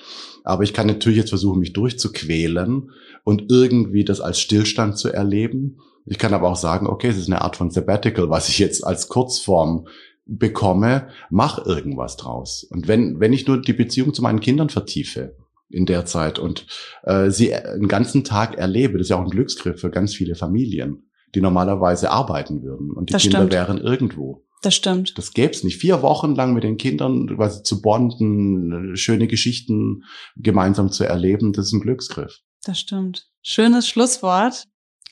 Aber 0.44 0.62
ich 0.62 0.72
kann 0.72 0.86
natürlich 0.86 1.18
jetzt 1.18 1.30
versuchen, 1.30 1.58
mich 1.58 1.72
durchzuquälen 1.72 2.90
und 3.24 3.50
irgendwie 3.50 4.04
das 4.04 4.20
als 4.20 4.38
Stillstand 4.38 4.96
zu 4.96 5.12
erleben. 5.12 5.78
Ich 6.06 6.18
kann 6.18 6.34
aber 6.34 6.50
auch 6.50 6.56
sagen, 6.56 6.86
okay, 6.86 7.08
es 7.08 7.16
ist 7.16 7.28
eine 7.28 7.42
Art 7.42 7.56
von 7.56 7.70
Sabbatical, 7.70 8.30
was 8.30 8.48
ich 8.48 8.58
jetzt 8.58 8.86
als 8.86 9.08
Kurzform 9.08 9.88
bekomme, 10.26 11.08
mach 11.30 11.64
irgendwas 11.64 12.16
draus. 12.16 12.64
Und 12.64 12.88
wenn, 12.88 13.20
wenn 13.20 13.32
ich 13.32 13.46
nur 13.46 13.60
die 13.60 13.72
Beziehung 13.72 14.14
zu 14.14 14.22
meinen 14.22 14.40
Kindern 14.40 14.70
vertiefe 14.70 15.36
in 15.68 15.86
der 15.86 16.06
Zeit 16.06 16.38
und 16.38 16.66
äh, 17.02 17.30
sie 17.30 17.54
einen 17.54 17.88
ganzen 17.88 18.24
Tag 18.24 18.56
erlebe, 18.56 18.98
das 18.98 19.06
ist 19.06 19.10
ja 19.10 19.16
auch 19.16 19.24
ein 19.24 19.30
Glücksgriff 19.30 19.80
für 19.80 19.90
ganz 19.90 20.14
viele 20.14 20.34
Familien, 20.34 21.10
die 21.34 21.40
normalerweise 21.40 22.10
arbeiten 22.10 22.62
würden 22.62 22.92
und 22.92 23.10
die 23.10 23.12
das 23.12 23.22
Kinder 23.22 23.38
stimmt. 23.38 23.52
wären 23.52 23.78
irgendwo. 23.78 24.44
Das 24.62 24.74
stimmt. 24.74 25.18
Das 25.18 25.34
gäbe 25.34 25.52
es 25.52 25.62
nicht. 25.62 25.76
Vier 25.76 26.00
Wochen 26.00 26.34
lang 26.34 26.54
mit 26.54 26.64
den 26.64 26.78
Kindern 26.78 27.26
quasi 27.36 27.62
zu 27.62 27.82
bonden, 27.82 28.96
schöne 28.96 29.26
Geschichten 29.26 30.04
gemeinsam 30.36 30.90
zu 30.90 31.04
erleben, 31.04 31.52
das 31.52 31.66
ist 31.66 31.72
ein 31.74 31.80
Glücksgriff. 31.80 32.40
Das 32.64 32.80
stimmt. 32.80 33.28
Schönes 33.42 33.86
Schlusswort. 33.86 34.64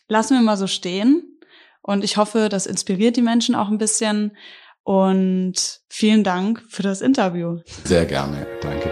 Lassen 0.08 0.38
wir 0.38 0.42
mal 0.42 0.56
so 0.56 0.66
stehen. 0.66 1.38
Und 1.82 2.02
ich 2.02 2.16
hoffe, 2.16 2.48
das 2.48 2.66
inspiriert 2.66 3.16
die 3.16 3.22
Menschen 3.22 3.54
auch 3.54 3.68
ein 3.68 3.76
bisschen. 3.76 4.32
Und 4.84 5.80
vielen 5.88 6.24
Dank 6.24 6.62
für 6.68 6.82
das 6.82 7.00
Interview. 7.00 7.60
Sehr 7.84 8.04
gerne. 8.04 8.46
Danke. 8.60 8.90